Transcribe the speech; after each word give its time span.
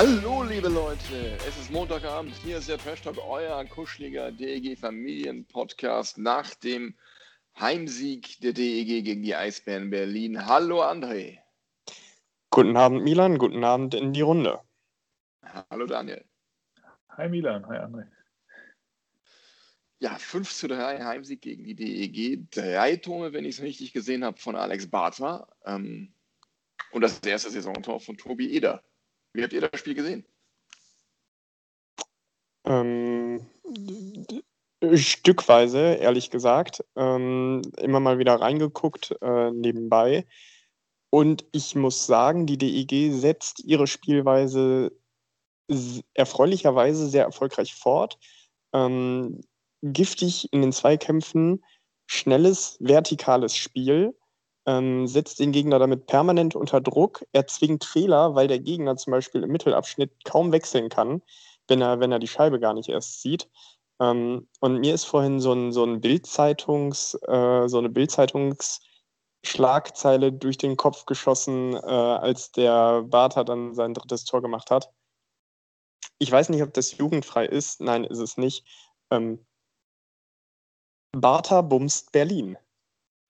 Hallo 0.00 0.44
liebe 0.44 0.68
Leute, 0.68 1.36
es 1.48 1.58
ist 1.58 1.72
Montagabend, 1.72 2.32
hier 2.44 2.58
ist 2.58 2.68
der 2.68 2.78
Trash 2.78 3.02
Talk, 3.02 3.18
euer 3.18 3.64
kuscheliger 3.64 4.30
DEG 4.30 4.78
Familienpodcast 4.78 6.18
nach 6.18 6.54
dem 6.54 6.96
Heimsieg 7.58 8.40
der 8.40 8.52
DEG 8.52 9.02
gegen 9.02 9.24
die 9.24 9.34
Eisbären 9.34 9.90
Berlin. 9.90 10.46
Hallo 10.46 10.84
André. 10.84 11.38
Guten 12.50 12.76
Abend 12.76 13.02
Milan, 13.02 13.38
guten 13.38 13.64
Abend 13.64 13.92
in 13.94 14.12
die 14.12 14.20
Runde. 14.20 14.60
Hallo 15.68 15.84
Daniel. 15.86 16.24
Hi 17.16 17.28
Milan, 17.28 17.66
hi 17.66 17.78
André. 17.78 18.06
Ja, 19.98 20.14
5 20.14 20.48
zu 20.48 20.68
3 20.68 21.02
Heimsieg 21.02 21.40
gegen 21.40 21.64
die 21.64 21.74
DEG. 21.74 22.48
Drei 22.52 22.94
Tore, 22.94 23.32
wenn 23.32 23.44
ich 23.44 23.56
es 23.56 23.62
richtig 23.62 23.92
gesehen 23.92 24.24
habe, 24.24 24.38
von 24.38 24.54
Alex 24.54 24.88
Bartha. 24.88 25.48
Ähm, 25.64 26.14
und 26.92 27.00
das 27.00 27.18
erste 27.18 27.50
Saisontor 27.50 27.98
von 27.98 28.16
Tobi 28.16 28.52
Eder. 28.52 28.84
Wie 29.32 29.42
habt 29.42 29.52
ihr 29.52 29.60
das 29.60 29.78
Spiel 29.78 29.94
gesehen? 29.94 30.24
Ähm, 32.64 33.46
stückweise, 34.94 35.94
ehrlich 35.94 36.30
gesagt. 36.30 36.84
Ähm, 36.96 37.62
immer 37.78 38.00
mal 38.00 38.18
wieder 38.18 38.34
reingeguckt 38.34 39.16
äh, 39.20 39.50
nebenbei. 39.50 40.26
Und 41.10 41.46
ich 41.52 41.74
muss 41.74 42.06
sagen, 42.06 42.46
die 42.46 42.58
DEG 42.58 43.12
setzt 43.12 43.64
ihre 43.64 43.86
Spielweise 43.86 44.92
erfreulicherweise 46.14 47.08
sehr 47.08 47.24
erfolgreich 47.24 47.74
fort. 47.74 48.18
Ähm, 48.72 49.40
giftig 49.82 50.52
in 50.52 50.62
den 50.62 50.72
Zweikämpfen, 50.72 51.64
schnelles, 52.06 52.76
vertikales 52.80 53.56
Spiel 53.56 54.17
ähm, 54.68 55.06
setzt 55.06 55.40
den 55.40 55.50
Gegner 55.50 55.78
damit 55.78 56.06
permanent 56.06 56.54
unter 56.54 56.82
Druck. 56.82 57.24
Er 57.32 57.46
zwingt 57.46 57.86
Fehler, 57.86 58.34
weil 58.34 58.48
der 58.48 58.58
Gegner 58.58 58.96
zum 58.96 59.12
Beispiel 59.12 59.42
im 59.42 59.50
Mittelabschnitt 59.50 60.12
kaum 60.24 60.52
wechseln 60.52 60.90
kann, 60.90 61.22
wenn 61.68 61.80
er, 61.80 62.00
wenn 62.00 62.12
er 62.12 62.18
die 62.18 62.28
Scheibe 62.28 62.60
gar 62.60 62.74
nicht 62.74 62.90
erst 62.90 63.22
sieht. 63.22 63.48
Ähm, 63.98 64.46
und 64.60 64.80
mir 64.80 64.92
ist 64.92 65.04
vorhin 65.04 65.40
so, 65.40 65.54
ein, 65.54 65.72
so, 65.72 65.84
ein 65.84 66.02
Bildzeitungs, 66.02 67.14
äh, 67.26 67.66
so 67.66 67.78
eine 67.78 67.88
Bildzeitungsschlagzeile 67.88 70.32
durch 70.32 70.58
den 70.58 70.76
Kopf 70.76 71.06
geschossen, 71.06 71.72
äh, 71.74 71.78
als 71.78 72.52
der 72.52 73.04
Bartha 73.04 73.44
dann 73.44 73.74
sein 73.74 73.94
drittes 73.94 74.26
Tor 74.26 74.42
gemacht 74.42 74.70
hat. 74.70 74.92
Ich 76.18 76.30
weiß 76.30 76.50
nicht, 76.50 76.62
ob 76.62 76.74
das 76.74 76.98
jugendfrei 76.98 77.46
ist. 77.46 77.80
Nein, 77.80 78.04
ist 78.04 78.18
es 78.18 78.36
nicht. 78.36 78.66
Ähm, 79.10 79.46
Bartha 81.12 81.62
bumst 81.62 82.12
Berlin. 82.12 82.58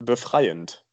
Befreiend. 0.00 0.87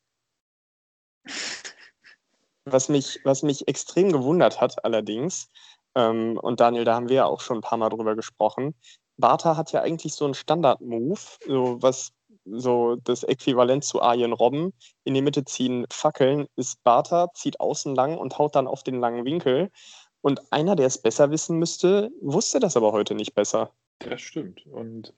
Was 2.66 2.90
mich, 2.90 3.20
was 3.23 3.44
mich 3.44 3.68
extrem 3.68 4.12
gewundert 4.12 4.59
hat 4.59 4.84
allerdings, 4.84 5.50
ähm, 5.95 6.38
und 6.42 6.59
Daniel, 6.59 6.84
da 6.84 6.95
haben 6.95 7.09
wir 7.09 7.16
ja 7.16 7.26
auch 7.26 7.42
schon 7.42 7.59
ein 7.59 7.62
paar 7.62 7.78
Mal 7.78 7.90
drüber 7.90 8.16
gesprochen, 8.16 8.73
Bartha 9.18 9.56
hat 9.56 9.72
ja 9.72 9.81
eigentlich 9.81 10.14
so 10.14 10.26
einen 10.26 10.34
Standard-Move, 10.34 11.20
so 11.48 11.81
was 11.81 12.12
so 12.46 12.96
das 12.98 13.23
Äquivalent 13.23 13.84
zu 13.84 14.02
Arjen 14.02 14.34
Robben. 14.34 14.74
In 15.03 15.14
die 15.14 15.22
Mitte 15.22 15.46
ziehen 15.46 15.85
Fackeln 15.91 16.47
ist 16.56 16.84
Bartha, 16.84 17.30
zieht 17.34 17.59
außen 17.59 17.96
lang 17.96 18.18
und 18.18 18.38
haut 18.38 18.56
dann 18.56 18.68
auf 18.68 18.84
den 18.84 19.00
langen 19.00 19.25
Winkel. 19.25 19.72
Und 20.22 20.41
einer, 20.52 20.75
der 20.75 20.88
es 20.88 21.02
besser 21.02 21.31
wissen 21.31 21.58
müsste, 21.58 22.12
wusste 22.22 22.59
das 22.59 22.78
aber 22.78 22.91
heute 22.91 23.16
nicht 23.16 23.35
besser. 23.35 23.72
Das 24.00 24.22
stimmt. 24.22 24.66
Und 24.68 25.14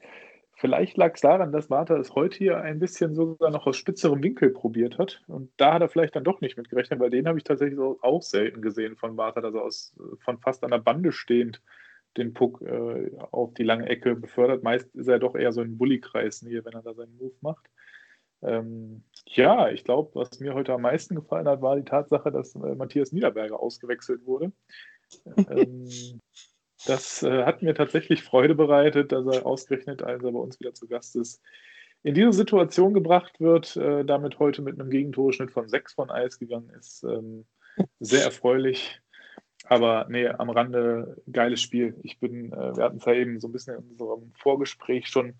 Vielleicht 0.59 0.97
lag 0.97 1.13
es 1.13 1.21
daran, 1.21 1.51
dass 1.51 1.69
Martha 1.69 1.95
es 1.97 2.15
heute 2.15 2.35
hier 2.35 2.59
ein 2.59 2.79
bisschen 2.79 3.13
sogar 3.13 3.51
noch 3.51 3.67
aus 3.67 3.77
spitzerem 3.77 4.23
Winkel 4.23 4.49
probiert 4.49 4.97
hat. 4.97 5.21
Und 5.27 5.51
da 5.57 5.75
hat 5.75 5.83
er 5.83 5.89
vielleicht 5.89 6.15
dann 6.15 6.23
doch 6.23 6.41
nicht 6.41 6.57
mit 6.57 6.67
gerechnet, 6.69 6.99
weil 6.99 7.11
den 7.11 7.27
habe 7.27 7.37
ich 7.37 7.43
tatsächlich 7.43 7.79
auch 7.79 8.23
selten 8.23 8.63
gesehen 8.63 8.95
von 8.95 9.15
Martha, 9.15 9.39
dass 9.39 9.53
er 9.53 9.61
aus, 9.61 9.95
von 10.19 10.39
fast 10.39 10.63
an 10.63 10.71
der 10.71 10.79
Bande 10.79 11.11
stehend 11.11 11.61
den 12.17 12.33
Puck 12.33 12.63
äh, 12.63 13.11
auf 13.29 13.53
die 13.53 13.63
lange 13.63 13.87
Ecke 13.87 14.15
befördert. 14.15 14.63
Meist 14.63 14.95
ist 14.95 15.07
er 15.07 15.19
doch 15.19 15.35
eher 15.35 15.51
so 15.51 15.61
ein 15.61 15.77
Bullykreis 15.77 16.39
hier, 16.39 16.65
wenn 16.65 16.73
er 16.73 16.81
da 16.81 16.95
seinen 16.95 17.15
Move 17.17 17.35
macht. 17.41 17.69
Ähm, 18.41 19.03
ja, 19.27 19.69
ich 19.69 19.83
glaube, 19.83 20.09
was 20.15 20.39
mir 20.39 20.55
heute 20.55 20.73
am 20.73 20.81
meisten 20.81 21.13
gefallen 21.13 21.47
hat, 21.47 21.61
war 21.61 21.75
die 21.75 21.85
Tatsache, 21.85 22.31
dass 22.31 22.55
äh, 22.55 22.73
Matthias 22.73 23.11
Niederberger 23.11 23.59
ausgewechselt 23.59 24.25
wurde. 24.25 24.51
ähm, 25.49 26.19
das 26.85 27.23
äh, 27.23 27.43
hat 27.43 27.61
mir 27.61 27.73
tatsächlich 27.73 28.23
Freude 28.23 28.55
bereitet, 28.55 29.11
dass 29.11 29.25
er 29.25 29.45
ausgerechnet, 29.45 30.03
als 30.03 30.23
er 30.23 30.31
bei 30.31 30.39
uns 30.39 30.59
wieder 30.59 30.73
zu 30.73 30.87
Gast 30.87 31.15
ist, 31.15 31.41
in 32.03 32.13
diese 32.13 32.33
Situation 32.33 32.93
gebracht 32.93 33.39
wird, 33.39 33.75
äh, 33.75 34.05
damit 34.05 34.39
heute 34.39 34.61
mit 34.61 34.79
einem 34.79 34.89
Gegentorschnitt 34.89 35.51
von 35.51 35.67
6 35.67 35.93
von 35.93 36.09
Eis 36.09 36.39
gegangen 36.39 36.69
ist. 36.77 37.03
Ähm, 37.03 37.45
sehr 37.99 38.23
erfreulich. 38.23 39.01
Aber 39.65 40.05
nee, 40.09 40.27
am 40.27 40.49
Rande 40.49 41.21
geiles 41.31 41.61
Spiel. 41.61 41.95
Ich 42.03 42.19
bin, 42.19 42.53
äh, 42.53 42.77
wir 42.77 42.83
hatten 42.83 42.97
es 42.97 43.05
ja 43.05 43.13
eben 43.13 43.39
so 43.39 43.47
ein 43.47 43.51
bisschen 43.51 43.77
in 43.77 43.89
unserem 43.91 44.31
Vorgespräch 44.35 45.07
schon 45.07 45.33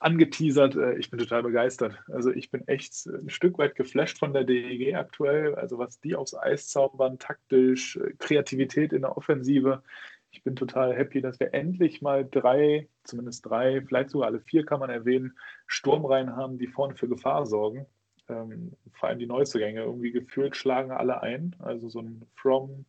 angeteasert. 0.00 0.76
Äh, 0.76 0.98
ich 0.98 1.10
bin 1.10 1.18
total 1.18 1.42
begeistert. 1.42 1.98
Also 2.08 2.30
ich 2.30 2.50
bin 2.50 2.66
echt 2.66 3.06
ein 3.06 3.30
Stück 3.30 3.58
weit 3.58 3.76
geflasht 3.76 4.18
von 4.18 4.32
der 4.32 4.44
DEG 4.44 4.94
aktuell. 4.96 5.54
Also 5.54 5.78
was 5.78 6.00
die 6.00 6.16
aufs 6.16 6.34
Eis 6.34 6.68
zaubern, 6.68 7.18
taktisch, 7.18 7.96
äh, 7.96 8.12
Kreativität 8.18 8.92
in 8.92 9.02
der 9.02 9.16
Offensive 9.16 9.82
ich 10.30 10.44
bin 10.44 10.56
total 10.56 10.94
happy, 10.94 11.20
dass 11.20 11.40
wir 11.40 11.52
endlich 11.54 12.02
mal 12.02 12.24
drei, 12.24 12.88
zumindest 13.04 13.46
drei, 13.46 13.82
vielleicht 13.82 14.10
sogar 14.10 14.28
alle 14.28 14.40
vier 14.40 14.64
kann 14.64 14.80
man 14.80 14.90
erwähnen, 14.90 15.36
Sturmreihen 15.66 16.36
haben, 16.36 16.58
die 16.58 16.68
vorne 16.68 16.94
für 16.96 17.08
Gefahr 17.08 17.46
sorgen. 17.46 17.86
Ähm, 18.28 18.76
vor 18.92 19.08
allem 19.08 19.18
die 19.18 19.26
Neuzugänge. 19.26 19.82
Irgendwie 19.82 20.12
gefühlt 20.12 20.56
schlagen 20.56 20.92
alle 20.92 21.22
ein. 21.22 21.56
Also 21.58 21.88
so 21.88 22.00
ein 22.00 22.26
From, 22.36 22.86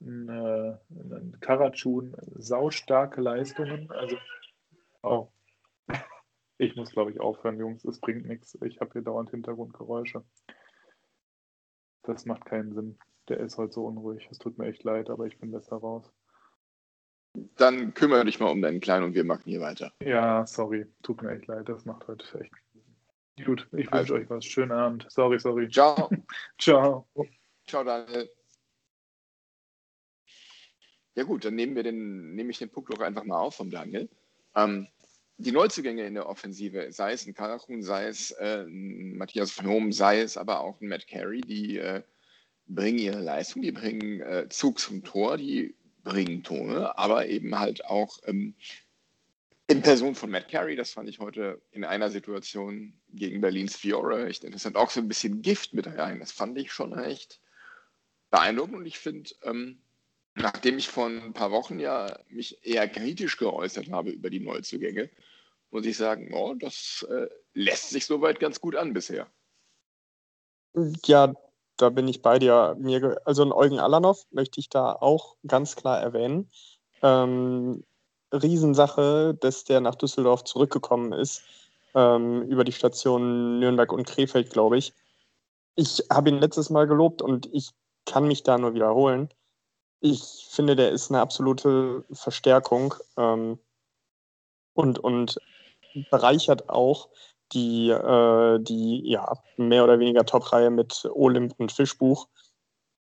ein, 0.00 0.28
äh, 0.28 0.76
ein 0.90 1.36
Karatschun, 1.40 2.16
saustarke 2.36 3.20
Leistungen. 3.20 3.90
Also, 3.90 4.16
oh. 5.02 5.28
Ich 6.56 6.76
muss, 6.76 6.92
glaube 6.92 7.10
ich, 7.10 7.20
aufhören, 7.20 7.58
Jungs. 7.58 7.84
Es 7.84 8.00
bringt 8.00 8.26
nichts. 8.26 8.58
Ich 8.64 8.80
habe 8.80 8.92
hier 8.92 9.02
dauernd 9.02 9.30
Hintergrundgeräusche. 9.30 10.24
Das 12.02 12.26
macht 12.26 12.46
keinen 12.46 12.72
Sinn. 12.74 12.98
Der 13.28 13.38
ist 13.40 13.58
heute 13.58 13.72
so 13.72 13.86
unruhig. 13.86 14.28
Es 14.30 14.38
tut 14.38 14.58
mir 14.58 14.66
echt 14.66 14.82
leid, 14.84 15.08
aber 15.10 15.26
ich 15.26 15.38
bin 15.38 15.52
besser 15.52 15.76
raus. 15.76 16.12
Dann 17.56 17.94
kümmere 17.94 18.24
dich 18.24 18.40
mal 18.40 18.50
um 18.50 18.60
deinen 18.60 18.80
Kleinen 18.80 19.04
und 19.04 19.14
wir 19.14 19.24
machen 19.24 19.44
hier 19.44 19.60
weiter. 19.60 19.92
Ja, 20.02 20.46
sorry. 20.46 20.86
Tut 21.02 21.22
mir 21.22 21.32
echt 21.32 21.46
leid. 21.46 21.68
Das 21.68 21.84
macht 21.84 22.06
heute 22.08 22.24
echt. 22.40 22.52
Gut, 23.44 23.66
ich 23.72 23.86
wünsche 23.86 23.92
also. 23.92 24.14
euch 24.14 24.28
was. 24.28 24.44
Schönen 24.44 24.72
Abend. 24.72 25.06
Sorry, 25.08 25.38
sorry. 25.38 25.68
Ciao. 25.68 26.10
Ciao. 26.58 27.06
Ciao, 27.66 27.84
Daniel. 27.84 28.28
Ja 31.14 31.24
gut, 31.24 31.44
dann 31.44 31.54
nehmen 31.54 31.74
wir 31.74 31.82
den, 31.82 32.34
nehme 32.34 32.50
ich 32.50 32.58
den 32.58 32.70
Punkt 32.70 32.92
doch 32.92 33.00
einfach 33.00 33.24
mal 33.24 33.38
auf 33.38 33.56
vom 33.56 33.70
Daniel. 33.70 34.08
Ähm, 34.54 34.88
die 35.38 35.52
Neuzugänge 35.52 36.06
in 36.06 36.14
der 36.14 36.28
Offensive, 36.28 36.92
sei 36.92 37.12
es 37.12 37.26
ein 37.26 37.34
Karachun, 37.34 37.82
sei 37.82 38.06
es 38.06 38.30
äh, 38.32 38.64
ein 38.66 39.16
Matthias 39.16 39.50
von 39.50 39.66
Hohm, 39.66 39.92
sei 39.92 40.20
es 40.20 40.36
aber 40.36 40.60
auch 40.60 40.80
ein 40.80 40.88
Matt 40.88 41.06
Carey, 41.06 41.40
die 41.40 41.78
äh, 41.78 42.02
bringen 42.66 42.98
ihre 42.98 43.20
Leistung, 43.20 43.62
die 43.62 43.72
bringen 43.72 44.20
äh, 44.20 44.48
Zug 44.48 44.78
zum 44.78 45.02
Tor, 45.02 45.36
die 45.36 45.74
bringen 46.02 46.42
Tone, 46.42 46.96
aber 46.98 47.26
eben 47.26 47.58
halt 47.58 47.84
auch 47.84 48.18
ähm, 48.24 48.54
in 49.66 49.82
Person 49.82 50.16
von 50.16 50.30
Matt 50.30 50.48
Carey, 50.48 50.74
das 50.74 50.90
fand 50.90 51.08
ich 51.08 51.20
heute 51.20 51.62
in 51.70 51.84
einer 51.84 52.10
Situation 52.10 53.00
gegen 53.10 53.40
Berlins 53.40 53.76
Fiore 53.76 54.26
echt 54.26 54.42
interessant, 54.42 54.76
auch 54.76 54.90
so 54.90 55.00
ein 55.00 55.06
bisschen 55.06 55.42
Gift 55.42 55.74
mit 55.74 55.86
rein. 55.86 56.18
Das 56.18 56.32
fand 56.32 56.58
ich 56.58 56.72
schon 56.72 56.98
echt 56.98 57.40
beeindruckend 58.30 58.76
und 58.76 58.86
ich 58.86 58.98
finde, 58.98 59.30
ähm, 59.42 59.80
nachdem 60.34 60.78
ich 60.78 60.88
vor 60.88 61.06
ein 61.06 61.32
paar 61.32 61.52
Wochen 61.52 61.78
ja 61.78 62.18
mich 62.28 62.64
eher 62.66 62.88
kritisch 62.88 63.36
geäußert 63.36 63.90
habe 63.90 64.10
über 64.10 64.28
die 64.28 64.40
Neuzugänge, 64.40 65.08
muss 65.70 65.86
ich 65.86 65.96
sagen, 65.96 66.34
oh, 66.34 66.54
das 66.54 67.06
äh, 67.08 67.28
lässt 67.54 67.90
sich 67.90 68.06
soweit 68.06 68.40
ganz 68.40 68.60
gut 68.60 68.74
an 68.74 68.92
bisher. 68.92 69.30
Ja, 71.04 71.34
da 71.80 71.88
bin 71.90 72.08
ich 72.08 72.22
bei 72.22 72.38
dir. 72.38 72.76
Mir, 72.78 73.20
also 73.24 73.42
ein 73.42 73.52
Eugen 73.52 73.78
Alanov 73.78 74.26
möchte 74.30 74.60
ich 74.60 74.68
da 74.68 74.92
auch 74.92 75.36
ganz 75.46 75.76
klar 75.76 76.00
erwähnen. 76.00 76.50
Ähm, 77.02 77.84
Riesensache, 78.32 79.34
dass 79.40 79.64
der 79.64 79.80
nach 79.80 79.94
Düsseldorf 79.94 80.44
zurückgekommen 80.44 81.12
ist, 81.12 81.42
ähm, 81.94 82.42
über 82.42 82.64
die 82.64 82.72
Stationen 82.72 83.58
Nürnberg 83.58 83.92
und 83.92 84.06
Krefeld, 84.06 84.50
glaube 84.50 84.78
ich. 84.78 84.92
Ich 85.74 86.04
habe 86.10 86.28
ihn 86.28 86.38
letztes 86.38 86.70
Mal 86.70 86.86
gelobt 86.86 87.22
und 87.22 87.48
ich 87.52 87.70
kann 88.06 88.26
mich 88.26 88.42
da 88.42 88.58
nur 88.58 88.74
wiederholen. 88.74 89.28
ich 90.00 90.46
finde, 90.48 90.76
der 90.76 90.90
ist 90.90 91.10
eine 91.10 91.20
absolute 91.20 92.04
Verstärkung 92.12 92.94
ähm, 93.18 93.58
und, 94.74 94.98
und 94.98 95.38
bereichert 96.10 96.68
auch 96.70 97.08
die, 97.52 97.90
äh, 97.90 98.58
die 98.60 99.02
ja, 99.08 99.34
mehr 99.56 99.84
oder 99.84 99.98
weniger 99.98 100.24
Top-Reihe 100.24 100.70
mit 100.70 101.08
Olymp 101.14 101.54
und 101.58 101.72
Fischbuch. 101.72 102.28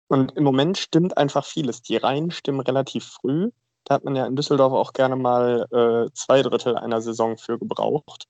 Und 0.08 0.36
im 0.36 0.44
Moment 0.44 0.78
stimmt 0.78 1.18
einfach 1.18 1.46
vieles. 1.46 1.82
Die 1.82 1.98
Reihen 1.98 2.32
stimmen 2.32 2.60
relativ 2.60 3.06
früh. 3.06 3.52
Da 3.86 3.96
hat 3.96 4.04
man 4.04 4.16
ja 4.16 4.26
in 4.26 4.36
Düsseldorf 4.36 4.74
auch 4.74 4.94
gerne 4.94 5.16
mal 5.16 5.68
äh, 5.72 6.12
zwei 6.14 6.42
Drittel 6.42 6.78
einer 6.78 7.02
Saison 7.02 7.38
für 7.38 7.58
gebraucht. 7.58 8.28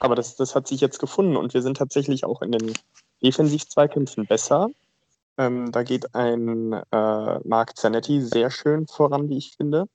Aber 0.00 0.14
das, 0.14 0.36
das 0.36 0.54
hat 0.54 0.68
sich 0.68 0.80
jetzt 0.80 0.98
gefunden 0.98 1.36
und 1.36 1.54
wir 1.54 1.62
sind 1.62 1.76
tatsächlich 1.76 2.24
auch 2.24 2.42
in 2.42 2.52
den 2.52 2.72
Defensiv-Zweikämpfen 3.22 4.26
besser. 4.26 4.68
Ähm, 5.36 5.72
da 5.72 5.82
geht 5.82 6.14
ein 6.14 6.72
äh, 6.72 7.38
Marc 7.48 7.76
Zanetti 7.76 8.22
sehr 8.22 8.50
schön 8.50 8.86
voran, 8.86 9.28
wie 9.28 9.38
ich 9.38 9.56
finde. 9.56 9.88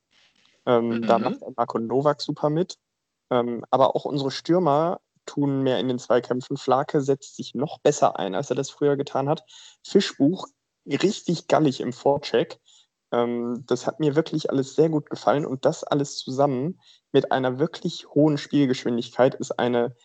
Ähm, 0.65 0.89
mhm. 0.89 1.07
Da 1.07 1.19
macht 1.19 1.39
Marco 1.55 1.79
Novak 1.79 2.21
super 2.21 2.49
mit. 2.49 2.77
Ähm, 3.29 3.65
aber 3.71 3.95
auch 3.95 4.05
unsere 4.05 4.31
Stürmer 4.31 4.99
tun 5.25 5.63
mehr 5.63 5.79
in 5.79 5.87
den 5.87 5.99
Zweikämpfen. 5.99 6.57
Flake 6.57 7.01
setzt 7.01 7.35
sich 7.35 7.55
noch 7.55 7.79
besser 7.79 8.19
ein, 8.19 8.35
als 8.35 8.49
er 8.49 8.55
das 8.55 8.69
früher 8.69 8.97
getan 8.97 9.29
hat. 9.29 9.43
Fischbuch 9.85 10.47
richtig 10.85 11.47
gallig 11.47 11.81
im 11.81 11.93
Vorcheck. 11.93 12.59
Ähm, 13.11 13.63
das 13.67 13.87
hat 13.87 13.99
mir 13.99 14.15
wirklich 14.15 14.49
alles 14.49 14.75
sehr 14.75 14.89
gut 14.89 15.09
gefallen 15.09 15.45
und 15.45 15.65
das 15.65 15.83
alles 15.83 16.17
zusammen 16.17 16.79
mit 17.11 17.31
einer 17.31 17.59
wirklich 17.59 18.07
hohen 18.09 18.37
Spielgeschwindigkeit 18.37 19.35
ist 19.35 19.51
eine 19.59 19.95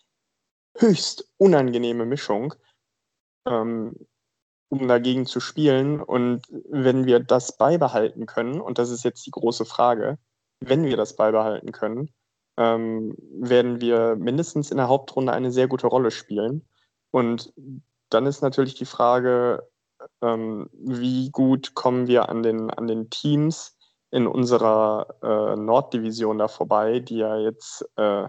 höchst 0.77 1.27
unangenehme 1.37 2.05
Mischung, 2.05 2.53
ähm, 3.47 3.95
um 4.69 4.87
dagegen 4.87 5.25
zu 5.25 5.39
spielen. 5.39 6.01
Und 6.01 6.43
wenn 6.69 7.05
wir 7.05 7.19
das 7.19 7.57
beibehalten 7.57 8.25
können, 8.25 8.61
und 8.61 8.77
das 8.77 8.91
ist 8.91 9.03
jetzt 9.03 9.25
die 9.25 9.31
große 9.31 9.65
Frage, 9.65 10.19
wenn 10.59 10.83
wir 10.83 10.97
das 10.97 11.15
beibehalten 11.15 11.71
können, 11.71 12.13
ähm, 12.59 13.15
werden 13.31 13.79
wir 13.79 14.17
mindestens 14.17 14.69
in 14.69 14.77
der 14.77 14.89
Hauptrunde 14.89 15.31
eine 15.31 15.51
sehr 15.51 15.69
gute 15.69 15.87
Rolle 15.87 16.11
spielen. 16.11 16.67
Und 17.09 17.53
dann 18.09 18.25
ist 18.25 18.41
natürlich 18.41 18.75
die 18.75 18.85
Frage, 18.85 19.67
ähm, 20.21 20.69
wie 20.73 21.31
gut 21.31 21.73
kommen 21.73 22.07
wir 22.07 22.27
an 22.27 22.43
den, 22.43 22.69
an 22.69 22.87
den 22.87 23.09
Teams 23.09 23.77
in 24.11 24.27
unserer 24.27 25.07
äh, 25.23 25.55
Norddivision 25.55 26.37
da 26.37 26.49
vorbei, 26.49 26.99
die 26.99 27.17
ja 27.17 27.37
jetzt 27.37 27.87
äh, 27.95 28.27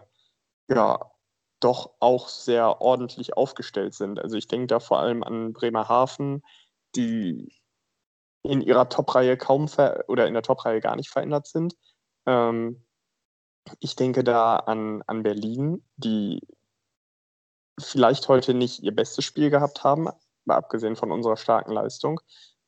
ja 0.69 1.11
doch 1.59 1.91
auch 1.99 2.29
sehr 2.29 2.81
ordentlich 2.81 3.37
aufgestellt 3.37 3.95
sind. 3.95 4.21
Also 4.21 4.37
ich 4.37 4.47
denke 4.47 4.69
da 4.69 4.79
vor 4.79 5.01
allem 5.01 5.25
an 5.25 5.53
Bremerhaven, 5.53 6.43
die 6.95 7.53
in 8.43 8.61
ihrer 8.61 8.89
Top-Reihe 8.89 9.37
kaum 9.37 9.67
oder 10.07 10.27
in 10.27 10.35
der 10.35 10.43
Top-Reihe 10.43 10.81
gar 10.81 10.97
nicht 10.97 11.11
verändert 11.11 11.47
sind. 11.49 11.75
Ähm, 12.27 12.83
ich 13.79 13.97
denke 13.97 14.25
da 14.25 14.57
an, 14.57 15.03
an 15.07 15.23
Berlin, 15.23 15.85
die 15.97 16.41
vielleicht 17.79 18.29
heute 18.29 18.55
nicht 18.55 18.83
ihr 18.83 18.95
bestes 18.95 19.25
Spiel 19.25 19.51
gehabt 19.51 19.85
haben, 19.85 20.09
mal 20.45 20.57
abgesehen 20.57 20.97
von 20.97 21.13
unserer 21.13 21.37
starken 21.37 21.73
Leistung, 21.73 22.21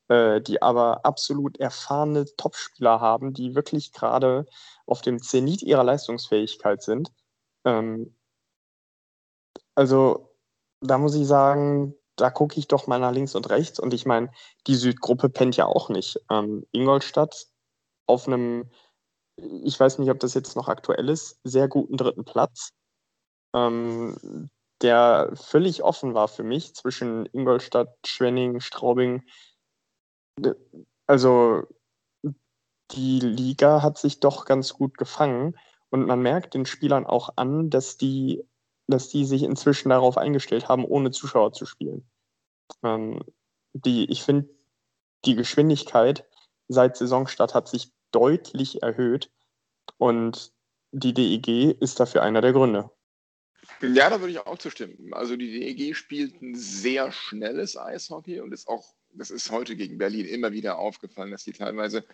äh, 0.09 0.41
die 0.41 0.63
aber 0.63 1.05
absolut 1.05 1.59
erfahrene 1.59 2.27
Topspieler 2.37 3.01
haben, 3.01 3.33
die 3.35 3.55
wirklich 3.55 3.93
gerade 3.93 4.47
auf 4.87 5.03
dem 5.03 5.23
Zenit 5.23 5.63
ihrer 5.63 5.85
Leistungsfähigkeit 5.85 6.83
sind. 6.83 7.13
Ähm, 7.65 8.17
also 9.75 10.37
da 10.81 10.99
muss 10.99 11.15
ich 11.15 11.27
sagen, 11.27 11.95
da 12.17 12.31
gucke 12.31 12.59
ich 12.59 12.69
doch 12.69 12.87
mal 12.87 12.99
nach 12.99 13.13
links 13.13 13.35
und 13.35 13.49
rechts. 13.51 13.79
Und 13.81 13.95
ich 13.95 14.07
meine, 14.07 14.31
die 14.67 14.75
Südgruppe 14.75 15.29
pennt 15.29 15.57
ja 15.57 15.67
auch 15.67 15.89
nicht. 15.89 16.21
Ähm, 16.31 16.67
Ingolstadt 16.73 17.47
auf 18.07 18.27
einem 18.27 18.71
ich 19.37 19.79
weiß 19.79 19.99
nicht, 19.99 20.11
ob 20.11 20.21
das 20.21 20.35
jetzt 20.35 20.57
noch 20.57 20.69
aktuell 20.69 21.09
ist, 21.09 21.41
sehr 21.45 21.69
guten 21.69 21.97
dritten 21.97 22.25
Platz, 22.25 22.73
ähm, 23.55 24.51
der 24.83 25.31
völlig 25.35 25.83
offen 25.83 26.15
war 26.15 26.29
für 26.29 26.43
mich 26.43 26.75
zwischen 26.75 27.27
Ingolstadt, 27.27 27.97
Schwenning, 28.05 28.61
Straubing. 28.61 29.23
Also 31.07 31.63
die 32.91 33.21
Liga 33.21 33.83
hat 33.83 33.99
sich 33.99 34.21
doch 34.21 34.45
ganz 34.45 34.75
gut 34.75 34.99
gefangen 34.99 35.57
und 35.91 36.07
man 36.07 36.21
merkt 36.21 36.55
den 36.55 36.67
Spielern 36.67 37.07
auch 37.07 37.31
an, 37.37 37.71
dass 37.71 37.97
die, 37.97 38.45
dass 38.87 39.09
die 39.09 39.25
sich 39.25 39.43
inzwischen 39.43 39.91
darauf 39.91 40.19
eingestellt 40.19 40.69
haben, 40.69 40.85
ohne 40.85 41.11
Zuschauer 41.11 41.53
zu 41.53 41.65
spielen. 41.65 42.09
Ähm, 42.83 43.23
die, 43.73 44.11
ich 44.11 44.23
finde, 44.23 44.49
die 45.25 45.37
Geschwindigkeit 45.37 46.29
seit 46.69 46.97
Saisonstart 46.97 47.55
hat 47.55 47.69
sich 47.69 47.93
deutlich 48.13 48.83
erhöht. 48.83 49.31
Und 49.99 50.53
die 50.93 51.15
DEG 51.15 51.77
ist 51.81 51.99
dafür 52.01 52.23
einer 52.23 52.41
der 52.41 52.53
Gründe. 52.53 52.91
Ja, 53.81 54.11
da 54.11 54.21
würde 54.21 54.33
ich 54.33 54.39
auch 54.41 54.59
zustimmen. 54.59 55.13
Also 55.13 55.37
die 55.37 55.59
DEG 55.59 55.97
spielt 55.97 56.41
ein 56.43 56.55
sehr 56.55 57.13
schnelles 57.13 57.77
Eishockey 57.77 58.41
und 58.41 58.53
ist 58.53 58.69
auch, 58.69 58.95
das 59.13 59.31
ist 59.31 59.51
heute 59.51 59.77
gegen 59.77 59.99
Berlin 59.99 60.27
immer 60.27 60.53
wieder 60.53 60.79
aufgefallen, 60.79 61.31
dass 61.31 61.45
die 61.45 61.53
teilweise 61.53 62.05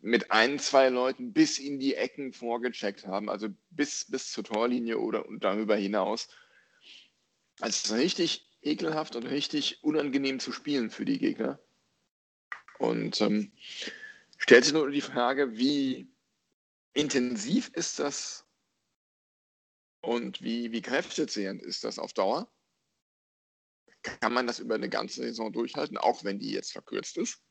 mit 0.00 0.30
ein, 0.30 0.58
zwei 0.58 0.88
Leuten 0.88 1.32
bis 1.32 1.58
in 1.58 1.78
die 1.78 1.94
Ecken 1.94 2.32
vorgecheckt 2.32 3.06
haben, 3.06 3.28
also 3.28 3.48
bis, 3.70 4.04
bis 4.04 4.30
zur 4.30 4.44
Torlinie 4.44 4.98
oder 4.98 5.26
und 5.26 5.42
darüber 5.42 5.76
hinaus. 5.76 6.28
Also 7.60 7.94
richtig 7.94 8.46
ekelhaft 8.62 9.16
und 9.16 9.24
richtig 9.24 9.82
unangenehm 9.82 10.40
zu 10.40 10.52
spielen 10.52 10.90
für 10.90 11.04
die 11.04 11.18
Gegner. 11.18 11.58
Und 12.78 13.20
ähm, 13.20 13.52
stellt 14.38 14.64
sich 14.64 14.72
nur 14.72 14.90
die 14.90 15.00
Frage, 15.00 15.56
wie 15.56 16.10
intensiv 16.94 17.68
ist 17.74 17.98
das 17.98 18.46
und 20.00 20.40
wie, 20.42 20.72
wie 20.72 20.82
kräftezehrend 20.82 21.62
ist 21.62 21.84
das 21.84 21.98
auf 21.98 22.12
Dauer? 22.12 22.50
Kann 24.02 24.32
man 24.32 24.46
das 24.46 24.58
über 24.58 24.76
eine 24.76 24.88
ganze 24.88 25.22
Saison 25.22 25.52
durchhalten, 25.52 25.98
auch 25.98 26.24
wenn 26.24 26.38
die 26.38 26.52
jetzt 26.52 26.72
verkürzt 26.72 27.18
ist? 27.18 27.42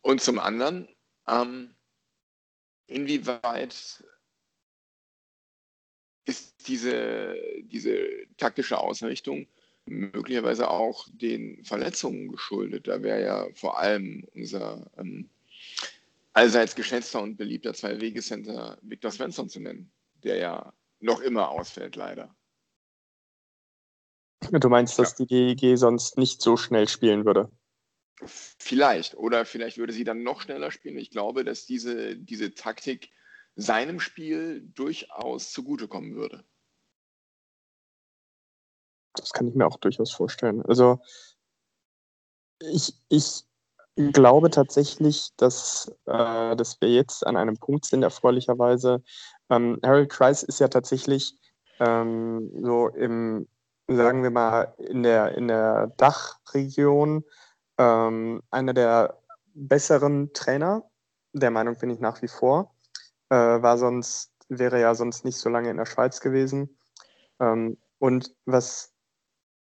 Und 0.00 0.22
zum 0.22 0.38
anderen, 0.38 0.88
ähm, 1.26 1.76
inwieweit 2.86 4.02
ist 6.24 6.66
diese, 6.66 7.36
diese 7.62 8.26
taktische 8.36 8.78
Ausrichtung 8.78 9.48
möglicherweise 9.90 10.70
auch 10.70 11.06
den 11.12 11.64
Verletzungen 11.64 12.28
geschuldet. 12.28 12.88
Da 12.88 13.02
wäre 13.02 13.22
ja 13.22 13.46
vor 13.54 13.78
allem 13.78 14.26
unser 14.34 14.90
ähm, 14.96 15.28
allseits 16.32 16.74
geschätzter 16.74 17.20
und 17.20 17.36
beliebter 17.36 17.74
Zwei-Wege-Center 17.74 18.78
Viktor 18.82 19.10
Svensson 19.10 19.48
zu 19.48 19.60
nennen, 19.60 19.90
der 20.22 20.36
ja 20.36 20.72
noch 21.00 21.20
immer 21.20 21.50
ausfällt, 21.50 21.96
leider. 21.96 22.34
Du 24.50 24.68
meinst, 24.68 24.98
dass 24.98 25.18
ja. 25.18 25.26
die 25.26 25.54
DEG 25.56 25.76
sonst 25.76 26.16
nicht 26.16 26.40
so 26.40 26.56
schnell 26.56 26.88
spielen 26.88 27.24
würde? 27.24 27.50
Vielleicht. 28.24 29.14
Oder 29.14 29.44
vielleicht 29.44 29.78
würde 29.78 29.92
sie 29.92 30.04
dann 30.04 30.22
noch 30.22 30.40
schneller 30.40 30.70
spielen. 30.70 30.98
Ich 30.98 31.10
glaube, 31.10 31.44
dass 31.44 31.66
diese, 31.66 32.16
diese 32.16 32.54
Taktik 32.54 33.10
seinem 33.56 34.00
Spiel 34.00 34.62
durchaus 34.74 35.52
zugutekommen 35.52 36.14
würde. 36.14 36.44
Das 39.14 39.32
kann 39.32 39.48
ich 39.48 39.54
mir 39.54 39.66
auch 39.66 39.78
durchaus 39.78 40.12
vorstellen. 40.12 40.62
Also 40.66 41.00
ich, 42.60 42.94
ich 43.08 43.44
glaube 43.96 44.50
tatsächlich, 44.50 45.30
dass, 45.36 45.92
äh, 46.06 46.56
dass 46.56 46.80
wir 46.80 46.90
jetzt 46.90 47.26
an 47.26 47.36
einem 47.36 47.56
Punkt 47.56 47.84
sind, 47.84 48.02
erfreulicherweise. 48.02 49.02
Ähm, 49.48 49.78
Harold 49.84 50.10
Kreis 50.10 50.42
ist 50.42 50.60
ja 50.60 50.68
tatsächlich 50.68 51.34
ähm, 51.80 52.50
so 52.62 52.88
im, 52.88 53.48
sagen 53.88 54.22
wir 54.22 54.30
mal, 54.30 54.74
in 54.78 55.02
der, 55.02 55.34
in 55.36 55.48
der 55.48 55.88
Dachregion 55.96 57.24
ähm, 57.78 58.42
einer 58.50 58.74
der 58.74 59.18
besseren 59.54 60.32
Trainer. 60.32 60.84
Der 61.32 61.50
Meinung 61.50 61.76
bin 61.78 61.90
ich 61.90 62.00
nach 62.00 62.22
wie 62.22 62.28
vor. 62.28 62.74
Äh, 63.28 63.36
war 63.36 63.78
sonst, 63.78 64.32
wäre 64.48 64.80
ja 64.80 64.94
sonst 64.94 65.24
nicht 65.24 65.38
so 65.38 65.48
lange 65.48 65.70
in 65.70 65.76
der 65.76 65.86
Schweiz 65.86 66.20
gewesen. 66.20 66.78
Ähm, 67.40 67.78
und 67.98 68.34
was 68.46 68.89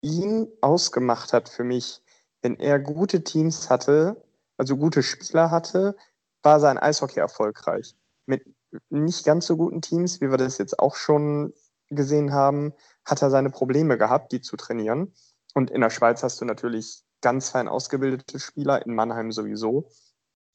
ihn 0.03 0.48
ausgemacht 0.62 1.33
hat 1.33 1.50
für 1.50 1.63
mich, 1.63 2.01
wenn 2.41 2.60
er 2.60 2.77
gute 2.77 3.24
Teams 3.24 3.69
hatte, 3.69 4.22
also 4.57 4.77
gute 4.77 5.01
Spieler 5.01 5.50
hatte, 5.50 5.95
war 6.43 6.60
sein 6.60 6.77
Eishockey 6.77 7.19
erfolgreich. 7.19 7.95
Mit 8.25 8.43
nicht 8.89 9.25
ganz 9.25 9.48
so 9.48 9.57
guten 9.57 9.81
Teams, 9.81 10.22
wie 10.22 10.29
wir 10.29 10.38
das 10.38 10.57
jetzt 10.57 10.77
auch 10.77 10.95
schon 10.95 11.53
gesehen 11.89 12.33
haben, 12.33 12.74
hat 13.05 13.22
er 13.22 13.29
seine 13.29 13.50
Probleme 13.50 13.98
gehabt, 13.98 14.31
die 14.31 14.41
zu 14.41 14.57
trainieren. 14.57 15.13
Und 15.53 15.72
in 15.72 15.81
der 15.81 15.89
Schweiz 15.89 16.24
hast 16.24 16.41
du 16.41 16.45
natürlich 16.45 17.03
ganz 17.22 17.50
fein 17.50 17.67
ausgebildete 17.67 18.39
Spieler, 18.39 18.86
in 18.86 18.95
Mannheim 18.95 19.31
sowieso. 19.31 19.89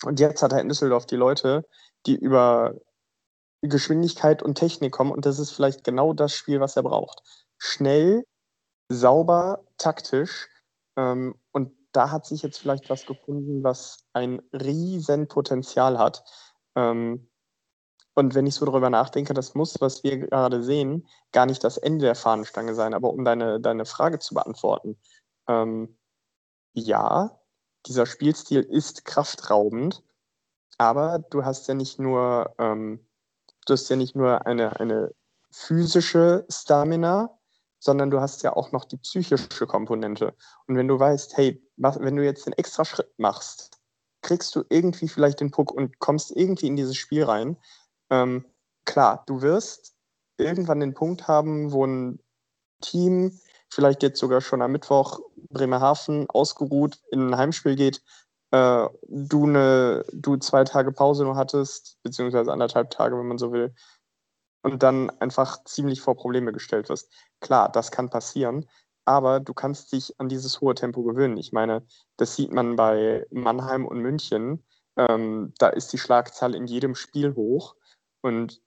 Und 0.04 0.20
jetzt 0.20 0.42
hat 0.42 0.52
er 0.52 0.60
in 0.60 0.68
Düsseldorf 0.68 1.06
die 1.06 1.16
Leute, 1.16 1.66
die 2.06 2.16
über 2.16 2.74
Geschwindigkeit 3.62 4.42
und 4.42 4.56
Technik 4.56 4.92
kommen. 4.92 5.12
Und 5.12 5.26
das 5.26 5.38
ist 5.38 5.50
vielleicht 5.50 5.84
genau 5.84 6.12
das 6.12 6.34
Spiel, 6.34 6.60
was 6.60 6.76
er 6.76 6.82
braucht. 6.82 7.22
Schnell, 7.56 8.24
sauber, 8.88 9.64
taktisch. 9.76 10.48
Ähm, 10.96 11.34
und 11.52 11.72
da 11.92 12.10
hat 12.10 12.26
sich 12.26 12.42
jetzt 12.42 12.58
vielleicht 12.58 12.90
was 12.90 13.06
gefunden, 13.06 13.62
was 13.62 14.04
ein 14.12 14.42
riesen 14.52 15.28
Potenzial 15.28 15.98
hat. 15.98 16.24
Ähm, 16.76 17.28
und 18.14 18.34
wenn 18.34 18.46
ich 18.46 18.56
so 18.56 18.66
darüber 18.66 18.90
nachdenke, 18.90 19.32
das 19.32 19.54
muss, 19.54 19.80
was 19.80 20.02
wir 20.02 20.18
gerade 20.18 20.62
sehen, 20.62 21.06
gar 21.32 21.46
nicht 21.46 21.62
das 21.62 21.78
Ende 21.78 22.04
der 22.04 22.16
Fahnenstange 22.16 22.74
sein. 22.74 22.92
Aber 22.92 23.10
um 23.10 23.24
deine, 23.24 23.60
deine 23.60 23.84
Frage 23.84 24.18
zu 24.18 24.34
beantworten, 24.34 24.98
ähm, 25.48 25.96
ja, 26.72 27.38
dieser 27.86 28.06
Spielstil 28.06 28.62
ist 28.62 29.04
kraftraubend, 29.04 30.02
aber 30.78 31.20
du 31.30 31.44
hast 31.44 31.68
ja 31.68 31.74
nicht 31.74 31.98
nur, 31.98 32.54
ähm, 32.58 33.06
du 33.66 33.72
hast 33.72 33.88
ja 33.88 33.96
nicht 33.96 34.16
nur 34.16 34.46
eine, 34.46 34.78
eine 34.80 35.14
physische 35.50 36.44
Stamina, 36.50 37.37
sondern 37.78 38.10
du 38.10 38.20
hast 38.20 38.42
ja 38.42 38.54
auch 38.54 38.72
noch 38.72 38.84
die 38.84 38.96
psychische 38.96 39.66
Komponente. 39.66 40.34
Und 40.66 40.76
wenn 40.76 40.88
du 40.88 40.98
weißt, 40.98 41.36
hey, 41.36 41.62
wenn 41.76 42.16
du 42.16 42.24
jetzt 42.24 42.46
den 42.46 42.52
extra 42.54 42.84
Schritt 42.84 43.10
machst, 43.18 43.78
kriegst 44.22 44.54
du 44.54 44.64
irgendwie 44.68 45.08
vielleicht 45.08 45.40
den 45.40 45.50
Puck 45.50 45.72
und 45.72 45.98
kommst 46.00 46.32
irgendwie 46.36 46.66
in 46.66 46.76
dieses 46.76 46.96
Spiel 46.96 47.24
rein. 47.24 47.56
Ähm, 48.10 48.44
klar, 48.84 49.22
du 49.26 49.42
wirst 49.42 49.94
irgendwann 50.38 50.80
den 50.80 50.94
Punkt 50.94 51.28
haben, 51.28 51.72
wo 51.72 51.86
ein 51.86 52.20
Team 52.80 53.38
vielleicht 53.70 54.02
jetzt 54.02 54.18
sogar 54.18 54.40
schon 54.40 54.62
am 54.62 54.72
Mittwoch 54.72 55.20
Bremerhaven 55.50 56.28
ausgeruht 56.30 57.00
in 57.10 57.28
ein 57.28 57.36
Heimspiel 57.36 57.76
geht, 57.76 58.02
äh, 58.50 58.88
du, 59.08 59.44
eine, 59.44 60.04
du 60.12 60.36
zwei 60.36 60.64
Tage 60.64 60.92
Pause 60.92 61.24
nur 61.24 61.36
hattest, 61.36 61.98
beziehungsweise 62.02 62.52
anderthalb 62.52 62.90
Tage, 62.90 63.18
wenn 63.18 63.28
man 63.28 63.38
so 63.38 63.52
will, 63.52 63.74
und 64.68 64.82
dann 64.82 65.10
einfach 65.20 65.64
ziemlich 65.64 66.00
vor 66.00 66.16
Probleme 66.16 66.52
gestellt 66.52 66.88
wirst. 66.88 67.12
Klar, 67.40 67.70
das 67.70 67.90
kann 67.90 68.10
passieren, 68.10 68.68
aber 69.04 69.40
du 69.40 69.54
kannst 69.54 69.92
dich 69.92 70.18
an 70.20 70.28
dieses 70.28 70.60
hohe 70.60 70.74
Tempo 70.74 71.02
gewöhnen. 71.02 71.36
Ich 71.38 71.52
meine, 71.52 71.86
das 72.16 72.36
sieht 72.36 72.52
man 72.52 72.76
bei 72.76 73.26
Mannheim 73.30 73.86
und 73.86 74.00
München. 74.00 74.64
Ähm, 74.96 75.54
da 75.58 75.68
ist 75.68 75.92
die 75.92 75.98
Schlagzahl 75.98 76.54
in 76.54 76.66
jedem 76.66 76.94
Spiel 76.94 77.34
hoch 77.34 77.76
und 78.20 78.60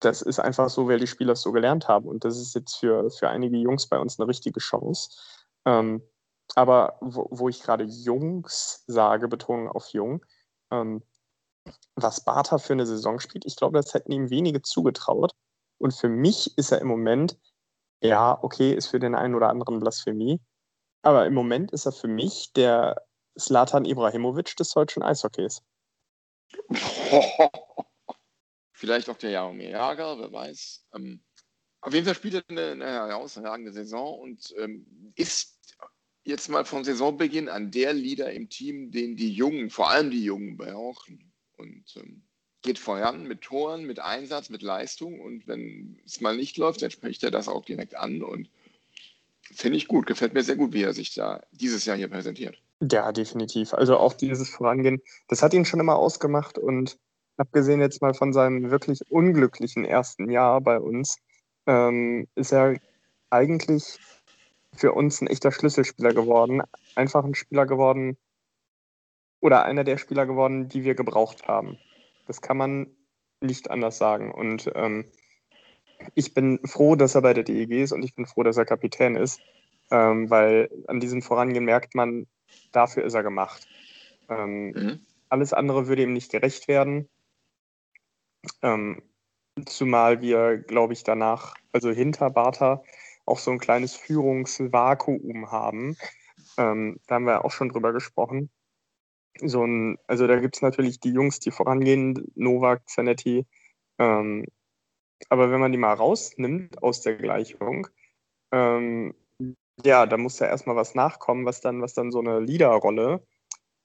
das 0.00 0.22
ist 0.22 0.38
einfach 0.38 0.70
so, 0.70 0.88
weil 0.88 0.98
die 0.98 1.06
Spieler 1.06 1.34
es 1.34 1.42
so 1.42 1.52
gelernt 1.52 1.88
haben. 1.88 2.08
Und 2.08 2.24
das 2.24 2.38
ist 2.38 2.54
jetzt 2.54 2.76
für, 2.76 3.10
für 3.10 3.28
einige 3.28 3.56
Jungs 3.58 3.86
bei 3.86 3.98
uns 3.98 4.18
eine 4.18 4.28
richtige 4.28 4.60
Chance. 4.60 5.10
Ähm, 5.66 6.02
aber 6.54 6.96
wo, 7.00 7.26
wo 7.30 7.48
ich 7.48 7.62
gerade 7.62 7.84
Jungs 7.84 8.82
sage, 8.86 9.28
Betonung 9.28 9.68
auf 9.68 9.88
Jung, 9.88 10.24
ähm, 10.70 11.02
was 11.94 12.24
Bartha 12.24 12.58
für 12.58 12.72
eine 12.72 12.86
Saison 12.86 13.20
spielt, 13.20 13.44
ich 13.44 13.56
glaube, 13.56 13.78
das 13.78 13.94
hätten 13.94 14.12
ihm 14.12 14.30
wenige 14.30 14.62
zugetraut. 14.62 15.32
Und 15.78 15.94
für 15.94 16.08
mich 16.08 16.56
ist 16.58 16.72
er 16.72 16.80
im 16.80 16.88
Moment, 16.88 17.38
ja, 18.02 18.38
okay, 18.42 18.72
ist 18.74 18.88
für 18.88 19.00
den 19.00 19.14
einen 19.14 19.34
oder 19.34 19.48
anderen 19.48 19.80
Blasphemie, 19.80 20.40
aber 21.02 21.26
im 21.26 21.34
Moment 21.34 21.72
ist 21.72 21.86
er 21.86 21.92
für 21.92 22.08
mich 22.08 22.52
der 22.52 23.02
Slatan 23.38 23.84
Ibrahimovic 23.84 24.56
des 24.56 24.70
deutschen 24.70 25.02
Eishockeys. 25.02 25.62
Vielleicht 28.72 29.08
auch 29.08 29.16
der 29.16 29.30
Jaromir 29.30 29.70
Jager, 29.70 30.18
wer 30.18 30.32
weiß. 30.32 30.86
Ähm, 30.94 31.22
auf 31.82 31.94
jeden 31.94 32.04
Fall 32.06 32.14
spielt 32.14 32.34
er 32.34 32.42
eine, 32.48 32.72
eine 32.72 32.86
herausragende 32.86 33.72
Saison 33.72 34.18
und 34.18 34.54
ähm, 34.58 35.12
ist 35.16 35.58
jetzt 36.24 36.48
mal 36.48 36.64
von 36.64 36.84
Saisonbeginn 36.84 37.48
an 37.48 37.70
der 37.70 37.92
Leader 37.92 38.32
im 38.32 38.48
Team, 38.48 38.90
den 38.90 39.16
die 39.16 39.32
Jungen, 39.32 39.70
vor 39.70 39.90
allem 39.90 40.10
die 40.10 40.24
Jungen, 40.24 40.56
brauchen. 40.56 41.29
Und 41.60 41.84
ähm, 41.96 42.22
geht 42.62 42.78
voran 42.78 43.26
mit 43.26 43.42
Toren, 43.42 43.84
mit 43.84 44.00
Einsatz, 44.00 44.50
mit 44.50 44.62
Leistung. 44.62 45.20
Und 45.20 45.46
wenn 45.46 45.98
es 46.04 46.20
mal 46.20 46.36
nicht 46.36 46.56
läuft, 46.56 46.82
dann 46.82 46.90
spricht 46.90 47.22
er 47.22 47.30
das 47.30 47.48
auch 47.48 47.64
direkt 47.64 47.94
an. 47.94 48.22
Und 48.22 48.48
finde 49.42 49.76
ich 49.76 49.88
gut, 49.88 50.06
gefällt 50.06 50.34
mir 50.34 50.42
sehr 50.42 50.56
gut, 50.56 50.72
wie 50.72 50.82
er 50.82 50.92
sich 50.92 51.14
da 51.14 51.42
dieses 51.52 51.84
Jahr 51.84 51.96
hier 51.96 52.08
präsentiert. 52.08 52.60
Ja, 52.80 53.12
definitiv. 53.12 53.74
Also 53.74 53.96
auch 53.98 54.14
dieses 54.14 54.48
Vorangehen, 54.48 55.02
das 55.28 55.42
hat 55.42 55.54
ihn 55.54 55.64
schon 55.64 55.80
immer 55.80 55.96
ausgemacht. 55.96 56.58
Und 56.58 56.98
abgesehen 57.36 57.80
jetzt 57.80 58.02
mal 58.02 58.14
von 58.14 58.32
seinem 58.32 58.70
wirklich 58.70 59.00
unglücklichen 59.10 59.84
ersten 59.84 60.30
Jahr 60.30 60.60
bei 60.60 60.78
uns, 60.78 61.16
ähm, 61.66 62.26
ist 62.34 62.52
er 62.52 62.78
eigentlich 63.30 63.98
für 64.74 64.92
uns 64.92 65.20
ein 65.20 65.26
echter 65.26 65.52
Schlüsselspieler 65.52 66.14
geworden. 66.14 66.62
Einfach 66.94 67.24
ein 67.24 67.34
Spieler 67.34 67.66
geworden 67.66 68.16
oder 69.40 69.64
einer 69.64 69.84
der 69.84 69.98
Spieler 69.98 70.26
geworden, 70.26 70.68
die 70.68 70.84
wir 70.84 70.94
gebraucht 70.94 71.48
haben. 71.48 71.78
Das 72.26 72.40
kann 72.40 72.56
man 72.56 72.94
nicht 73.40 73.70
anders 73.70 73.98
sagen. 73.98 74.32
Und 74.32 74.70
ähm, 74.74 75.06
ich 76.14 76.34
bin 76.34 76.60
froh, 76.64 76.96
dass 76.96 77.14
er 77.14 77.22
bei 77.22 77.34
der 77.34 77.44
DEG 77.44 77.70
ist 77.70 77.92
und 77.92 78.02
ich 78.02 78.14
bin 78.14 78.26
froh, 78.26 78.42
dass 78.42 78.56
er 78.56 78.64
Kapitän 78.64 79.16
ist, 79.16 79.40
ähm, 79.90 80.30
weil 80.30 80.70
an 80.86 81.00
diesem 81.00 81.22
Vorangehen 81.22 81.64
merkt 81.64 81.94
man, 81.94 82.26
dafür 82.72 83.04
ist 83.04 83.14
er 83.14 83.22
gemacht. 83.22 83.66
Ähm, 84.28 84.70
mhm. 84.70 85.00
Alles 85.28 85.52
andere 85.52 85.88
würde 85.88 86.02
ihm 86.02 86.12
nicht 86.12 86.30
gerecht 86.30 86.68
werden. 86.68 87.08
Ähm, 88.62 89.02
zumal 89.66 90.20
wir, 90.20 90.58
glaube 90.58 90.92
ich, 90.92 91.04
danach, 91.04 91.54
also 91.72 91.90
hinter 91.90 92.30
Bartha, 92.30 92.82
auch 93.26 93.38
so 93.38 93.50
ein 93.50 93.58
kleines 93.58 93.94
Führungsvakuum 93.94 95.50
haben. 95.50 95.96
Ähm, 96.56 96.98
da 97.06 97.16
haben 97.16 97.26
wir 97.26 97.44
auch 97.44 97.52
schon 97.52 97.68
drüber 97.68 97.92
gesprochen. 97.92 98.50
So 99.38 99.64
ein, 99.64 99.98
also 100.06 100.26
da 100.26 100.38
gibt 100.38 100.56
es 100.56 100.62
natürlich 100.62 101.00
die 101.00 101.12
Jungs, 101.12 101.40
die 101.40 101.50
vorangehen, 101.50 102.30
Novak, 102.34 102.88
Zanetti. 102.88 103.46
Ähm, 103.98 104.44
aber 105.28 105.50
wenn 105.50 105.60
man 105.60 105.72
die 105.72 105.78
mal 105.78 105.94
rausnimmt 105.94 106.82
aus 106.82 107.02
der 107.02 107.16
Gleichung, 107.16 107.86
ähm, 108.52 109.14
ja, 109.84 110.06
da 110.06 110.16
muss 110.16 110.38
ja 110.38 110.46
erstmal 110.46 110.76
was 110.76 110.94
nachkommen, 110.94 111.46
was 111.46 111.60
dann, 111.60 111.82
was 111.82 111.94
dann 111.94 112.10
so 112.10 112.20
eine 112.20 112.40
Leaderrolle, 112.40 113.26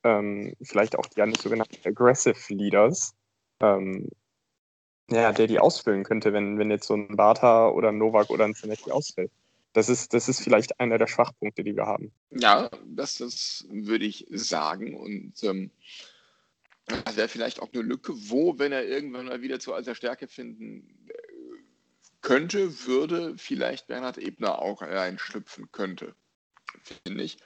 ähm, 0.03 0.55
vielleicht 0.61 0.97
auch 0.97 1.05
die 1.07 1.25
nicht 1.25 1.41
sogenannten 1.41 1.87
Aggressive 1.87 2.53
Leaders, 2.53 3.15
ähm, 3.61 4.09
ja, 5.09 5.31
der 5.31 5.47
die 5.47 5.59
ausfüllen 5.59 6.03
könnte, 6.03 6.33
wenn, 6.33 6.57
wenn 6.57 6.71
jetzt 6.71 6.87
so 6.87 6.95
ein 6.95 7.15
Bartha 7.15 7.69
oder 7.69 7.89
ein 7.89 7.97
Novak 7.97 8.29
oder 8.29 8.45
ein 8.45 8.55
Zanetti 8.55 8.91
ausfällt. 8.91 9.31
Das 9.75 9.89
ist, 9.89 10.13
das 10.13 10.29
ist 10.29 10.39
vielleicht 10.39 10.79
einer 10.79 10.98
der 10.98 11.08
Schwachpunkte, 11.08 11.62
die 11.62 11.75
wir 11.75 11.86
haben. 11.86 12.13
Ja, 12.32 12.70
das, 12.86 13.17
das 13.17 13.65
würde 13.70 14.05
ich 14.05 14.25
sagen. 14.29 14.96
Und 14.96 15.44
ähm, 15.44 15.70
das 17.03 17.17
wäre 17.17 17.27
vielleicht 17.27 17.60
auch 17.60 17.67
eine 17.74 17.82
Lücke, 17.82 18.13
wo, 18.29 18.58
wenn 18.58 18.72
er 18.72 18.86
irgendwann 18.86 19.25
mal 19.25 19.41
wieder 19.41 19.60
zu 19.60 19.74
alter 19.74 19.94
Stärke 19.94 20.29
finden 20.29 20.88
äh, 21.10 21.13
könnte, 22.22 22.88
würde 22.88 23.36
vielleicht 23.38 23.88
Bernhard 23.88 24.17
Ebner 24.17 24.60
auch 24.60 24.82
reinschlüpfen 24.82 25.70
könnte, 25.74 26.15
finde 27.05 27.25
ich. 27.25 27.38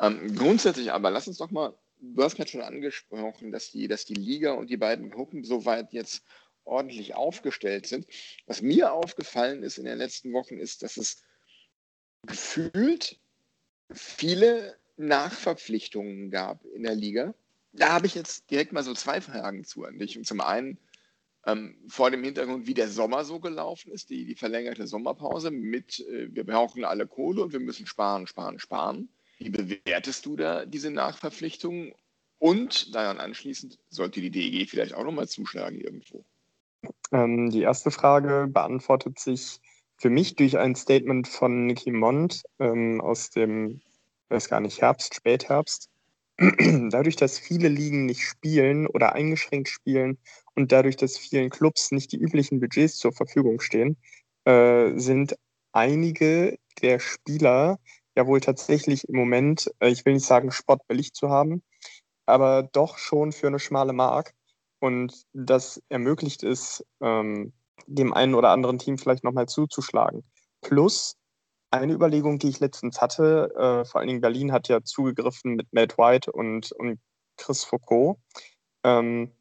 Ähm, 0.00 0.34
grundsätzlich 0.34 0.90
aber, 0.90 1.10
lass 1.10 1.28
uns 1.28 1.36
doch 1.36 1.50
mal, 1.50 1.74
du 2.00 2.22
hast 2.22 2.36
gerade 2.36 2.48
schon 2.48 2.62
angesprochen, 2.62 3.52
dass 3.52 3.72
die, 3.72 3.88
dass 3.88 4.06
die 4.06 4.14
Liga 4.14 4.52
und 4.52 4.70
die 4.70 4.78
beiden 4.78 5.10
Gruppen 5.10 5.44
soweit 5.44 5.92
jetzt 5.92 6.24
ordentlich 6.64 7.14
aufgestellt 7.14 7.84
sind. 7.84 8.06
Was 8.46 8.62
mir 8.62 8.94
aufgefallen 8.94 9.62
ist 9.62 9.76
in 9.76 9.84
den 9.84 9.98
letzten 9.98 10.32
Wochen, 10.32 10.56
ist, 10.56 10.82
dass 10.82 10.96
es 10.96 11.22
gefühlt 12.26 13.18
viele 13.92 14.76
Nachverpflichtungen 14.96 16.30
gab 16.30 16.64
in 16.74 16.82
der 16.82 16.94
Liga. 16.94 17.34
Da 17.72 17.92
habe 17.92 18.06
ich 18.06 18.14
jetzt 18.14 18.50
direkt 18.50 18.72
mal 18.72 18.84
so 18.84 18.94
zwei 18.94 19.20
Fragen 19.20 19.64
zu 19.64 19.84
an 19.84 19.98
dich. 19.98 20.16
Und 20.16 20.26
zum 20.26 20.40
einen 20.40 20.78
ähm, 21.46 21.76
vor 21.88 22.10
dem 22.10 22.24
Hintergrund, 22.24 22.66
wie 22.66 22.74
der 22.74 22.88
Sommer 22.88 23.24
so 23.24 23.40
gelaufen 23.40 23.92
ist, 23.92 24.10
die, 24.10 24.24
die 24.24 24.34
verlängerte 24.34 24.86
Sommerpause 24.86 25.50
mit, 25.50 26.00
äh, 26.00 26.28
wir 26.34 26.44
brauchen 26.44 26.84
alle 26.84 27.06
Kohle 27.06 27.42
und 27.42 27.52
wir 27.52 27.60
müssen 27.60 27.86
sparen, 27.86 28.26
sparen, 28.26 28.58
sparen. 28.58 29.08
Wie 29.38 29.50
bewertest 29.50 30.26
du 30.26 30.36
da 30.36 30.64
diese 30.64 30.90
Nachverpflichtungen? 30.90 31.92
Und 32.38 32.94
daran 32.94 33.20
anschließend, 33.20 33.78
sollte 33.88 34.20
die 34.20 34.30
DEG 34.30 34.68
vielleicht 34.68 34.94
auch 34.94 35.04
nochmal 35.04 35.28
zuschlagen 35.28 35.80
irgendwo? 35.80 36.24
Ähm, 37.12 37.50
die 37.50 37.62
erste 37.62 37.90
Frage 37.90 38.48
beantwortet 38.48 39.18
sich 39.18 39.60
für 39.98 40.10
mich 40.10 40.36
durch 40.36 40.58
ein 40.58 40.74
Statement 40.74 41.28
von 41.28 41.66
Nicky 41.66 41.90
Mond 41.90 42.42
ähm, 42.58 43.00
aus 43.00 43.30
dem, 43.30 43.80
weiß 44.28 44.48
gar 44.48 44.60
nicht, 44.60 44.80
Herbst, 44.80 45.14
Spätherbst. 45.14 45.88
dadurch, 46.90 47.16
dass 47.16 47.38
viele 47.38 47.68
Ligen 47.68 48.06
nicht 48.06 48.22
spielen 48.22 48.86
oder 48.86 49.12
eingeschränkt 49.12 49.68
spielen 49.68 50.18
und 50.56 50.72
dadurch, 50.72 50.96
dass 50.96 51.16
vielen 51.16 51.50
Clubs 51.50 51.92
nicht 51.92 52.10
die 52.12 52.18
üblichen 52.18 52.60
Budgets 52.60 52.96
zur 52.96 53.12
Verfügung 53.12 53.60
stehen, 53.60 53.96
äh, 54.44 54.92
sind 54.98 55.36
einige 55.72 56.58
der 56.82 56.98
Spieler 56.98 57.78
ja 58.16 58.26
wohl 58.26 58.40
tatsächlich 58.40 59.08
im 59.08 59.16
Moment, 59.16 59.70
äh, 59.80 59.90
ich 59.90 60.04
will 60.04 60.14
nicht 60.14 60.26
sagen, 60.26 60.50
sportbillig 60.50 61.12
zu 61.14 61.30
haben, 61.30 61.62
aber 62.26 62.64
doch 62.64 62.98
schon 62.98 63.32
für 63.32 63.46
eine 63.46 63.58
schmale 63.60 63.92
Mark 63.92 64.34
und 64.80 65.24
das 65.32 65.82
ermöglicht 65.88 66.42
es, 66.42 66.84
ähm, 67.00 67.52
dem 67.86 68.12
einen 68.14 68.34
oder 68.34 68.50
anderen 68.50 68.78
Team 68.78 68.98
vielleicht 68.98 69.24
nochmal 69.24 69.46
zuzuschlagen. 69.46 70.24
Plus 70.60 71.16
eine 71.70 71.92
Überlegung, 71.92 72.38
die 72.38 72.48
ich 72.48 72.60
letztens 72.60 73.00
hatte, 73.00 73.52
äh, 73.56 73.84
vor 73.84 74.00
allen 74.00 74.08
Dingen 74.08 74.20
Berlin 74.20 74.52
hat 74.52 74.68
ja 74.68 74.82
zugegriffen 74.82 75.54
mit 75.54 75.72
Matt 75.72 75.98
White 75.98 76.30
und, 76.32 76.72
und 76.72 77.00
Chris 77.36 77.64
Foucault. 77.64 78.18
Ähm, 78.84 79.32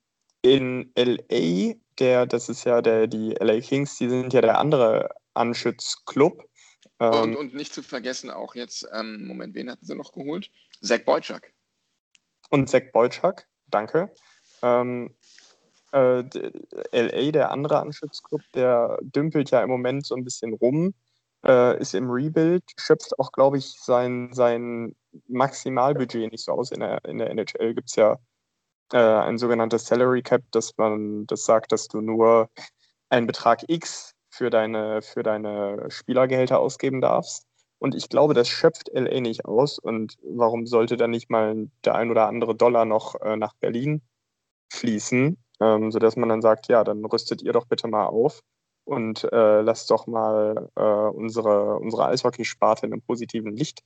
in 0.42 0.92
LA, 0.98 1.76
der, 2.00 2.26
das 2.26 2.50
ist 2.50 2.64
ja 2.64 2.82
der, 2.82 3.08
die 3.08 3.36
LA 3.40 3.62
Kings, 3.62 3.98
die 3.98 4.10
sind 4.10 4.34
ja 4.34 4.42
der 4.42 4.58
andere 4.60 5.10
Anschützclub. 5.34 6.44
Und, 6.98 7.14
Ähm, 7.14 7.36
und 7.36 7.54
nicht 7.54 7.74
zu 7.74 7.84
vergessen 7.84 8.30
auch 8.30 8.56
jetzt, 8.56 8.88
ähm, 8.94 9.26
Moment, 9.28 9.56
wen 9.56 9.70
hatten 9.70 9.86
sie 9.86 9.96
noch 9.96 10.12
geholt? 10.12 10.50
Zach 10.82 11.04
Boyczak. 11.06 11.54
und 12.50 12.70
Zach 12.70 12.84
Boyczak, 12.94 13.48
danke. 13.68 14.14
Ähm, 14.62 15.16
äh, 15.94 16.24
LA, 16.92 17.32
der 17.32 17.52
andere 17.52 17.80
Anschlussclub, 17.80 18.42
der 18.54 18.98
dümpelt 19.02 19.52
ja 19.52 19.62
im 19.64 19.70
Moment 19.70 20.06
so 20.06 20.16
ein 20.16 20.24
bisschen 20.24 20.54
rum, 20.54 20.94
äh, 21.46 21.80
ist 21.80 21.94
im 21.94 22.10
Rebuild, 22.10 22.64
schöpft 22.78 23.18
auch, 23.20 23.32
glaube 23.32 23.58
ich, 23.58 23.76
sein, 23.80 24.32
sein 24.34 24.96
Maximalbudget 25.28 26.32
nicht 26.32 26.44
so 26.44 26.54
aus. 26.54 26.72
In 26.72 26.80
der, 26.80 27.04
in 27.06 27.18
der 27.20 27.30
NHL 27.30 27.76
gibt 27.76 27.90
es 27.90 27.96
ja 27.96 28.18
äh, 28.92 28.98
ein 28.98 29.38
sogenanntes 29.38 29.86
Salary 29.86 30.22
Cap, 30.24 30.44
dass 30.52 30.78
man 30.78 31.28
das 31.28 31.46
sagt, 31.46 31.72
dass 31.72 31.88
du 31.88 32.02
nur 32.02 32.50
einen 33.10 33.28
Betrag 33.28 33.64
X 33.68 34.14
für 34.30 34.50
deine, 34.50 35.02
für 35.02 35.24
deine 35.24 35.86
Spielergehälter 35.90 36.60
ausgeben 36.60 37.02
darfst. 37.02 37.46
Und 37.80 37.96
ich 37.96 38.10
glaube, 38.10 38.34
das 38.34 38.48
schöpft 38.48 38.90
LA 38.94 39.20
nicht 39.20 39.46
aus. 39.46 39.78
Und 39.78 40.16
warum 40.24 40.66
sollte 40.66 40.98
dann 40.98 41.12
nicht 41.12 41.30
mal 41.30 41.70
der 41.86 41.96
ein 41.96 42.10
oder 42.10 42.28
andere 42.28 42.56
Dollar 42.56 42.86
noch 42.86 43.20
äh, 43.22 43.36
nach 43.36 43.54
Berlin 43.56 44.02
fließen, 44.72 45.43
ähm, 45.64 45.92
sodass 45.92 46.18
man 46.18 46.30
dann 46.30 46.42
sagt, 46.42 46.68
ja, 46.68 46.84
dann 46.84 47.06
rüstet 47.06 47.42
ihr 47.42 47.54
doch 47.54 47.66
bitte 47.68 47.88
mal 47.88 48.08
auf 48.08 48.42
und 48.86 49.24
äh, 49.32 49.62
lasst 49.62 49.90
doch 49.90 50.08
mal 50.08 50.70
äh, 50.76 50.82
unsere, 50.82 51.78
unsere 51.80 52.08
Eishockeysparte 52.08 52.86
in 52.86 52.94
einem 52.94 53.02
positiven 53.02 53.56
Licht 53.56 53.82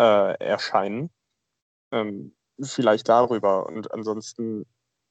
äh, 0.00 0.34
erscheinen. 0.44 1.10
Ähm, 1.92 2.34
vielleicht 2.60 3.08
darüber. 3.08 3.66
Und 3.66 3.92
ansonsten, 3.92 4.66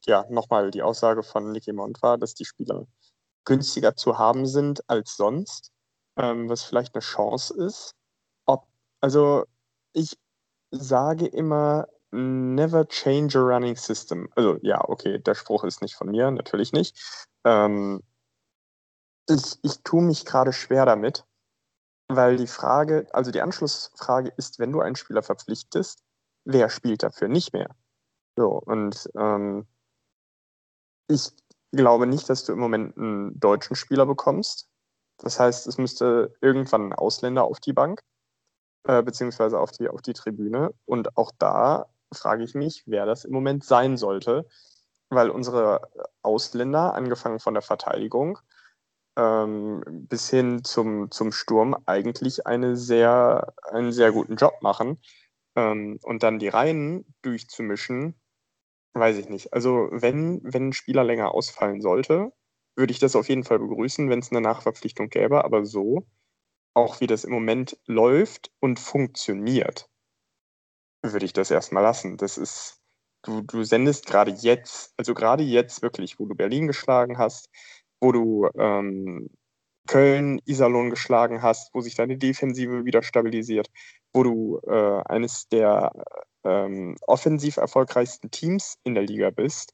ja, 0.05 0.25
nochmal 0.29 0.69
die 0.71 0.83
Aussage 0.83 1.23
von 1.23 1.51
Nicky 1.51 1.71
Mont 1.71 2.01
war, 2.01 2.17
dass 2.17 2.33
die 2.33 2.45
Spieler 2.45 2.85
günstiger 3.45 3.95
zu 3.95 4.17
haben 4.17 4.45
sind 4.45 4.81
als 4.89 5.15
sonst, 5.15 5.71
ähm, 6.17 6.49
was 6.49 6.63
vielleicht 6.63 6.93
eine 6.93 7.01
Chance 7.01 7.53
ist. 7.55 7.95
Ob, 8.45 8.67
also 8.99 9.45
ich 9.93 10.17
sage 10.71 11.27
immer, 11.27 11.87
never 12.11 12.87
change 12.87 13.37
a 13.37 13.41
running 13.41 13.75
system. 13.75 14.29
Also 14.35 14.57
ja, 14.61 14.81
okay, 14.87 15.19
der 15.19 15.35
Spruch 15.35 15.63
ist 15.63 15.81
nicht 15.81 15.95
von 15.95 16.09
mir, 16.09 16.31
natürlich 16.31 16.73
nicht. 16.73 16.97
Ähm, 17.45 18.01
ich, 19.29 19.59
ich 19.63 19.83
tue 19.83 20.01
mich 20.01 20.25
gerade 20.25 20.53
schwer 20.53 20.85
damit, 20.85 21.25
weil 22.07 22.37
die 22.37 22.47
Frage, 22.47 23.07
also 23.11 23.31
die 23.31 23.41
Anschlussfrage 23.41 24.31
ist, 24.37 24.59
wenn 24.59 24.71
du 24.71 24.79
einen 24.79 24.95
Spieler 24.95 25.23
verpflichtest, 25.23 26.03
wer 26.45 26.69
spielt 26.69 27.03
dafür 27.03 27.27
nicht 27.27 27.53
mehr? 27.53 27.75
So, 28.37 28.61
und 28.65 29.09
ähm, 29.15 29.67
ich 31.09 31.31
glaube 31.71 32.07
nicht, 32.07 32.29
dass 32.29 32.45
du 32.45 32.53
im 32.53 32.59
Moment 32.59 32.97
einen 32.97 33.39
deutschen 33.39 33.75
Spieler 33.75 34.05
bekommst. 34.05 34.69
Das 35.17 35.39
heißt, 35.39 35.67
es 35.67 35.77
müsste 35.77 36.35
irgendwann 36.41 36.89
ein 36.89 36.93
Ausländer 36.93 37.43
auf 37.43 37.59
die 37.59 37.73
Bank, 37.73 38.01
äh, 38.87 39.01
beziehungsweise 39.03 39.59
auf 39.59 39.71
die, 39.71 39.89
auf 39.89 40.01
die 40.01 40.13
Tribüne. 40.13 40.73
Und 40.85 41.17
auch 41.17 41.31
da 41.37 41.89
frage 42.13 42.43
ich 42.43 42.55
mich, 42.55 42.83
wer 42.85 43.05
das 43.05 43.25
im 43.25 43.33
Moment 43.33 43.63
sein 43.63 43.97
sollte, 43.97 44.47
weil 45.09 45.29
unsere 45.29 45.89
Ausländer, 46.21 46.93
angefangen 46.93 47.39
von 47.39 47.53
der 47.53 47.63
Verteidigung 47.63 48.39
ähm, 49.17 49.83
bis 49.87 50.29
hin 50.29 50.63
zum, 50.63 51.11
zum 51.11 51.31
Sturm, 51.31 51.75
eigentlich 51.85 52.45
eine 52.45 52.77
sehr, 52.77 53.53
einen 53.71 53.91
sehr 53.91 54.11
guten 54.11 54.35
Job 54.35 54.61
machen. 54.61 55.01
Ähm, 55.55 55.99
und 56.03 56.23
dann 56.23 56.39
die 56.39 56.49
Reihen 56.49 57.05
durchzumischen, 57.23 58.15
weiß 58.93 59.17
ich 59.17 59.29
nicht. 59.29 59.53
Also 59.53 59.89
wenn, 59.91 60.41
wenn 60.43 60.69
ein 60.69 60.73
Spieler 60.73 61.03
länger 61.03 61.33
ausfallen 61.33 61.81
sollte, 61.81 62.31
würde 62.75 62.91
ich 62.91 62.99
das 62.99 63.15
auf 63.15 63.27
jeden 63.29 63.43
Fall 63.43 63.59
begrüßen, 63.59 64.09
wenn 64.09 64.19
es 64.19 64.31
eine 64.31 64.41
Nachverpflichtung 64.41 65.09
gäbe. 65.09 65.43
Aber 65.43 65.65
so, 65.65 66.05
auch 66.75 67.01
wie 67.01 67.07
das 67.07 67.23
im 67.23 67.31
Moment 67.31 67.77
läuft 67.87 68.51
und 68.59 68.79
funktioniert, 68.79 69.89
würde 71.03 71.25
ich 71.25 71.33
das 71.33 71.51
erstmal 71.51 71.83
lassen. 71.83 72.17
Das 72.17 72.37
ist, 72.37 72.79
du, 73.23 73.41
du 73.41 73.63
sendest 73.63 74.05
gerade 74.05 74.31
jetzt, 74.31 74.93
also 74.97 75.13
gerade 75.13 75.43
jetzt 75.43 75.81
wirklich, 75.81 76.19
wo 76.19 76.25
du 76.25 76.35
Berlin 76.35 76.67
geschlagen 76.67 77.17
hast, 77.17 77.49
wo 77.99 78.11
du 78.11 78.49
ähm, 78.57 79.29
Köln, 79.87 80.39
Iserlohn 80.45 80.89
geschlagen 80.89 81.41
hast, 81.41 81.73
wo 81.73 81.81
sich 81.81 81.95
deine 81.95 82.17
Defensive 82.17 82.85
wieder 82.85 83.01
stabilisiert, 83.03 83.69
wo 84.13 84.23
du 84.23 84.59
äh, 84.67 85.01
eines 85.05 85.47
der 85.47 85.91
ähm, 86.43 86.97
offensiv 87.07 87.57
erfolgreichsten 87.57 88.29
Teams 88.29 88.77
in 88.83 88.93
der 88.95 89.03
Liga 89.03 89.31
bist, 89.31 89.73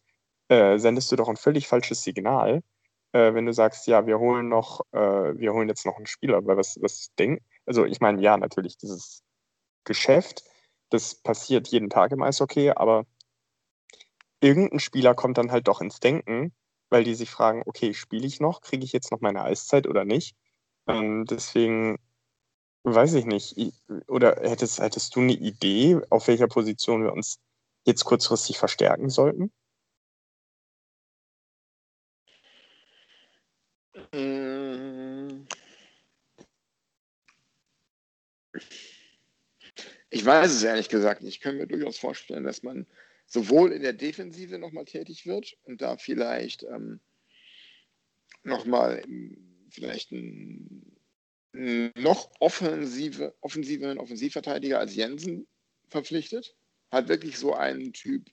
äh, 0.49 0.77
sendest 0.77 1.11
du 1.11 1.15
doch 1.15 1.29
ein 1.29 1.37
völlig 1.37 1.67
falsches 1.67 2.03
Signal, 2.03 2.61
äh, 3.13 3.33
wenn 3.33 3.45
du 3.45 3.53
sagst, 3.53 3.87
ja, 3.87 4.05
wir 4.05 4.19
holen 4.19 4.49
noch, 4.49 4.81
äh, 4.91 4.97
wir 4.99 5.53
holen 5.53 5.69
jetzt 5.69 5.85
noch 5.85 5.97
einen 5.97 6.07
Spieler, 6.07 6.45
weil 6.45 6.57
was, 6.57 6.77
was 6.81 7.09
denkt, 7.17 7.43
also 7.65 7.85
ich 7.85 7.99
meine, 7.99 8.21
ja, 8.21 8.37
natürlich, 8.37 8.77
dieses 8.77 9.23
Geschäft, 9.83 10.43
das 10.93 11.15
passiert 11.15 11.67
jeden 11.69 11.89
Tag 11.89 12.11
im 12.11 12.21
Eishockey, 12.21 12.69
aber 12.69 13.05
irgendein 14.41 14.79
Spieler 14.79 15.15
kommt 15.15 15.37
dann 15.37 15.51
halt 15.51 15.67
doch 15.67 15.81
ins 15.81 15.99
Denken, 15.99 16.53
weil 16.89 17.03
die 17.03 17.15
sich 17.15 17.31
fragen, 17.31 17.63
okay, 17.65 17.93
spiele 17.93 18.27
ich 18.27 18.39
noch, 18.39 18.61
kriege 18.61 18.85
ich 18.85 18.93
jetzt 18.93 19.11
noch 19.11 19.21
meine 19.21 19.43
Eiszeit 19.43 19.87
oder 19.87 20.05
nicht? 20.05 20.35
Ähm, 20.87 21.25
deswegen 21.25 21.97
weiß 22.83 23.15
ich 23.15 23.25
nicht. 23.25 23.55
Oder 24.07 24.35
hättest, 24.41 24.79
hättest 24.79 25.15
du 25.15 25.21
eine 25.21 25.33
Idee, 25.33 25.99
auf 26.09 26.27
welcher 26.27 26.47
Position 26.47 27.03
wir 27.03 27.13
uns 27.13 27.39
jetzt 27.85 28.05
kurzfristig 28.05 28.59
verstärken 28.59 29.09
sollten? 29.09 29.51
Mm. 34.13 35.45
Ich 40.13 40.23
weiß 40.23 40.51
es 40.51 40.61
ehrlich 40.61 40.89
gesagt 40.89 41.23
nicht. 41.23 41.37
Ich 41.37 41.41
kann 41.41 41.57
mir 41.57 41.65
durchaus 41.65 41.97
vorstellen, 41.97 42.43
dass 42.43 42.61
man 42.61 42.85
sowohl 43.25 43.71
in 43.71 43.81
der 43.81 43.93
Defensive 43.93 44.59
nochmal 44.59 44.85
tätig 44.85 45.25
wird 45.25 45.57
und 45.63 45.81
da 45.81 45.97
vielleicht 45.97 46.61
ähm, 46.61 46.99
nochmal 48.43 49.01
vielleicht 49.71 50.11
einen 50.11 50.95
noch 51.51 52.29
offensive, 52.39 53.33
offensiveren 53.41 53.97
Offensivverteidiger 53.97 54.77
als 54.77 54.95
Jensen 54.95 55.47
verpflichtet. 55.87 56.55
Hat 56.91 57.07
wirklich 57.07 57.39
so 57.39 57.55
einen 57.55 57.91
Typ 57.91 58.29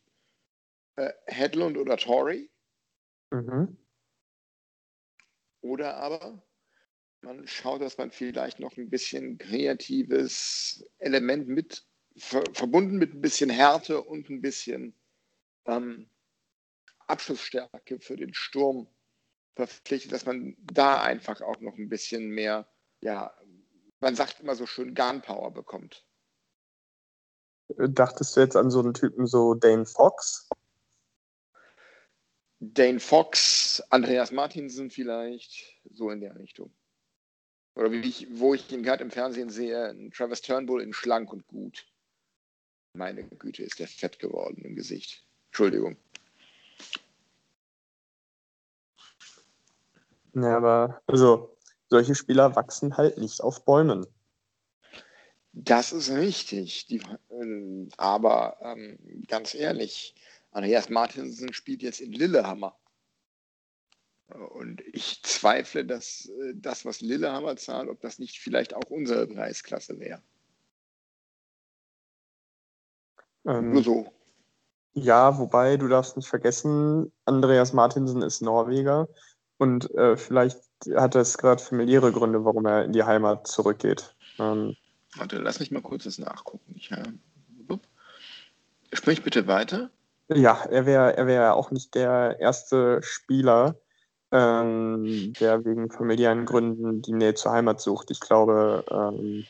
äh, 0.97 1.15
Hedlund 1.29 1.79
oder 1.79 1.97
Torrey. 1.97 2.51
Mhm. 3.31 3.79
Oder 5.63 5.97
aber 5.97 6.43
man 7.23 7.47
schaut, 7.47 7.83
dass 7.83 7.99
man 7.99 8.11
vielleicht 8.11 8.61
noch 8.61 8.77
ein 8.77 8.91
bisschen 8.91 9.39
kreatives 9.39 10.85
Element 10.99 11.49
mit 11.49 11.85
ver 12.17 12.43
verbunden 12.53 12.97
mit 12.97 13.15
ein 13.15 13.21
bisschen 13.21 13.51
Härte 13.51 14.03
und 14.03 14.29
ein 14.31 14.41
bisschen 14.41 14.95
ähm, 15.67 16.09
Abschlussstärke 17.07 18.01
für 18.01 18.17
den 18.17 18.35
Sturm 18.35 18.89
verpflichtet, 19.55 20.13
dass 20.13 20.27
man 20.27 20.57
da 20.61 21.03
einfach 21.03 21.41
auch 21.41 21.61
noch 21.61 21.77
ein 21.77 21.89
bisschen 21.89 22.31
mehr, 22.31 22.69
ja, 23.01 23.35
man 24.01 24.17
sagt 24.17 24.41
immer 24.41 24.55
so 24.55 24.67
schön 24.67 24.95
Gunpower 24.95 25.53
bekommt. 25.53 26.07
Dachtest 27.77 28.37
du 28.37 28.41
jetzt 28.41 28.57
an 28.57 28.71
so 28.71 28.81
einen 28.81 28.95
Typen 28.95 29.27
so 29.27 29.55
Dane 29.55 29.87
Fox? 29.87 30.49
Dane 32.59 33.01
Fox, 33.01 33.83
Andreas 33.91 34.33
Martinsen 34.33 34.91
vielleicht, 34.91 35.81
so 35.91 36.11
in 36.11 36.21
der 36.21 36.37
Richtung. 36.37 36.75
Oder 37.81 37.93
wie 37.93 38.01
ich, 38.01 38.27
wo 38.33 38.53
ich 38.53 38.71
ihn 38.71 38.83
gerade 38.83 39.03
im 39.03 39.11
Fernsehen 39.11 39.49
sehe, 39.49 39.97
Travis 40.15 40.43
Turnbull 40.43 40.83
in 40.83 40.93
schlank 40.93 41.33
und 41.33 41.47
gut. 41.47 41.87
Meine 42.93 43.25
Güte, 43.25 43.63
ist 43.63 43.79
der 43.79 43.89
fett 43.89 44.19
geworden 44.19 44.61
im 44.67 44.77
Gesicht. 44.77 45.25
Entschuldigung. 45.47 45.97
Ja, 50.35 50.59
aber 50.59 51.01
also 51.07 51.57
solche 51.89 52.15
Spieler 52.15 52.55
wachsen 52.55 52.99
halt 52.99 53.17
nicht 53.17 53.41
auf 53.41 53.65
Bäumen. 53.65 54.07
Das 55.53 55.93
ist 55.93 56.11
richtig. 56.11 56.87
Die, 56.87 57.01
ähm, 57.31 57.89
aber 57.97 58.59
ähm, 58.61 58.99
ganz 59.27 59.55
ehrlich, 59.55 60.15
Andreas 60.51 60.91
Martinsen 60.91 61.55
spielt 61.55 61.81
jetzt 61.81 62.03
in 62.03 62.13
Lillehammer. 62.13 62.79
Und 64.35 64.83
ich 64.93 65.23
zweifle, 65.23 65.85
dass 65.85 66.27
äh, 66.27 66.55
das, 66.55 66.85
was 66.85 67.01
Lillehammer 67.01 67.57
zahlt, 67.57 67.89
ob 67.89 68.01
das 68.01 68.19
nicht 68.19 68.39
vielleicht 68.39 68.75
auch 68.75 68.89
unsere 68.89 69.27
Preisklasse 69.27 69.99
wäre. 69.99 70.23
Ähm, 73.47 73.73
Nur 73.73 73.83
so. 73.83 74.13
Ja, 74.93 75.39
wobei 75.39 75.77
du 75.77 75.89
darfst 75.89 76.17
nicht 76.17 76.29
vergessen, 76.29 77.13
Andreas 77.25 77.73
Martinsen 77.73 78.23
ist 78.23 78.43
Norweger 78.43 79.09
und 79.59 79.93
äh, 79.95 80.17
vielleicht 80.17 80.59
hat 80.97 81.15
es 81.15 81.39
gerade 81.39 81.63
familiäre 81.63 82.13
Gründe, 82.13 82.45
warum 82.45 82.67
er 82.67 82.85
in 82.85 82.93
die 82.93 83.05
Heimat 83.05 83.47
zurückgeht. 83.47 84.15
Ähm, 84.39 84.77
Warte, 85.17 85.39
lass 85.39 85.61
mich 85.61 85.71
mal 85.71 85.83
kurz 85.83 86.05
das 86.05 86.19
nachgucken. 86.19 86.75
Ich, 86.77 86.91
äh, 86.91 87.03
wupp. 87.67 87.83
Sprich 88.93 89.23
bitte 89.23 89.47
weiter. 89.47 89.91
ja, 90.29 90.65
er 90.65 90.87
wäre 90.87 91.17
er 91.17 91.27
wär 91.27 91.55
auch 91.55 91.71
nicht 91.71 91.95
der 91.95 92.39
erste 92.41 93.01
Spieler, 93.03 93.77
ähm, 94.33 95.37
der 95.41 95.65
wegen 95.65 95.91
familiären 95.91 96.45
Gründen 96.47 97.03
die 97.03 97.13
Nähe 97.13 97.35
zur 97.35 97.53
Heimat 97.53 97.81
sucht. 97.81 98.11
Ich 98.11 98.21
glaube, 98.21 98.85
ähm, 98.91 99.49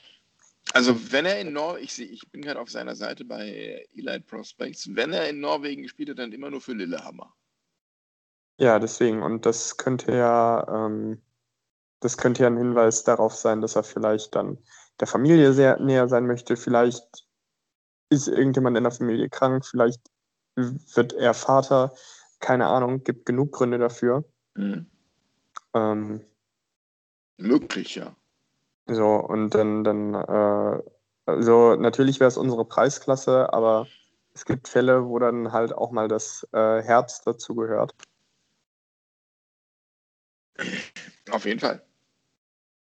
Also 0.73 1.13
wenn 1.13 1.27
er 1.27 1.39
in 1.41 1.53
Norwegen, 1.53 1.85
ich, 1.85 1.95
seh- 1.95 2.05
ich 2.05 2.29
bin 2.33 2.43
gerade 2.43 2.59
auf 2.61 2.71
seiner 2.71 2.97
Seite 2.97 3.25
bei 3.25 3.87
Elite 3.95 4.23
Prospects, 4.27 4.89
wenn 4.97 5.13
er 5.13 5.29
in 5.29 5.39
Norwegen 5.41 5.83
gespielt 5.83 6.11
hat, 6.11 6.19
dann 6.19 6.33
immer 6.33 6.51
nur 6.51 6.61
für 6.61 6.73
Lillehammer. 6.73 7.33
ja, 8.59 8.79
deswegen. 8.79 9.23
Und 9.23 9.47
das 9.47 9.77
könnte 9.77 10.15
ja, 10.15 10.87
ähm, 10.87 11.23
das 12.01 12.19
könnte 12.19 12.43
ja 12.43 12.49
ein 12.49 12.57
Hinweis 12.59 13.05
darauf 13.05 13.35
sein, 13.35 13.61
dass 13.61 13.77
er 13.77 13.85
vielleicht 13.85 14.35
dann 14.35 14.59
der 15.01 15.09
Familie 15.09 15.53
sehr 15.53 15.79
näher 15.81 16.09
sein 16.09 16.27
möchte. 16.27 16.57
Vielleicht 16.57 17.27
ist 18.11 18.29
irgendjemand 18.29 18.77
in 18.77 18.85
der 18.85 18.93
Familie 18.93 19.29
krank, 19.31 19.67
vielleicht 19.67 20.01
wird 20.57 21.13
er 21.15 21.35
Vater. 21.35 21.95
Keine 22.41 22.67
Ahnung, 22.69 23.05
gibt 23.05 23.27
genug 23.27 23.53
Gründe 23.53 23.79
dafür. 23.79 24.25
Mhm. 24.61 24.87
Ähm, 25.75 26.21
Möglich, 27.39 27.95
ja. 27.95 28.15
So, 28.87 29.07
und 29.07 29.55
dann, 29.55 29.85
dann, 29.85 30.15
äh, 30.15 30.83
also 31.25 31.77
natürlich 31.77 32.21
wäre 32.21 32.29
es 32.29 32.37
unsere 32.37 32.67
Preisklasse, 32.67 33.53
aber 33.53 33.87
es 34.35 34.45
gibt 34.45 34.69
Fälle, 34.69 35.07
wo 35.07 35.19
dann 35.19 35.53
halt 35.53 35.73
auch 35.73 35.93
mal 35.93 36.09
das 36.09 36.47
äh, 36.53 36.83
Herz 36.83 37.23
dazu 37.23 37.55
gehört. 37.55 37.95
Auf 41.31 41.47
jeden 41.47 41.61
Fall. 41.61 41.83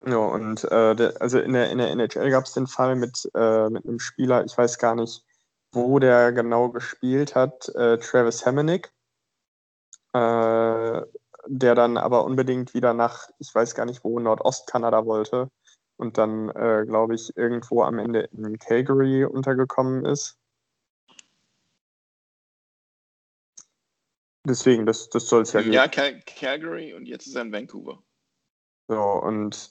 Ja, 0.04 0.16
und 0.16 0.64
äh, 0.64 0.96
der, 0.96 1.20
also 1.20 1.38
in 1.38 1.52
der, 1.52 1.70
in 1.70 1.78
der 1.78 1.90
NHL 1.90 2.30
gab 2.30 2.46
es 2.46 2.52
den 2.54 2.66
Fall 2.66 2.96
mit, 2.96 3.30
äh, 3.34 3.68
mit 3.68 3.84
einem 3.84 4.00
Spieler, 4.00 4.44
ich 4.44 4.56
weiß 4.56 4.78
gar 4.78 4.96
nicht, 4.96 5.24
wo 5.72 6.00
der 6.00 6.32
genau 6.32 6.70
gespielt 6.70 7.36
hat, 7.36 7.68
äh, 7.76 7.98
Travis 7.98 8.44
Hamonic, 8.44 8.90
äh, 10.14 11.02
der 11.46 11.74
dann 11.74 11.96
aber 11.96 12.24
unbedingt 12.24 12.74
wieder 12.74 12.94
nach, 12.94 13.28
ich 13.38 13.54
weiß 13.54 13.74
gar 13.74 13.86
nicht 13.86 14.04
wo, 14.04 14.18
Nordostkanada 14.18 15.06
wollte 15.06 15.50
und 15.96 16.18
dann, 16.18 16.48
äh, 16.50 16.84
glaube 16.86 17.14
ich, 17.14 17.36
irgendwo 17.36 17.82
am 17.82 17.98
Ende 17.98 18.28
in 18.32 18.58
Calgary 18.58 19.24
untergekommen 19.24 20.04
ist. 20.04 20.38
Deswegen, 24.46 24.86
das, 24.86 25.10
das 25.10 25.28
soll 25.28 25.42
es 25.42 25.52
ja 25.52 25.60
geben. 25.60 25.74
Ja, 25.74 25.86
Cal 25.86 26.20
Calgary 26.22 26.94
und 26.94 27.06
jetzt 27.06 27.26
ist 27.26 27.34
er 27.34 27.42
in 27.42 27.52
Vancouver. 27.52 28.02
So, 28.88 29.00
und 29.00 29.70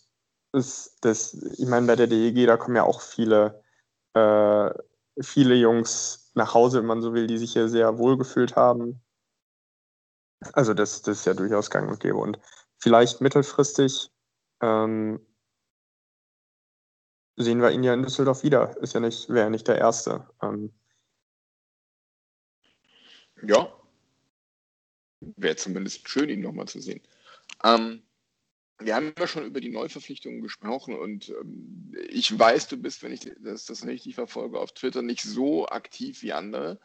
ist 0.54 0.98
das, 1.02 1.34
ich 1.34 1.68
meine, 1.68 1.88
bei 1.88 1.96
der 1.96 2.08
DEG, 2.08 2.46
da 2.46 2.58
kommen 2.58 2.76
ja 2.76 2.84
auch 2.84 3.02
viele, 3.02 3.64
äh, 4.14 4.70
viele 5.20 5.56
Jungs 5.56 6.32
nach 6.36 6.54
Hause, 6.54 6.80
wenn 6.80 6.86
man 6.86 7.02
so 7.02 7.14
will, 7.14 7.28
die 7.28 7.38
sich 7.38 7.54
hier 7.54 7.68
sehr 7.68 7.98
wohl 7.98 8.18
gefühlt 8.18 8.56
haben. 8.56 9.02
Also 10.54 10.74
das, 10.74 11.02
das 11.02 11.20
ist 11.20 11.26
ja 11.26 11.34
durchaus 11.34 11.70
gang 11.70 11.90
und 11.90 12.00
gäbe. 12.00 12.18
Und 12.18 12.40
vielleicht 12.78 13.22
mittelfristig 13.22 14.10
ähm, 14.62 15.20
sehen 17.36 17.62
wir 17.62 17.72
ihn 17.72 17.84
ja 17.84 17.94
in 17.94 18.04
Düsseldorf 18.04 18.44
wieder. 18.44 18.78
Ist 18.82 18.94
ja 18.94 19.00
nicht, 19.00 19.30
wäre 19.30 19.46
ja 19.46 19.50
nicht 19.50 19.68
der 19.68 19.78
Erste. 19.78 20.30
Ähm, 20.42 20.74
Ja. 23.44 23.74
Wäre 25.22 25.56
zumindest 25.56 26.08
schön, 26.08 26.30
ihn 26.30 26.42
nochmal 26.42 26.68
zu 26.68 26.80
sehen. 26.80 27.02
Ähm, 27.64 28.04
wir 28.80 28.96
haben 28.96 29.14
ja 29.18 29.28
schon 29.28 29.46
über 29.46 29.60
die 29.60 29.70
Neuverpflichtungen 29.70 30.42
gesprochen 30.42 30.98
und 30.98 31.30
ähm, 31.30 31.94
ich 32.10 32.38
weiß, 32.38 32.70
du 32.70 32.78
bist, 32.78 33.04
wenn 33.04 33.12
ich 33.12 33.30
das, 33.40 33.66
das 33.66 33.86
richtig 33.86 34.16
verfolge, 34.16 34.60
auf 34.60 34.74
Twitter 34.74 35.02
nicht 35.02 35.24
so 35.24 35.68
aktiv 35.68 36.22
wie 36.22 36.32
andere. 36.32 36.80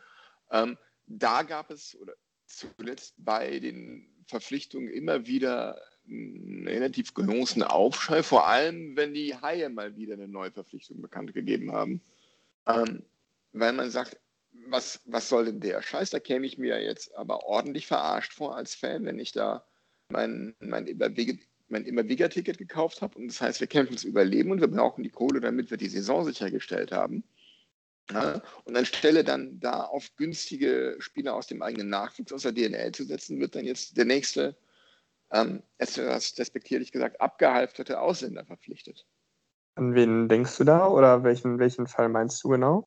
Ähm, 0.50 0.76
da 1.06 1.42
gab 1.42 1.70
es 1.70 1.96
oder 2.00 2.14
zuletzt 2.58 3.14
bei 3.18 3.58
den 3.58 4.06
Verpflichtungen 4.26 4.88
immer 4.88 5.26
wieder 5.26 5.80
einen 6.06 6.66
relativ 6.66 7.14
großen 7.14 7.62
Aufschrei, 7.62 8.22
vor 8.22 8.46
allem 8.46 8.96
wenn 8.96 9.14
die 9.14 9.34
Haie 9.34 9.68
mal 9.68 9.96
wieder 9.96 10.14
eine 10.14 10.28
Neuverpflichtung 10.28 11.00
bekannt 11.00 11.32
gegeben 11.32 11.72
haben. 11.72 12.02
Ähm, 12.66 13.02
weil 13.52 13.72
man 13.72 13.90
sagt, 13.90 14.18
was, 14.68 15.00
was 15.04 15.28
soll 15.28 15.46
denn 15.46 15.60
der 15.60 15.82
Scheiß? 15.82 16.10
Da 16.10 16.20
käme 16.20 16.46
ich 16.46 16.58
mir 16.58 16.82
jetzt 16.82 17.14
aber 17.14 17.44
ordentlich 17.44 17.86
verarscht 17.86 18.32
vor 18.32 18.56
als 18.56 18.74
Fan, 18.74 19.04
wenn 19.04 19.18
ich 19.18 19.32
da 19.32 19.66
mein, 20.08 20.54
mein 20.60 20.86
mein 21.68 21.84
Immer-Bigger-Ticket 21.86 22.58
gekauft 22.58 23.02
habe. 23.02 23.18
Und 23.18 23.28
das 23.28 23.40
heißt, 23.40 23.60
wir 23.60 23.66
kämpfen 23.66 23.92
ums 23.92 24.04
Überleben 24.04 24.50
und 24.50 24.60
wir 24.60 24.68
brauchen 24.68 25.02
die 25.02 25.10
Kohle, 25.10 25.40
damit 25.40 25.70
wir 25.70 25.78
die 25.78 25.88
Saison 25.88 26.24
sichergestellt 26.24 26.92
haben. 26.92 27.24
Ja, 28.12 28.42
und 28.64 28.76
anstelle 28.76 29.24
dann 29.24 29.58
da 29.60 29.84
auf 29.84 30.14
günstige 30.16 30.96
Spieler 30.98 31.34
aus 31.34 31.46
dem 31.46 31.62
eigenen 31.62 31.88
Nachwuchs 31.88 32.32
aus 32.32 32.42
der 32.42 32.52
DNL 32.52 32.92
zu 32.92 33.04
setzen, 33.04 33.40
wird 33.40 33.54
dann 33.54 33.64
jetzt 33.64 33.96
der 33.96 34.04
nächste, 34.04 34.56
ähm, 35.32 35.62
etwas 35.78 36.34
despektierlich 36.34 36.92
gesagt, 36.92 37.20
abgehalfterte 37.20 38.00
Ausländer 38.00 38.44
verpflichtet. 38.44 39.06
an 39.76 39.94
wen 39.94 40.28
denkst 40.28 40.56
du 40.58 40.64
da 40.64 40.86
oder 40.86 41.24
welchen, 41.24 41.58
welchen 41.58 41.86
Fall 41.86 42.08
meinst 42.08 42.44
du 42.44 42.50
genau? 42.50 42.86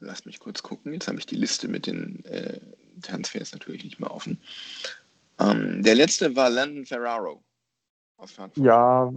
Lass 0.00 0.24
mich 0.24 0.40
kurz 0.40 0.62
gucken. 0.62 0.92
Jetzt 0.92 1.08
habe 1.08 1.18
ich 1.18 1.26
die 1.26 1.36
Liste 1.36 1.68
mit 1.68 1.86
den 1.86 2.24
äh, 2.24 2.60
Transfers 3.02 3.52
natürlich 3.52 3.84
nicht 3.84 4.00
mehr 4.00 4.10
offen. 4.10 4.40
Ähm, 5.38 5.82
der 5.82 5.94
letzte 5.94 6.34
war 6.34 6.50
Landon 6.50 6.86
Ferraro 6.86 7.42
aus 8.16 8.32
Frankfurt. 8.32 8.64
Ja, 8.64 9.12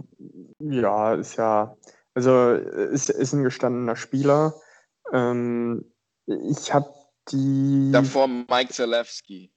ja, 0.58 1.14
ist 1.14 1.36
ja, 1.36 1.76
also 2.14 2.52
ist, 2.52 3.10
ist 3.10 3.32
ein 3.32 3.44
gestandener 3.44 3.96
Spieler. 3.96 4.54
Ähm, 5.12 5.92
ich 6.26 6.72
habe 6.72 6.92
die. 7.28 7.90
Davor 7.92 8.28
Mike 8.28 8.72
Zalewski. 8.72 9.52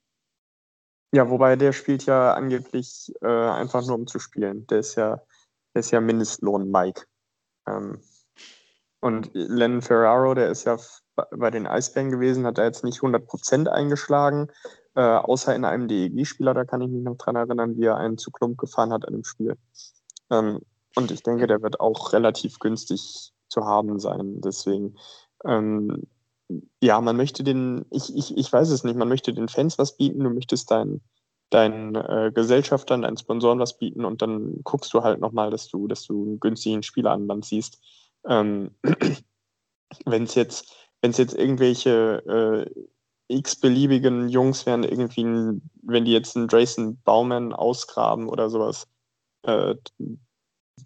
Ja, 1.13 1.29
wobei 1.29 1.55
der 1.55 1.73
spielt 1.73 2.05
ja 2.05 2.33
angeblich 2.33 3.13
äh, 3.21 3.27
einfach 3.27 3.85
nur 3.85 3.95
um 3.95 4.07
zu 4.07 4.19
spielen. 4.19 4.65
Der 4.67 4.79
ist 4.79 4.95
ja, 4.95 5.21
der 5.73 5.81
ist 5.81 5.91
ja 5.91 6.01
Mindestlohn 6.01 6.71
Mike. 6.71 7.05
Ähm, 7.67 8.01
und 8.99 9.29
Len 9.33 9.81
Ferraro, 9.81 10.33
der 10.33 10.49
ist 10.49 10.63
ja 10.63 10.77
bei 11.31 11.51
den 11.51 11.67
Eisbären 11.67 12.09
gewesen, 12.09 12.45
hat 12.45 12.57
da 12.57 12.63
jetzt 12.63 12.83
nicht 12.83 13.01
100% 13.01 13.67
eingeschlagen, 13.67 14.49
äh, 14.95 15.01
außer 15.01 15.55
in 15.55 15.65
einem 15.65 15.87
DEG-Spieler, 15.87 16.53
da 16.53 16.65
kann 16.65 16.81
ich 16.81 16.89
mich 16.89 17.03
noch 17.03 17.17
dran 17.17 17.35
erinnern, 17.35 17.77
wie 17.77 17.85
er 17.85 17.97
einen 17.97 18.17
zu 18.17 18.31
Klump 18.31 18.57
gefahren 18.57 18.93
hat 18.93 19.05
an 19.07 19.13
dem 19.13 19.23
Spiel. 19.23 19.57
Ähm, 20.31 20.61
und 20.95 21.11
ich 21.11 21.23
denke, 21.23 21.47
der 21.47 21.61
wird 21.61 21.79
auch 21.79 22.13
relativ 22.13 22.59
günstig 22.59 23.33
zu 23.49 23.65
haben 23.65 23.99
sein. 23.99 24.41
Deswegen, 24.41 24.97
ähm, 25.45 26.07
ja, 26.81 27.01
man 27.01 27.17
möchte 27.17 27.43
den, 27.43 27.85
ich, 27.89 28.15
ich, 28.15 28.37
ich 28.37 28.51
weiß 28.51 28.69
es 28.69 28.83
nicht, 28.83 28.95
man 28.95 29.07
möchte 29.07 29.33
den 29.33 29.47
Fans 29.47 29.77
was 29.77 29.97
bieten, 29.97 30.23
du 30.23 30.29
möchtest 30.29 30.69
deinen 30.71 31.01
deinen 31.53 31.95
äh, 31.95 32.31
Gesellschaftern, 32.33 33.03
deinen 33.03 33.17
Sponsoren 33.17 33.59
was 33.59 33.77
bieten 33.77 34.05
und 34.05 34.21
dann 34.21 34.61
guckst 34.63 34.93
du 34.93 35.03
halt 35.03 35.19
nochmal, 35.19 35.51
dass 35.51 35.67
du, 35.67 35.87
dass 35.87 36.03
du 36.03 36.23
einen 36.23 36.39
günstigen 36.39 36.83
Spieler 36.83 37.11
an 37.11 37.27
Land 37.27 37.45
ziehst. 37.45 37.79
Ähm, 38.27 38.71
wenn 40.05 40.23
es 40.23 40.35
jetzt, 40.35 40.73
wenn 41.01 41.11
es 41.11 41.17
jetzt 41.17 41.35
irgendwelche 41.35 42.65
äh, 42.67 42.83
x-beliebigen 43.27 44.29
Jungs 44.29 44.65
wären, 44.65 44.83
irgendwie, 44.83 45.23
wenn 45.83 46.05
die 46.05 46.11
jetzt 46.11 46.35
einen 46.35 46.47
Drayson 46.47 46.99
Bauman 47.03 47.53
ausgraben 47.53 48.27
oder 48.29 48.49
sowas, 48.49 48.87
äh, 49.43 49.75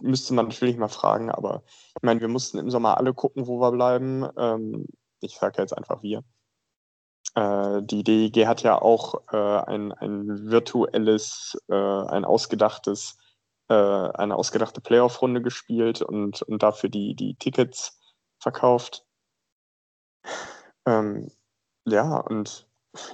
müsste 0.01 0.33
man 0.33 0.47
natürlich 0.47 0.77
mal 0.77 0.87
fragen, 0.87 1.29
aber 1.29 1.63
ich 1.95 2.03
meine, 2.03 2.21
wir 2.21 2.27
mussten 2.27 2.57
im 2.57 2.69
Sommer 2.69 2.97
alle 2.97 3.13
gucken, 3.13 3.47
wo 3.47 3.59
wir 3.59 3.71
bleiben. 3.71 4.27
Ähm, 4.37 4.85
ich 5.21 5.37
sage 5.37 5.61
jetzt 5.61 5.75
einfach 5.75 6.03
wir. 6.03 6.23
Äh, 7.35 7.81
die 7.83 8.03
DEG 8.03 8.47
hat 8.47 8.63
ja 8.63 8.81
auch 8.81 9.21
äh, 9.31 9.37
ein, 9.37 9.91
ein 9.93 10.49
virtuelles, 10.49 11.57
äh, 11.69 11.73
ein 11.75 12.25
ausgedachtes, 12.25 13.17
äh, 13.69 13.73
eine 13.73 14.35
ausgedachte 14.35 14.81
Playoff-Runde 14.81 15.41
gespielt 15.41 16.01
und, 16.01 16.41
und 16.43 16.63
dafür 16.63 16.89
die, 16.89 17.15
die 17.15 17.35
Tickets 17.35 17.99
verkauft. 18.39 19.05
Ähm, 20.85 21.31
ja, 21.85 22.17
und 22.17 22.67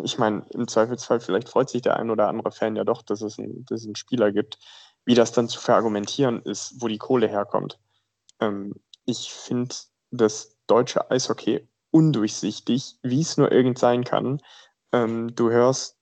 ich 0.03 0.17
meine, 0.17 0.45
im 0.51 0.67
Zweifelsfall, 0.67 1.19
vielleicht 1.19 1.49
freut 1.49 1.69
sich 1.69 1.81
der 1.81 1.97
ein 1.97 2.09
oder 2.09 2.27
andere 2.27 2.51
Fan 2.51 2.75
ja 2.75 2.83
doch, 2.83 3.01
dass 3.01 3.21
es, 3.21 3.37
ein, 3.37 3.65
dass 3.65 3.81
es 3.81 3.85
einen 3.87 3.95
Spieler 3.95 4.31
gibt. 4.31 4.59
Wie 5.05 5.15
das 5.15 5.31
dann 5.31 5.49
zu 5.49 5.59
verargumentieren 5.59 6.41
ist, 6.43 6.81
wo 6.81 6.87
die 6.87 6.97
Kohle 6.97 7.27
herkommt. 7.27 7.79
Ähm, 8.39 8.75
ich 9.05 9.31
finde 9.31 9.75
das 10.11 10.55
deutsche 10.67 11.09
Eishockey 11.11 11.67
undurchsichtig, 11.91 12.97
wie 13.03 13.21
es 13.21 13.37
nur 13.37 13.51
irgend 13.51 13.77
sein 13.77 14.03
kann. 14.03 14.41
Ähm, 14.91 15.35
du 15.35 15.51
hörst 15.51 15.97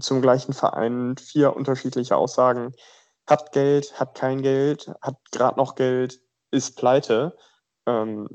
zum 0.00 0.22
gleichen 0.22 0.52
Verein 0.52 1.16
vier 1.16 1.56
unterschiedliche 1.56 2.16
Aussagen. 2.16 2.74
Hat 3.26 3.52
Geld, 3.52 3.98
hat 3.98 4.14
kein 4.14 4.42
Geld, 4.42 4.92
hat 5.02 5.16
gerade 5.32 5.58
noch 5.58 5.74
Geld, 5.74 6.20
ist 6.50 6.76
pleite. 6.76 7.36
Ähm, 7.86 8.28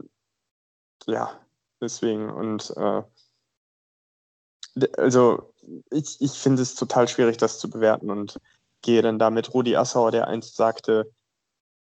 ja, 1.07 1.39
deswegen 1.81 2.29
und 2.29 2.73
äh, 2.77 3.03
also 4.97 5.53
ich, 5.91 6.21
ich 6.21 6.31
finde 6.31 6.61
es 6.61 6.75
total 6.75 7.07
schwierig, 7.07 7.37
das 7.37 7.59
zu 7.59 7.69
bewerten 7.69 8.09
und 8.09 8.39
gehe 8.81 9.01
dann 9.01 9.19
da 9.19 9.29
mit 9.29 9.53
Rudi 9.53 9.75
Assauer, 9.75 10.11
der 10.11 10.27
einst 10.27 10.55
sagte, 10.55 11.11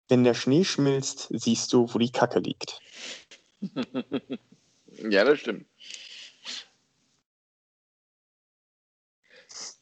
wenn 0.08 0.24
der 0.24 0.34
Schnee 0.34 0.64
schmilzt, 0.64 1.28
siehst 1.32 1.72
du, 1.74 1.88
wo 1.94 2.00
die 2.00 2.12
Kacke 2.12 2.40
liegt. 2.40 2.80
Ja, 5.10 5.24
das 5.24 5.40
stimmt. 5.40 5.66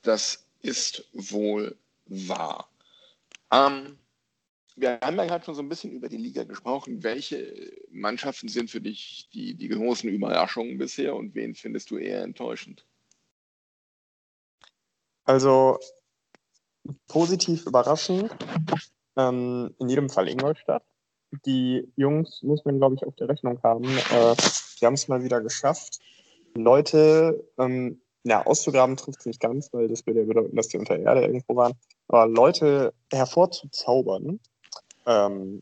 Das 0.01 0.45
ist 0.61 1.05
wohl 1.13 1.75
war. 2.05 2.69
Ähm, 3.51 3.97
wir 4.75 4.99
haben 5.01 5.17
ja 5.17 5.25
gerade 5.25 5.43
schon 5.43 5.55
so 5.55 5.61
ein 5.61 5.69
bisschen 5.69 5.91
über 5.91 6.09
die 6.09 6.17
Liga 6.17 6.43
gesprochen. 6.43 7.03
Welche 7.03 7.71
Mannschaften 7.91 8.47
sind 8.47 8.69
für 8.69 8.81
dich 8.81 9.29
die, 9.33 9.55
die 9.55 9.67
großen 9.67 10.09
Überraschungen 10.09 10.77
bisher 10.77 11.15
und 11.15 11.35
wen 11.35 11.55
findest 11.55 11.91
du 11.91 11.97
eher 11.97 12.23
enttäuschend? 12.23 12.85
Also 15.25 15.79
positiv 17.07 17.65
überraschend, 17.65 18.31
ähm, 19.17 19.73
in 19.79 19.89
jedem 19.89 20.09
Fall 20.09 20.27
Ingolstadt. 20.27 20.83
Die 21.45 21.91
Jungs 21.95 22.41
muss 22.41 22.65
man, 22.65 22.79
glaube 22.79 22.95
ich, 22.95 23.05
auf 23.05 23.15
der 23.15 23.29
Rechnung 23.29 23.59
haben. 23.63 23.85
Äh, 23.85 24.35
die 24.79 24.85
haben 24.85 24.95
es 24.95 25.07
mal 25.07 25.23
wieder 25.23 25.41
geschafft. 25.41 25.99
Leute, 26.55 27.43
ähm, 27.57 28.01
ja, 28.23 28.45
auszugraben 28.45 28.97
trifft 28.97 29.19
es 29.19 29.25
nicht 29.25 29.39
ganz, 29.39 29.71
weil 29.71 29.87
das 29.87 30.05
würde 30.05 30.21
ja 30.21 30.25
bedeuten, 30.25 30.55
dass 30.55 30.67
die 30.67 30.77
unter 30.77 30.97
Erde 30.97 31.21
irgendwo 31.21 31.55
waren. 31.55 31.73
Aber 32.07 32.27
Leute 32.27 32.93
hervorzuzaubern, 33.11 34.39
ähm, 35.05 35.61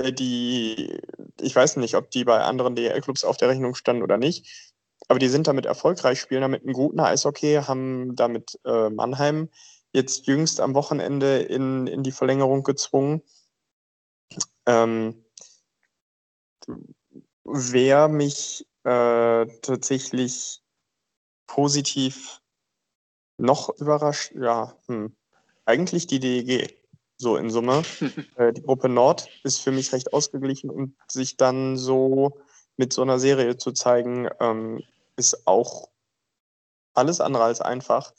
die, 0.00 1.00
ich 1.40 1.56
weiß 1.56 1.76
nicht, 1.76 1.94
ob 1.94 2.10
die 2.10 2.24
bei 2.24 2.40
anderen 2.40 2.76
DL-Clubs 2.76 3.24
auf 3.24 3.36
der 3.36 3.48
Rechnung 3.48 3.74
standen 3.74 4.02
oder 4.02 4.16
nicht, 4.16 4.72
aber 5.08 5.18
die 5.18 5.28
sind 5.28 5.46
damit 5.46 5.66
erfolgreich, 5.66 6.20
spielen 6.20 6.42
damit 6.42 6.62
einen 6.62 6.74
guten 6.74 7.00
Eishockey, 7.00 7.60
haben 7.66 8.14
damit 8.14 8.58
äh, 8.64 8.90
Mannheim 8.90 9.48
jetzt 9.98 10.26
jüngst 10.26 10.60
am 10.60 10.74
Wochenende 10.74 11.40
in, 11.40 11.86
in 11.86 12.02
die 12.02 12.12
Verlängerung 12.12 12.62
gezwungen. 12.62 13.22
Ähm, 14.66 15.24
wer 17.44 18.08
mich 18.08 18.66
äh, 18.84 19.46
tatsächlich 19.60 20.62
positiv 21.46 22.40
noch 23.38 23.70
überrascht, 23.78 24.32
ja, 24.34 24.76
hm, 24.86 25.16
eigentlich 25.64 26.06
die 26.06 26.20
DEG. 26.20 26.74
So 27.20 27.36
in 27.36 27.50
Summe. 27.50 27.82
äh, 28.36 28.52
die 28.52 28.62
Gruppe 28.62 28.88
Nord 28.88 29.28
ist 29.42 29.60
für 29.60 29.72
mich 29.72 29.92
recht 29.92 30.12
ausgeglichen 30.12 30.70
und 30.70 30.94
sich 31.08 31.36
dann 31.36 31.76
so 31.76 32.40
mit 32.76 32.92
so 32.92 33.02
einer 33.02 33.18
Serie 33.18 33.56
zu 33.56 33.72
zeigen, 33.72 34.28
ähm, 34.38 34.84
ist 35.16 35.48
auch 35.48 35.88
alles 36.94 37.20
andere 37.20 37.42
als 37.42 37.60
einfach. 37.60 38.12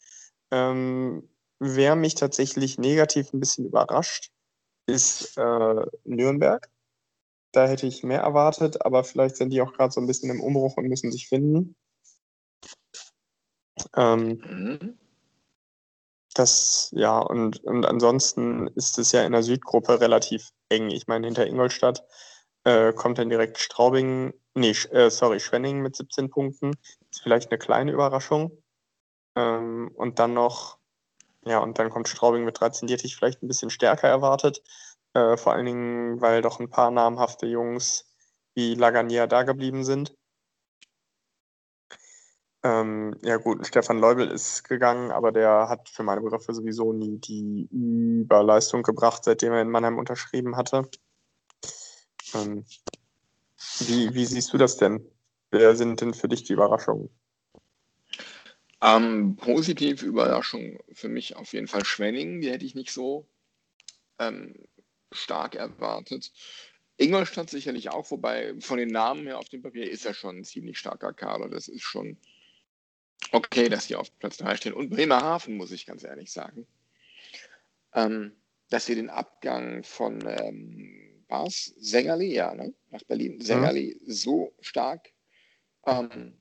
Ähm, 0.51 1.29
wer 1.59 1.95
mich 1.95 2.15
tatsächlich 2.15 2.77
negativ 2.77 3.33
ein 3.33 3.39
bisschen 3.39 3.65
überrascht, 3.65 4.31
ist 4.87 5.37
äh, 5.37 5.85
Nürnberg. 6.03 6.69
Da 7.51 7.67
hätte 7.67 7.87
ich 7.87 8.03
mehr 8.03 8.21
erwartet, 8.21 8.85
aber 8.85 9.03
vielleicht 9.03 9.37
sind 9.37 9.51
die 9.51 9.61
auch 9.61 9.73
gerade 9.73 9.91
so 9.91 9.99
ein 10.01 10.07
bisschen 10.07 10.29
im 10.29 10.41
Umbruch 10.41 10.77
und 10.77 10.87
müssen 10.87 11.11
sich 11.11 11.27
finden. 11.27 11.75
Ähm, 13.95 14.41
mhm. 14.45 14.97
Das, 16.33 16.91
ja, 16.93 17.17
und, 17.19 17.63
und 17.63 17.85
ansonsten 17.85 18.67
ist 18.75 18.97
es 18.99 19.11
ja 19.11 19.23
in 19.23 19.31
der 19.31 19.43
Südgruppe 19.43 19.99
relativ 19.99 20.51
eng. 20.69 20.89
Ich 20.89 21.07
meine, 21.07 21.27
hinter 21.27 21.47
Ingolstadt 21.47 22.03
äh, 22.63 22.93
kommt 22.93 23.17
dann 23.17 23.29
direkt 23.29 23.57
Straubing, 23.57 24.33
nee, 24.53 24.75
äh, 24.91 25.09
sorry, 25.09 25.39
Schwenning 25.39 25.81
mit 25.81 25.95
17 25.95 26.29
Punkten. 26.29 26.75
Ist 27.11 27.21
vielleicht 27.21 27.51
eine 27.51 27.57
kleine 27.57 27.91
Überraschung. 27.91 28.63
Ähm, 29.35 29.91
und 29.95 30.19
dann 30.19 30.33
noch, 30.33 30.78
ja, 31.45 31.59
und 31.59 31.79
dann 31.79 31.89
kommt 31.89 32.07
Straubing 32.07 32.45
mit 32.45 32.59
13, 32.59 32.87
die 32.87 32.93
hätte 32.93 33.05
ich 33.05 33.15
vielleicht 33.15 33.41
ein 33.41 33.47
bisschen 33.47 33.69
stärker 33.69 34.07
erwartet. 34.07 34.61
Äh, 35.13 35.37
vor 35.37 35.53
allen 35.53 35.65
Dingen, 35.65 36.21
weil 36.21 36.41
doch 36.41 36.59
ein 36.59 36.69
paar 36.69 36.91
namhafte 36.91 37.45
Jungs 37.47 38.05
wie 38.55 38.75
Lagania 38.75 39.27
da 39.27 39.43
geblieben 39.43 39.83
sind. 39.83 40.15
Ähm, 42.61 43.15
ja 43.23 43.37
gut, 43.37 43.65
Stefan 43.65 43.99
Leubel 43.99 44.29
ist 44.29 44.65
gegangen, 44.65 45.11
aber 45.11 45.31
der 45.31 45.69
hat 45.69 45.87
für 45.87 46.03
meine 46.03 46.19
Begriffe 46.19 46.53
sowieso 46.53 46.91
nie 46.91 47.17
die 47.17 47.69
Überleistung 47.71 48.83
gebracht, 48.83 49.23
seitdem 49.23 49.53
er 49.53 49.61
in 49.61 49.69
Mannheim 49.69 49.97
unterschrieben 49.97 50.57
hatte. 50.57 50.89
Ähm, 52.35 52.65
wie, 53.79 54.13
wie 54.13 54.25
siehst 54.25 54.51
du 54.51 54.57
das 54.57 54.75
denn? 54.75 55.09
Wer 55.51 55.75
sind 55.75 56.01
denn 56.01 56.13
für 56.13 56.27
dich 56.27 56.43
die 56.43 56.53
Überraschungen? 56.53 57.09
Ähm, 58.81 59.35
positive 59.35 60.05
Überraschung 60.05 60.79
für 60.93 61.09
mich 61.09 61.35
auf 61.35 61.53
jeden 61.53 61.67
Fall 61.67 61.83
Schwenning, 61.83 62.41
die 62.41 62.49
hätte 62.49 62.65
ich 62.65 62.75
nicht 62.75 62.91
so 62.91 63.27
ähm, 64.19 64.55
stark 65.11 65.55
erwartet. 65.55 66.31
Ingolstadt 66.97 67.49
sicherlich 67.49 67.89
auch, 67.89 68.11
wobei 68.11 68.53
von 68.59 68.77
den 68.77 68.89
Namen 68.89 69.25
her 69.25 69.37
auf 69.37 69.49
dem 69.49 69.61
Papier 69.61 69.89
ist 69.89 70.05
er 70.05 70.13
schon 70.13 70.39
ein 70.39 70.43
ziemlich 70.43 70.77
starker 70.77 71.13
Kader. 71.13 71.49
Das 71.49 71.67
ist 71.67 71.83
schon 71.83 72.17
okay, 73.31 73.69
dass 73.69 73.85
sie 73.85 73.95
auf 73.95 74.17
Platz 74.19 74.37
3 74.37 74.57
stehen. 74.57 74.73
Und 74.73 74.89
Bremerhaven, 74.89 75.55
muss 75.55 75.71
ich 75.71 75.85
ganz 75.85 76.03
ehrlich 76.03 76.31
sagen. 76.31 76.67
Ähm, 77.93 78.35
dass 78.69 78.85
sie 78.85 78.95
den 78.95 79.09
Abgang 79.09 79.83
von 79.83 80.21
ähm, 80.27 81.23
was? 81.27 81.73
Sängerli, 81.77 82.33
ja, 82.33 82.53
ne? 82.53 82.73
nach 82.89 83.03
Berlin. 83.03 83.39
Sängerli 83.39 83.97
mhm. 84.01 84.11
so 84.11 84.53
stark 84.59 85.09
ähm, 85.85 86.38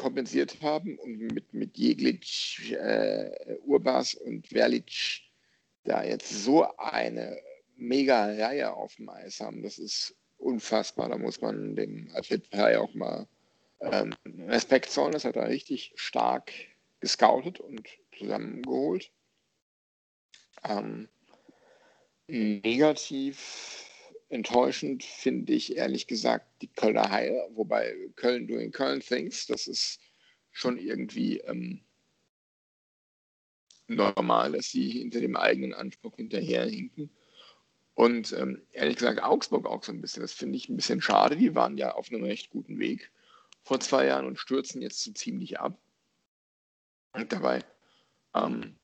kompensiert 0.00 0.62
haben 0.62 0.98
und 0.98 1.18
mit, 1.18 1.52
mit 1.52 1.76
Jeglic, 1.76 2.72
äh, 2.72 3.56
Urbas 3.66 4.14
und 4.14 4.46
Verlic 4.46 5.20
da 5.84 6.02
jetzt 6.02 6.30
so 6.30 6.66
eine 6.78 7.38
mega 7.76 8.24
Reihe 8.24 8.72
auf 8.72 8.96
dem 8.96 9.10
Eis 9.10 9.40
haben. 9.40 9.62
Das 9.62 9.78
ist 9.78 10.16
unfassbar. 10.38 11.10
Da 11.10 11.18
muss 11.18 11.42
man 11.42 11.76
dem 11.76 12.10
Alfred 12.14 12.46
Frey 12.46 12.76
auch 12.76 12.94
mal 12.94 13.26
ähm, 13.80 14.14
Respekt 14.48 14.90
zollen. 14.90 15.12
Das 15.12 15.26
hat 15.26 15.36
er 15.36 15.48
richtig 15.48 15.92
stark 15.96 16.50
gescoutet 17.00 17.60
und 17.60 17.86
zusammengeholt. 18.16 19.12
Ähm, 20.66 21.08
negativ 22.26 23.89
enttäuschend 24.30 25.04
finde 25.04 25.52
ich 25.52 25.76
ehrlich 25.76 26.06
gesagt 26.06 26.46
die 26.62 26.68
Kölner 26.68 27.10
Haie, 27.10 27.48
wobei 27.54 27.94
Köln 28.16 28.46
doing 28.46 28.70
Köln 28.70 29.00
things, 29.00 29.46
das 29.46 29.66
ist 29.66 30.00
schon 30.52 30.78
irgendwie 30.78 31.38
ähm, 31.40 31.80
normal, 33.88 34.52
dass 34.52 34.70
sie 34.70 34.88
hinter 34.88 35.20
dem 35.20 35.36
eigenen 35.36 35.74
Anspruch 35.74 36.16
hinterherhinken. 36.16 37.10
Und 37.94 38.32
ähm, 38.32 38.62
ehrlich 38.72 38.96
gesagt 38.96 39.22
Augsburg 39.22 39.66
auch 39.66 39.82
so 39.82 39.92
ein 39.92 40.00
bisschen, 40.00 40.22
das 40.22 40.32
finde 40.32 40.56
ich 40.56 40.68
ein 40.68 40.76
bisschen 40.76 41.02
schade. 41.02 41.36
Die 41.36 41.54
waren 41.54 41.76
ja 41.76 41.92
auf 41.92 42.10
einem 42.10 42.24
recht 42.24 42.50
guten 42.50 42.78
Weg 42.78 43.10
vor 43.62 43.80
zwei 43.80 44.06
Jahren 44.06 44.26
und 44.26 44.38
stürzen 44.38 44.80
jetzt 44.80 45.02
so 45.02 45.12
ziemlich 45.12 45.60
ab. 45.60 45.78
Und 47.12 47.32
dabei 47.32 47.64
ähm, 48.34 48.76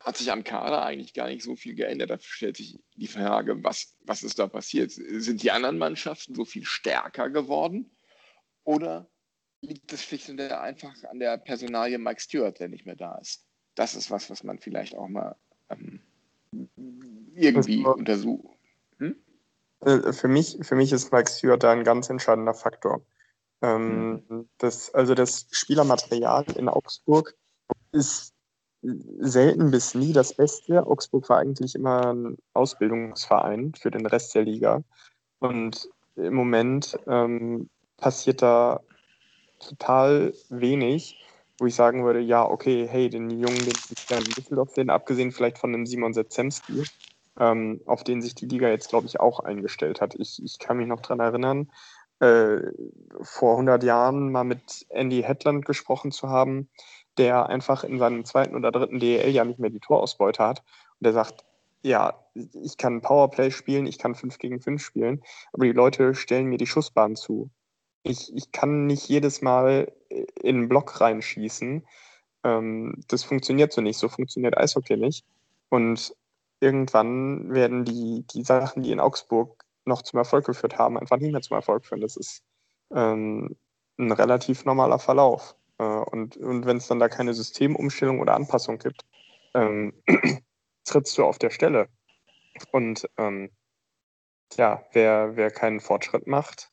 hat 0.00 0.16
sich 0.16 0.32
am 0.32 0.44
Kader 0.44 0.82
eigentlich 0.82 1.12
gar 1.12 1.28
nicht 1.28 1.42
so 1.42 1.56
viel 1.56 1.74
geändert. 1.74 2.10
Da 2.10 2.18
stellt 2.18 2.56
sich 2.56 2.78
die 2.96 3.06
Frage, 3.06 3.62
was, 3.62 3.94
was 4.00 4.22
ist 4.22 4.38
da 4.38 4.46
passiert? 4.46 4.90
Sind 4.90 5.42
die 5.42 5.50
anderen 5.50 5.78
Mannschaften 5.78 6.34
so 6.34 6.44
viel 6.44 6.64
stärker 6.64 7.28
geworden? 7.28 7.90
Oder 8.64 9.08
liegt 9.60 9.92
es 9.92 10.02
schlicht 10.02 10.30
und 10.30 10.40
einfach 10.40 10.94
an 11.04 11.18
der 11.18 11.36
Personalie 11.36 11.98
Mike 11.98 12.20
Stewart, 12.20 12.58
der 12.58 12.68
nicht 12.68 12.86
mehr 12.86 12.96
da 12.96 13.16
ist? 13.18 13.46
Das 13.74 13.94
ist 13.94 14.10
was, 14.10 14.30
was 14.30 14.42
man 14.42 14.58
vielleicht 14.58 14.94
auch 14.94 15.08
mal 15.08 15.36
ähm, 15.68 16.00
irgendwie 17.34 17.84
untersucht. 17.84 18.56
Hm? 18.98 19.16
Äh, 19.80 20.12
für 20.14 20.28
mich, 20.28 20.58
für 20.62 20.76
mich 20.76 20.92
ist 20.92 21.12
Mike 21.12 21.30
Stewart 21.30 21.62
da 21.62 21.72
ein 21.72 21.84
ganz 21.84 22.08
entscheidender 22.08 22.54
Faktor. 22.54 23.04
Ähm, 23.62 24.24
mhm. 24.28 24.48
das, 24.56 24.94
also 24.94 25.14
das 25.14 25.46
Spielermaterial 25.50 26.46
in 26.56 26.70
Augsburg 26.70 27.36
ist 27.92 28.29
selten 28.82 29.70
bis 29.70 29.94
nie 29.94 30.12
das 30.12 30.34
Beste. 30.34 30.86
Augsburg 30.86 31.28
war 31.28 31.38
eigentlich 31.38 31.74
immer 31.74 32.12
ein 32.12 32.38
Ausbildungsverein 32.54 33.74
für 33.78 33.90
den 33.90 34.06
Rest 34.06 34.34
der 34.34 34.42
Liga. 34.42 34.82
Und 35.38 35.88
im 36.16 36.34
Moment 36.34 36.98
ähm, 37.06 37.68
passiert 37.96 38.42
da 38.42 38.80
total 39.58 40.32
wenig, 40.48 41.18
wo 41.58 41.66
ich 41.66 41.74
sagen 41.74 42.04
würde, 42.04 42.20
ja, 42.20 42.44
okay, 42.44 42.88
hey, 42.88 43.10
den 43.10 43.30
Jungen, 43.30 43.58
den 43.58 43.74
ich 43.96 44.06
gerne 44.06 44.24
in 44.24 44.32
Düsseldorf 44.32 44.70
sehen, 44.70 44.90
abgesehen 44.90 45.32
vielleicht 45.32 45.58
von 45.58 45.72
dem 45.72 45.86
Simon 45.86 46.14
Setzemski, 46.14 46.84
ähm, 47.38 47.80
auf 47.84 48.02
den 48.02 48.22
sich 48.22 48.34
die 48.34 48.46
Liga 48.46 48.68
jetzt, 48.68 48.88
glaube 48.88 49.06
ich, 49.06 49.20
auch 49.20 49.40
eingestellt 49.40 50.00
hat. 50.00 50.14
Ich, 50.14 50.42
ich 50.42 50.58
kann 50.58 50.78
mich 50.78 50.86
noch 50.86 51.00
daran 51.00 51.20
erinnern, 51.20 51.70
äh, 52.20 52.58
vor 53.22 53.52
100 53.52 53.82
Jahren 53.82 54.30
mal 54.30 54.44
mit 54.44 54.86
Andy 54.88 55.22
Hetland 55.22 55.64
gesprochen 55.64 56.12
zu 56.12 56.28
haben, 56.28 56.68
der 57.18 57.48
einfach 57.48 57.84
in 57.84 57.98
seinem 57.98 58.24
zweiten 58.24 58.54
oder 58.54 58.72
dritten 58.72 59.00
DEL 59.00 59.30
ja 59.30 59.44
nicht 59.44 59.58
mehr 59.58 59.70
die 59.70 59.80
Torausbeute 59.80 60.42
hat. 60.42 60.60
Und 60.60 61.04
der 61.04 61.12
sagt, 61.12 61.44
ja, 61.82 62.24
ich 62.34 62.76
kann 62.76 63.00
Powerplay 63.00 63.50
spielen, 63.50 63.86
ich 63.86 63.98
kann 63.98 64.14
5 64.14 64.38
gegen 64.38 64.60
5 64.60 64.82
spielen, 64.82 65.22
aber 65.52 65.64
die 65.64 65.72
Leute 65.72 66.14
stellen 66.14 66.46
mir 66.46 66.58
die 66.58 66.66
Schussbahn 66.66 67.16
zu. 67.16 67.50
Ich, 68.02 68.34
ich 68.34 68.52
kann 68.52 68.86
nicht 68.86 69.08
jedes 69.08 69.42
Mal 69.42 69.92
in 70.08 70.56
einen 70.56 70.68
Block 70.68 71.00
reinschießen. 71.00 71.86
Ähm, 72.44 72.94
das 73.08 73.24
funktioniert 73.24 73.72
so 73.72 73.80
nicht. 73.80 73.98
So 73.98 74.08
funktioniert 74.08 74.56
Eishockey 74.56 74.96
nicht. 74.96 75.24
Und 75.68 76.14
irgendwann 76.60 77.52
werden 77.52 77.84
die, 77.84 78.24
die 78.32 78.44
Sachen, 78.44 78.82
die 78.82 78.92
in 78.92 79.00
Augsburg 79.00 79.64
noch 79.84 80.02
zum 80.02 80.18
Erfolg 80.18 80.46
geführt 80.46 80.78
haben, 80.78 80.98
einfach 80.98 81.18
nicht 81.18 81.32
mehr 81.32 81.42
zum 81.42 81.56
Erfolg 81.56 81.84
führen. 81.86 82.00
Das 82.00 82.16
ist 82.16 82.42
ähm, 82.94 83.56
ein 83.98 84.12
relativ 84.12 84.64
normaler 84.64 84.98
Verlauf. 84.98 85.56
Äh, 85.80 85.82
und 85.82 86.36
und 86.36 86.66
wenn 86.66 86.76
es 86.76 86.88
dann 86.88 87.00
da 87.00 87.08
keine 87.08 87.34
Systemumstellung 87.34 88.20
oder 88.20 88.34
Anpassung 88.34 88.78
gibt, 88.78 89.04
ähm, 89.54 89.94
trittst 90.84 91.16
du 91.18 91.24
auf 91.24 91.38
der 91.38 91.50
Stelle. 91.50 91.88
Und 92.72 93.08
ähm, 93.16 93.50
ja, 94.56 94.84
wer, 94.92 95.36
wer 95.36 95.50
keinen 95.50 95.80
Fortschritt 95.80 96.26
macht, 96.26 96.70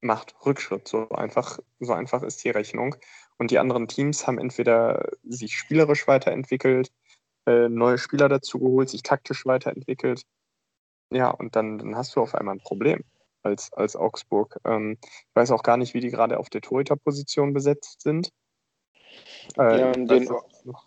macht 0.00 0.34
Rückschritt. 0.44 0.88
So 0.88 1.08
einfach, 1.10 1.58
so 1.80 1.92
einfach 1.92 2.22
ist 2.22 2.44
die 2.44 2.50
Rechnung. 2.50 2.96
Und 3.38 3.50
die 3.50 3.58
anderen 3.58 3.88
Teams 3.88 4.26
haben 4.26 4.38
entweder 4.38 5.08
sich 5.22 5.56
spielerisch 5.56 6.08
weiterentwickelt, 6.08 6.90
äh, 7.46 7.68
neue 7.68 7.98
Spieler 7.98 8.28
dazu 8.28 8.58
geholt, 8.58 8.88
sich 8.90 9.02
taktisch 9.02 9.46
weiterentwickelt. 9.46 10.22
Ja, 11.12 11.30
und 11.30 11.56
dann, 11.56 11.78
dann 11.78 11.96
hast 11.96 12.16
du 12.16 12.22
auf 12.22 12.34
einmal 12.34 12.56
ein 12.56 12.60
Problem 12.60 13.04
als, 13.46 13.72
als 13.72 13.96
Augsburg. 13.96 14.58
Ähm, 14.64 14.98
ich 15.02 15.34
weiß 15.34 15.50
auch 15.52 15.62
gar 15.62 15.76
nicht, 15.76 15.94
wie 15.94 16.00
die 16.00 16.10
gerade 16.10 16.38
auf 16.38 16.50
der 16.50 16.60
Torhüter-Position 16.60 17.52
besetzt 17.52 18.02
sind. 18.02 18.32
Äh, 19.56 19.80
ja, 19.80 19.92
den, 19.92 20.24
noch, 20.24 20.84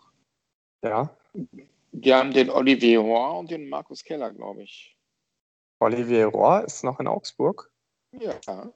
ja. 0.84 1.16
Die 1.92 2.14
haben 2.14 2.32
den 2.32 2.50
Olivier 2.50 3.00
Roy 3.00 3.40
und 3.40 3.50
den 3.50 3.70
Markus 3.70 4.04
Keller, 4.04 4.32
glaube 4.32 4.64
ich. 4.64 4.98
Olivier 5.80 6.28
Roy 6.28 6.64
ist 6.66 6.84
noch 6.84 7.00
in 7.00 7.08
Augsburg? 7.08 7.72
Ja. 8.12 8.72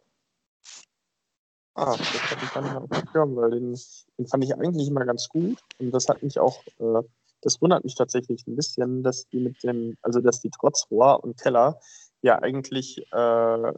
Ah, 1.76 1.98
das 1.98 2.32
hatte 2.32 2.46
ich 2.46 2.54
gar 2.54 2.62
nicht 2.62 2.76
auf 2.76 3.12
Schirm, 3.12 3.36
weil 3.36 3.52
den, 3.52 3.80
den, 4.18 4.28
fand 4.28 4.44
ich 4.44 4.54
eigentlich 4.54 4.88
immer 4.88 5.06
ganz 5.06 5.28
gut. 5.28 5.60
Und 5.80 5.92
das 5.92 6.08
hat 6.08 6.22
mich 6.22 6.40
auch, 6.40 6.64
äh, 6.80 7.02
das 7.42 7.62
wundert 7.62 7.84
mich 7.84 7.96
tatsächlich 7.96 8.46
ein 8.48 8.56
bisschen, 8.56 9.04
dass 9.04 9.28
die 9.28 9.40
mit 9.40 9.62
dem, 9.64 9.98
also 10.02 10.22
dass 10.22 10.40
die 10.40 10.52
trotz 10.52 10.88
Rohr 10.92 11.24
und 11.24 11.38
Keller 11.40 11.80
ja 12.24 12.40
eigentlich 12.42 13.06
äh, 13.12 13.74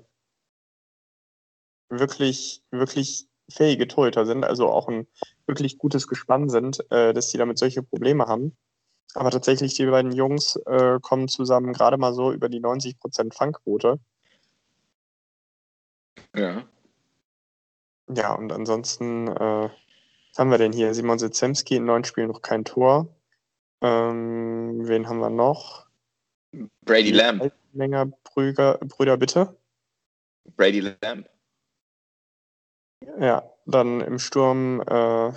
wirklich, 1.89 2.63
wirklich 2.71 3.27
fähige 3.49 3.88
Torhüter 3.88 4.25
sind, 4.25 4.45
also 4.45 4.69
auch 4.69 4.88
ein 4.88 5.08
wirklich 5.45 5.77
gutes 5.77 6.08
Gespann 6.08 6.49
sind, 6.49 6.79
äh, 6.91 7.13
dass 7.13 7.29
die 7.29 7.38
damit 7.38 7.58
solche 7.58 7.84
Probleme 7.84 8.25
haben. 8.27 8.55
Aber 9.13 9.31
tatsächlich, 9.31 9.75
die 9.75 9.86
beiden 9.86 10.12
Jungs 10.12 10.58
äh, 10.65 10.99
kommen 11.01 11.27
zusammen 11.27 11.73
gerade 11.73 11.97
mal 11.97 12.13
so 12.13 12.31
über 12.31 12.49
die 12.49 12.60
90% 12.60 13.34
Fangquote. 13.34 13.99
Ja. 16.36 16.63
Ja, 18.13 18.34
und 18.34 18.51
ansonsten, 18.51 19.27
äh, 19.27 19.69
was 19.69 20.38
haben 20.38 20.51
wir 20.51 20.58
denn 20.58 20.73
hier? 20.73 20.93
Simon 20.93 21.17
Sitzemski 21.17 21.77
in 21.77 21.86
neun 21.86 22.03
Spielen 22.03 22.27
noch 22.27 22.41
kein 22.41 22.65
Tor. 22.65 23.08
Ähm, 23.81 24.88
wen 24.88 25.08
haben 25.08 25.19
wir 25.19 25.29
noch? 25.29 25.85
Brady 26.82 27.12
Lamb. 27.12 27.52
Länger 27.74 28.06
Brüder, 28.24 28.78
Brüder, 28.80 29.18
bitte. 29.18 29.58
Brady 30.56 30.80
Lamb. 31.02 31.28
Ja, 33.20 33.44
dann 33.65 34.02
im 34.02 34.20
Sturm 34.20 34.82
äh, 34.82 35.32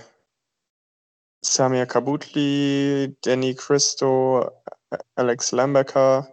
Samir 1.43 1.87
Kabutli, 1.87 3.17
Danny 3.23 3.55
Christo, 3.55 4.51
Alex 5.15 5.53
Lambecker, 5.53 6.33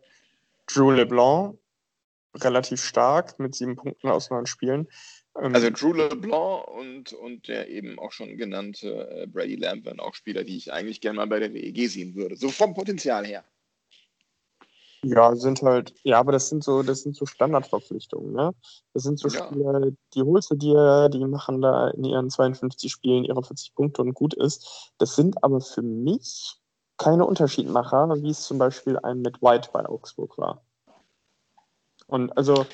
Drew 0.67 0.91
LeBlanc. 0.91 1.57
Relativ 2.37 2.83
stark 2.83 3.39
mit 3.39 3.55
sieben 3.55 3.77
Punkten 3.77 4.09
aus 4.09 4.29
neun 4.29 4.45
Spielen. 4.45 4.89
Ähm, 5.41 5.55
also 5.55 5.69
Drew 5.69 5.93
LeBlanc 5.93 6.67
und, 6.67 7.13
und 7.13 7.47
der 7.47 7.69
eben 7.69 7.97
auch 7.97 8.11
schon 8.11 8.35
genannte 8.35 9.09
äh, 9.09 9.27
Brady 9.27 9.55
Lamb 9.55 9.85
wären 9.85 10.01
auch 10.01 10.15
Spieler, 10.15 10.43
die 10.43 10.57
ich 10.57 10.73
eigentlich 10.73 10.99
gerne 10.99 11.17
mal 11.17 11.27
bei 11.27 11.39
der 11.39 11.53
WEG 11.53 11.89
sehen 11.89 12.15
würde. 12.15 12.35
So 12.35 12.49
vom 12.49 12.73
Potenzial 12.73 13.25
her. 13.25 13.45
Ja, 15.07 15.35
sind 15.35 15.61
halt, 15.61 15.93
ja, 16.03 16.19
aber 16.19 16.31
das 16.31 16.49
sind 16.49 16.63
so, 16.63 16.81
das 16.81 17.03
sind 17.03 17.15
so 17.15 17.27
Standardverpflichtungen, 17.27 18.33
ne? 18.33 18.55
Das 18.93 19.03
sind 19.03 19.19
so 19.19 19.27
ja. 19.27 19.45
Spieler, 19.45 19.91
die 20.15 20.23
holst 20.23 20.49
du 20.49 20.55
dir, 20.55 21.09
die 21.09 21.23
machen 21.25 21.61
da 21.61 21.89
in 21.89 22.05
ihren 22.05 22.31
52 22.31 22.91
Spielen 22.91 23.23
ihre 23.23 23.43
40 23.43 23.75
Punkte 23.75 24.01
und 24.01 24.15
gut 24.15 24.33
ist. 24.33 24.91
Das 24.97 25.15
sind 25.15 25.43
aber 25.43 25.61
für 25.61 25.83
mich 25.83 26.59
keine 26.97 27.25
Unterschiedmacher, 27.25 28.15
wie 28.23 28.31
es 28.31 28.41
zum 28.41 28.57
Beispiel 28.57 28.97
ein 28.97 29.21
mit 29.21 29.43
White 29.43 29.69
bei 29.71 29.85
Augsburg 29.85 30.39
war. 30.39 30.65
Und 32.07 32.35
also 32.35 32.65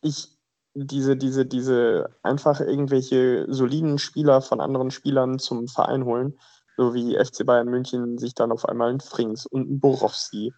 ich, 0.00 0.36
diese, 0.74 1.16
diese, 1.16 1.46
diese 1.46 2.10
einfach 2.24 2.58
irgendwelche 2.58 3.46
soliden 3.48 3.98
Spieler 3.98 4.42
von 4.42 4.60
anderen 4.60 4.90
Spielern 4.90 5.38
zum 5.38 5.68
Verein 5.68 6.04
holen, 6.04 6.36
so 6.76 6.94
wie 6.94 7.16
FC 7.16 7.46
Bayern 7.46 7.68
München 7.68 8.18
sich 8.18 8.34
dann 8.34 8.50
auf 8.50 8.68
einmal 8.68 8.90
einen 8.90 9.00
Frings 9.00 9.46
und 9.46 9.68
einen 9.68 9.78
Borowski 9.78 10.52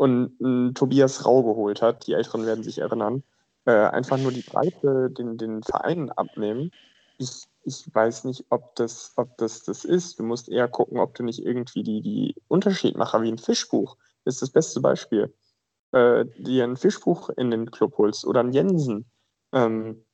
und 0.00 0.34
einen 0.40 0.74
Tobias 0.74 1.26
Rau 1.26 1.42
geholt 1.42 1.82
hat, 1.82 2.06
die 2.06 2.14
Älteren 2.14 2.46
werden 2.46 2.64
sich 2.64 2.78
erinnern, 2.78 3.22
äh, 3.66 3.72
einfach 3.72 4.16
nur 4.16 4.32
die 4.32 4.40
Breite 4.40 5.10
den, 5.10 5.36
den 5.36 5.62
Vereinen 5.62 6.10
abnehmen. 6.10 6.70
Ich, 7.18 7.44
ich 7.64 7.84
weiß 7.94 8.24
nicht, 8.24 8.46
ob 8.48 8.74
das, 8.76 9.12
ob 9.16 9.36
das 9.36 9.62
das 9.62 9.84
ist. 9.84 10.18
Du 10.18 10.22
musst 10.22 10.48
eher 10.48 10.68
gucken, 10.68 10.98
ob 10.98 11.14
du 11.16 11.22
nicht 11.22 11.44
irgendwie 11.44 11.82
die, 11.82 12.00
die 12.00 12.34
Unterschiedmacher 12.48 13.20
wie 13.20 13.30
ein 13.30 13.36
Fischbuch, 13.36 13.98
das 14.24 14.36
ist 14.36 14.42
das 14.42 14.50
beste 14.50 14.80
Beispiel, 14.80 15.34
äh, 15.92 16.24
dir 16.38 16.64
ein 16.64 16.78
Fischbuch 16.78 17.28
in 17.36 17.50
den 17.50 17.70
Club 17.70 17.98
holst 17.98 18.24
oder 18.24 18.40
einen 18.40 18.54
Jensen, 18.54 19.04
ähm, 19.52 20.06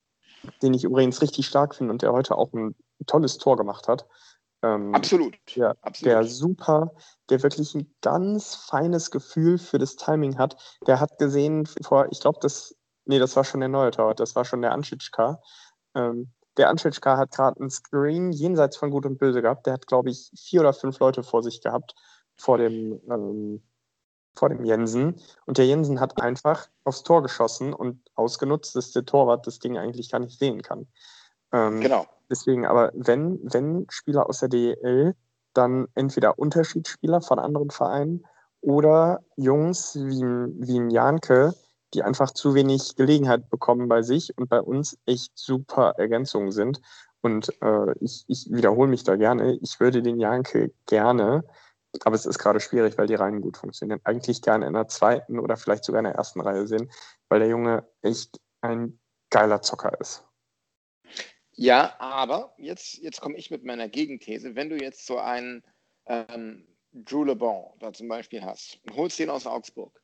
den 0.63 0.75
ich 0.75 0.83
übrigens 0.83 1.23
richtig 1.23 1.47
stark 1.47 1.77
finde 1.77 1.93
und 1.93 2.03
der 2.03 2.13
heute 2.13 2.37
auch 2.37 2.53
ein 2.55 2.75
tolles 3.07 3.39
Tor 3.39 3.57
gemacht 3.57 3.87
hat. 3.87 4.05
Ähm, 4.63 4.95
absolut. 4.95 5.37
Der, 5.55 5.77
absolut. 5.83 6.13
Der 6.13 6.25
super, 6.25 6.95
der 7.29 7.43
wirklich 7.43 7.75
ein 7.75 7.93
ganz 8.01 8.55
feines 8.55 9.11
Gefühl 9.11 9.59
für 9.59 9.79
das 9.79 9.97
Timing 9.97 10.39
hat. 10.39 10.57
Der 10.87 11.01
hat 11.01 11.19
gesehen 11.19 11.67
vor, 11.83 12.09
ich 12.11 12.21
glaube, 12.21 12.39
das, 12.41 12.75
nee, 13.05 13.19
das 13.19 13.37
war 13.37 13.45
schon 13.45 13.61
der 13.61 13.69
neue 13.69 13.91
Tor, 13.91 14.15
das 14.15 14.35
war 14.35 14.45
schon 14.45 14.63
der 14.63 14.73
Anschitschka. 14.73 15.41
Ähm, 15.95 16.33
der 16.57 16.71
Anschitschka 16.71 17.17
hat 17.17 17.33
gerade 17.33 17.61
einen 17.61 17.71
Screen 17.71 18.33
jenseits 18.33 18.77
von 18.77 18.91
Gut 18.91 19.07
und 19.07 19.19
Böse 19.19 19.43
gehabt. 19.43 19.67
Der 19.67 19.75
hat, 19.75 19.87
glaube 19.87 20.11
ich, 20.11 20.31
vier 20.37 20.61
oder 20.61 20.73
fünf 20.73 20.99
Leute 20.99 21.23
vor 21.23 21.43
sich 21.43 21.61
gehabt, 21.61 21.95
vor 22.37 22.57
dem, 22.59 23.01
ähm, 23.11 23.63
vor 24.35 24.49
dem 24.49 24.65
Jensen. 24.65 25.21
Und 25.45 25.59
der 25.59 25.67
Jensen 25.67 26.01
hat 26.01 26.21
einfach 26.21 26.69
aufs 26.85 27.03
Tor 27.03 27.23
geschossen 27.23 27.75
und 27.75 28.01
ausgenutzt, 28.15 28.75
dass 28.75 28.93
der 28.93 29.05
Torwart 29.05 29.47
das 29.47 29.59
Ding 29.59 29.77
eigentlich 29.77 30.11
gar 30.11 30.19
nicht 30.19 30.39
sehen 30.39 30.63
kann. 30.63 30.87
Ähm, 31.53 31.81
genau. 31.81 32.07
Deswegen, 32.31 32.67
aber 32.67 32.91
wenn, 32.95 33.39
wenn 33.43 33.87
Spieler 33.89 34.29
aus 34.29 34.41
der 34.41 34.49
DEL, 34.49 35.15
dann 35.55 35.87
entweder 35.95 36.39
Unterschiedsspieler 36.39 37.21
von 37.21 37.39
anderen 37.39 37.71
Vereinen 37.71 38.27
oder 38.61 39.21
Jungs 39.37 39.97
wie, 39.97 40.23
wie 40.23 40.79
ein 40.79 40.91
Janke, 40.91 41.55
die 41.95 42.03
einfach 42.03 42.33
zu 42.33 42.55
wenig 42.55 42.97
Gelegenheit 42.97 43.49
bekommen 43.49 43.89
bei 43.89 44.03
sich 44.03 44.37
und 44.37 44.49
bei 44.49 44.61
uns 44.61 44.99
echt 45.07 45.33
super 45.35 45.95
Ergänzungen 45.97 46.51
sind. 46.51 46.81
Und 47.21 47.51
äh, 47.63 47.93
ich, 48.01 48.25
ich 48.29 48.49
wiederhole 48.51 48.91
mich 48.91 49.05
da 49.05 49.17
gerne. 49.17 49.57
Ich 49.63 49.81
würde 49.81 50.03
den 50.03 50.19
Janke 50.19 50.73
gerne, 50.87 51.45
aber 52.05 52.15
es 52.15 52.27
ist 52.27 52.39
gerade 52.39 52.61
schwierig, 52.61 52.99
weil 52.99 53.07
die 53.07 53.15
Reihen 53.15 53.41
gut 53.41 53.57
funktionieren, 53.57 54.01
eigentlich 54.05 54.43
gerne 54.43 54.67
in 54.67 54.75
der 54.75 54.89
zweiten 54.89 55.39
oder 55.39 55.57
vielleicht 55.57 55.85
sogar 55.85 56.01
in 56.01 56.07
der 56.07 56.15
ersten 56.15 56.41
Reihe 56.41 56.67
sehen, 56.67 56.91
weil 57.29 57.41
der 57.41 57.49
Junge 57.49 57.87
echt 58.03 58.41
ein 58.61 58.99
geiler 59.31 59.63
Zocker 59.63 59.99
ist. 60.01 60.26
Ja, 61.57 61.99
aber 61.99 62.55
jetzt, 62.59 62.99
jetzt 62.99 63.21
komme 63.21 63.39
ich 63.39 63.51
mit 63.51 63.65
meiner 63.65 63.89
Gegenthese. 63.89 64.55
Wenn 64.55 64.69
du 64.69 64.77
jetzt 64.77 65.07
so 65.07 65.19
einen 65.19 65.65
ähm, 66.07 66.67
Drew 66.93 67.25
LeBon 67.25 67.79
da 67.79 67.95
zum 67.95 68.09
Beispiel 68.09 68.43
hast 68.43 68.79
und 68.85 68.95
holst 68.95 69.19
den 69.19 69.31
aus 69.31 69.47
Augsburg, 69.47 70.03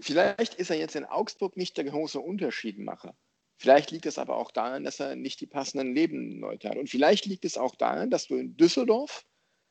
vielleicht 0.00 0.54
ist 0.54 0.70
er 0.70 0.76
jetzt 0.76 0.96
in 0.96 1.04
Augsburg 1.04 1.56
nicht 1.56 1.76
der 1.76 1.84
große 1.84 2.18
Unterschiedmacher. 2.18 3.16
Vielleicht 3.60 3.92
liegt 3.92 4.06
es 4.06 4.18
aber 4.18 4.36
auch 4.36 4.50
daran, 4.50 4.84
dass 4.84 5.00
er 5.00 5.14
nicht 5.14 5.40
die 5.40 5.46
passenden 5.46 5.92
Nebenleute 5.92 6.68
hat. 6.68 6.76
Und 6.76 6.90
vielleicht 6.90 7.26
liegt 7.26 7.44
es 7.44 7.56
auch 7.56 7.76
daran, 7.76 8.10
dass 8.10 8.26
du 8.26 8.36
in 8.36 8.56
Düsseldorf 8.56 9.24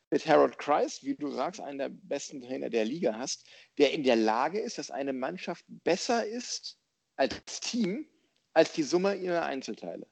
mit 0.09 0.25
Harold 0.25 0.57
Kreis, 0.57 1.03
wie 1.03 1.15
du 1.15 1.29
sagst, 1.31 1.59
einen 1.59 1.77
der 1.77 1.89
besten 1.89 2.41
Trainer 2.41 2.69
der 2.69 2.85
Liga 2.85 3.17
hast, 3.17 3.45
der 3.77 3.91
in 3.91 4.03
der 4.03 4.15
Lage 4.15 4.59
ist, 4.59 4.77
dass 4.77 4.91
eine 4.91 5.11
Mannschaft 5.11 5.65
besser 5.67 6.25
ist 6.25 6.79
als 7.17 7.59
Team, 7.59 8.07
als 8.57 8.73
die 8.73 8.81
Summe 8.81 9.13
ihrer 9.15 9.43
Einzelteile. 9.43 10.07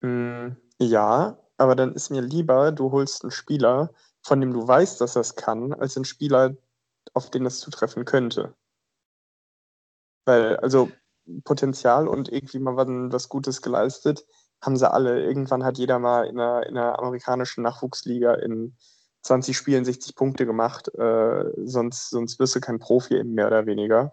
Mm, 0.00 0.56
ja, 0.78 1.38
aber 1.58 1.76
dann 1.76 1.92
ist 1.92 2.08
mir 2.08 2.22
lieber, 2.22 2.72
du 2.72 2.90
holst 2.90 3.22
einen 3.22 3.30
Spieler, 3.30 3.92
von 4.22 4.40
dem 4.40 4.54
du 4.54 4.66
weißt, 4.66 4.98
dass 4.98 5.14
er 5.14 5.20
es 5.20 5.36
kann, 5.36 5.74
als 5.74 5.96
einen 5.96 6.06
Spieler, 6.06 6.56
auf 7.12 7.30
den 7.30 7.44
es 7.44 7.60
zutreffen 7.60 8.06
könnte. 8.06 8.54
Weil, 10.24 10.56
also 10.56 10.90
Potenzial 11.44 12.08
und 12.08 12.30
irgendwie 12.32 12.58
mal 12.58 12.76
was, 12.76 12.88
was 12.88 13.28
Gutes 13.28 13.60
geleistet, 13.60 14.24
haben 14.62 14.78
sie 14.78 14.90
alle. 14.90 15.22
Irgendwann 15.22 15.64
hat 15.64 15.76
jeder 15.76 15.98
mal 15.98 16.26
in 16.26 16.40
einer, 16.40 16.66
in 16.66 16.78
einer 16.78 16.98
amerikanischen 16.98 17.62
Nachwuchsliga 17.62 18.34
in 18.36 18.74
20 19.20 19.54
Spielen 19.54 19.84
60 19.84 20.14
Punkte 20.14 20.46
gemacht. 20.46 20.88
Äh, 20.94 21.44
sonst, 21.66 22.08
sonst 22.08 22.38
wirst 22.38 22.54
du 22.56 22.60
kein 22.60 22.78
Profi, 22.78 23.22
mehr 23.22 23.48
oder 23.48 23.66
weniger. 23.66 24.12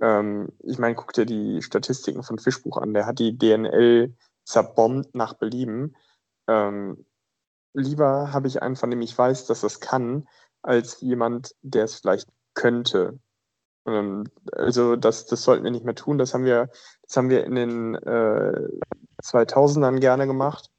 Ähm, 0.00 0.48
ich 0.60 0.78
meine, 0.78 0.94
guck 0.94 1.12
dir 1.12 1.26
die 1.26 1.62
Statistiken 1.62 2.22
von 2.22 2.38
Fischbuch 2.38 2.78
an. 2.78 2.94
Der 2.94 3.06
hat 3.06 3.18
die 3.18 3.36
DNL 3.36 4.14
zerbombt 4.44 5.14
nach 5.14 5.34
Belieben. 5.34 5.96
Ähm, 6.48 7.04
lieber 7.74 8.32
habe 8.32 8.48
ich 8.48 8.62
einen, 8.62 8.76
von 8.76 8.90
dem 8.90 9.02
ich 9.02 9.16
weiß, 9.16 9.46
dass 9.46 9.62
es 9.62 9.80
kann, 9.80 10.28
als 10.62 11.00
jemand, 11.00 11.54
der 11.62 11.84
es 11.84 11.96
vielleicht 11.96 12.28
könnte. 12.54 13.18
Ähm, 13.86 14.24
also 14.52 14.96
das, 14.96 15.26
das 15.26 15.42
sollten 15.42 15.64
wir 15.64 15.70
nicht 15.70 15.84
mehr 15.84 15.94
tun. 15.94 16.18
Das 16.18 16.34
haben 16.34 16.44
wir, 16.44 16.70
das 17.02 17.16
haben 17.16 17.30
wir 17.30 17.44
in 17.44 17.54
den 17.54 17.94
äh, 17.94 18.68
2000ern 19.22 19.98
gerne 20.00 20.26
gemacht. 20.26 20.70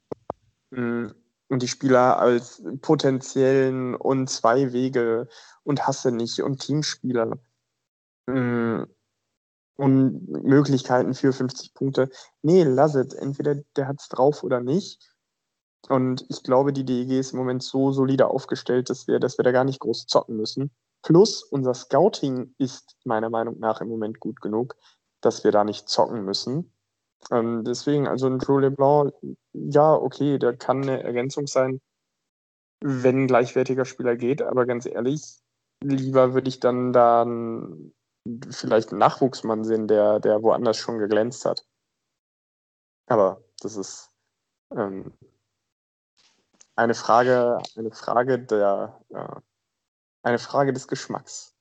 Mhm. 0.70 1.16
und 1.48 1.62
die 1.64 1.70
Spieler 1.70 2.20
als 2.20 2.62
potenziellen 2.82 3.96
und 3.96 4.30
zwei 4.30 4.74
Wege 4.74 5.30
und 5.64 5.88
hasse 5.88 6.12
nicht 6.12 6.42
und 6.42 6.60
Teamspieler 6.60 7.38
mm, 8.28 8.84
und 9.78 10.28
Möglichkeiten 10.44 11.14
für 11.14 11.32
50 11.32 11.74
Punkte. 11.74 12.10
Nee, 12.42 12.64
lass 12.64 12.96
es. 12.96 13.14
Entweder 13.14 13.56
der 13.76 13.88
hat 13.88 14.00
es 14.00 14.10
drauf 14.10 14.44
oder 14.44 14.60
nicht. 14.60 15.00
Und 15.88 16.26
ich 16.30 16.44
glaube, 16.44 16.74
die 16.74 16.84
DEG 16.84 17.12
ist 17.12 17.32
im 17.32 17.40
Moment 17.40 17.64
so 17.64 17.92
solide 17.92 18.28
aufgestellt, 18.28 18.90
dass 18.90 19.08
wir, 19.08 19.20
dass 19.20 19.38
wir 19.38 19.44
da 19.44 19.52
gar 19.52 19.64
nicht 19.64 19.80
groß 19.80 20.08
zocken 20.08 20.36
müssen. 20.36 20.72
Plus, 21.04 21.44
unser 21.44 21.74
Scouting 21.74 22.54
ist 22.58 22.98
meiner 23.06 23.30
Meinung 23.30 23.60
nach 23.60 23.80
im 23.80 23.88
Moment 23.88 24.20
gut 24.20 24.42
genug, 24.42 24.76
dass 25.22 25.44
wir 25.44 25.52
da 25.52 25.64
nicht 25.64 25.88
zocken 25.88 26.26
müssen. 26.26 26.74
Ähm, 27.32 27.64
deswegen, 27.64 28.08
also 28.08 28.28
ein 28.28 28.40
Joe 28.40 28.62
LeBlanc, 28.62 29.14
ja, 29.54 29.94
okay, 29.94 30.38
der 30.38 30.58
kann 30.58 30.84
eine 30.84 31.04
Ergänzung 31.04 31.48
sein, 31.48 31.80
wenn 32.82 33.24
ein 33.24 33.28
gleichwertiger 33.28 33.86
Spieler 33.86 34.16
geht, 34.16 34.42
aber 34.42 34.66
ganz 34.66 34.86
ehrlich, 34.86 35.40
lieber 35.84 36.34
würde 36.34 36.50
ich 36.50 36.60
dann 36.60 36.94
da 36.94 37.22
einen, 37.22 37.94
vielleicht 38.52 38.90
einen 38.90 39.00
Nachwuchsmann 39.00 39.64
sehen, 39.64 39.88
der, 39.88 40.20
der 40.20 40.42
woanders 40.42 40.78
schon 40.78 41.00
geglänzt 41.00 41.46
hat. 41.46 41.66
Aber 43.08 43.44
das 43.62 43.78
ist 43.78 44.12
ähm, 44.76 45.14
eine 46.76 46.94
Frage, 46.94 47.60
eine 47.76 47.92
Frage 47.92 48.40
der, 48.40 49.02
äh, 49.10 49.42
eine 50.24 50.40
Frage 50.40 50.74
des 50.74 50.88
Geschmacks. 50.88 51.58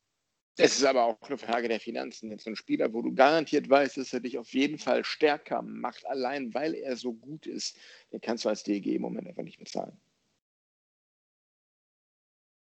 Es 0.58 0.78
ist 0.78 0.84
aber 0.84 1.04
auch 1.04 1.20
eine 1.22 1.36
Frage 1.36 1.68
der 1.68 1.80
Finanzen. 1.80 2.30
Jetzt 2.30 2.44
so 2.44 2.50
ein 2.50 2.56
Spieler, 2.56 2.92
wo 2.92 3.02
du 3.02 3.14
garantiert 3.14 3.68
weißt, 3.68 3.98
dass 3.98 4.12
er 4.14 4.20
dich 4.20 4.38
auf 4.38 4.54
jeden 4.54 4.78
Fall 4.78 5.04
stärker 5.04 5.60
macht, 5.60 6.06
allein 6.06 6.54
weil 6.54 6.74
er 6.74 6.96
so 6.96 7.12
gut 7.12 7.46
ist, 7.46 7.76
den 8.12 8.22
kannst 8.22 8.44
du 8.44 8.48
als 8.48 8.62
DEG 8.62 8.86
im 8.86 9.02
Moment 9.02 9.28
einfach 9.28 9.42
nicht 9.42 9.58
bezahlen. 9.58 10.00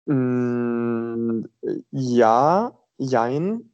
Mm, 0.07 1.45
ja, 1.91 2.79
jein. 3.01 3.71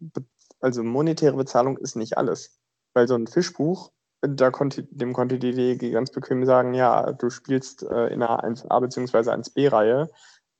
Also 0.61 0.83
monetäre 0.83 1.37
Bezahlung 1.37 1.77
ist 1.79 1.97
nicht 1.97 2.17
alles. 2.17 2.59
Weil 2.95 3.09
so 3.09 3.15
ein 3.15 3.27
Fischbuch, 3.27 3.93
da 4.23 4.51
konnte, 4.51 4.85
dem 4.85 5.13
konnte 5.13 5.39
die 5.39 5.53
DEG 5.53 5.93
ganz 5.93 6.11
bequem 6.11 6.47
sagen, 6.47 6.75
ja, 6.75 7.13
du 7.13 7.29
spielst 7.29 7.83
äh, 7.83 8.07
in 8.07 8.23
einer 8.23 8.43
1a 8.43 8.81
bzw. 8.81 9.31
1b-Reihe, 9.31 10.09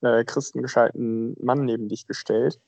äh, 0.01 0.23
kriegst 0.23 0.55
einen 0.55 0.63
gescheiten 0.63 1.35
Mann 1.43 1.65
neben 1.65 1.89
dich 1.89 2.05
gestellt 2.05 2.61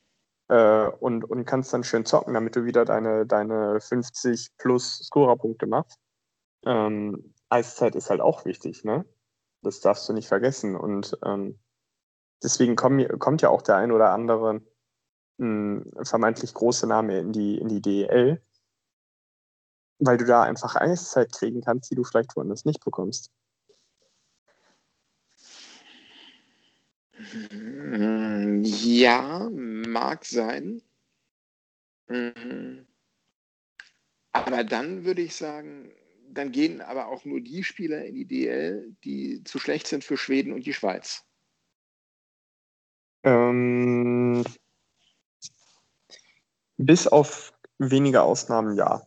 äh, 0.47 0.87
und, 0.87 1.23
und 1.23 1.45
kannst 1.45 1.73
dann 1.73 1.83
schön 1.83 2.05
zocken, 2.05 2.33
damit 2.33 2.55
du 2.55 2.65
wieder 2.65 2.85
deine, 2.85 3.25
deine 3.25 3.79
50 3.79 4.57
plus 4.57 4.99
Scorerpunkte 5.05 5.67
machst. 5.67 5.99
Ähm, 6.65 7.33
Eiszeit 7.49 7.95
ist 7.95 8.09
halt 8.09 8.21
auch 8.21 8.45
wichtig, 8.45 8.83
ne? 8.83 9.05
Das 9.61 9.81
darfst 9.81 10.07
du 10.07 10.13
nicht 10.13 10.27
vergessen. 10.27 10.75
Und 10.75 11.17
ähm, 11.23 11.59
deswegen 12.43 12.75
komm, 12.75 13.05
kommt 13.19 13.41
ja 13.41 13.49
auch 13.49 13.61
der 13.61 13.75
ein 13.75 13.91
oder 13.91 14.11
andere 14.11 14.61
vermeintlich 15.39 16.53
große 16.53 16.85
Name 16.87 17.19
in 17.19 17.31
die, 17.31 17.57
in 17.57 17.69
die 17.69 17.81
DEL, 17.81 18.41
weil 19.99 20.17
du 20.17 20.25
da 20.25 20.43
einfach 20.43 20.75
Eiszeit 20.75 21.31
kriegen 21.31 21.61
kannst, 21.61 21.89
die 21.91 21.95
du 21.95 22.03
vielleicht 22.03 22.35
woanders 22.35 22.65
nicht 22.65 22.83
bekommst. 22.83 23.31
Ja, 28.63 29.49
mag 29.51 30.25
sein. 30.25 30.81
Mhm. 32.07 32.87
Aber 34.31 34.63
dann 34.63 35.05
würde 35.05 35.21
ich 35.21 35.35
sagen, 35.35 35.91
dann 36.29 36.51
gehen 36.51 36.81
aber 36.81 37.07
auch 37.07 37.25
nur 37.25 37.41
die 37.41 37.63
Spieler 37.63 38.05
in 38.05 38.15
die 38.15 38.25
DL, 38.25 38.95
die 39.03 39.43
zu 39.43 39.59
schlecht 39.59 39.87
sind 39.87 40.03
für 40.03 40.17
Schweden 40.17 40.53
und 40.53 40.65
die 40.65 40.73
Schweiz. 40.73 41.23
Ähm, 43.23 44.43
bis 46.79 47.07
auf 47.07 47.53
wenige 47.77 48.21
Ausnahmen 48.21 48.75
ja. 48.75 49.01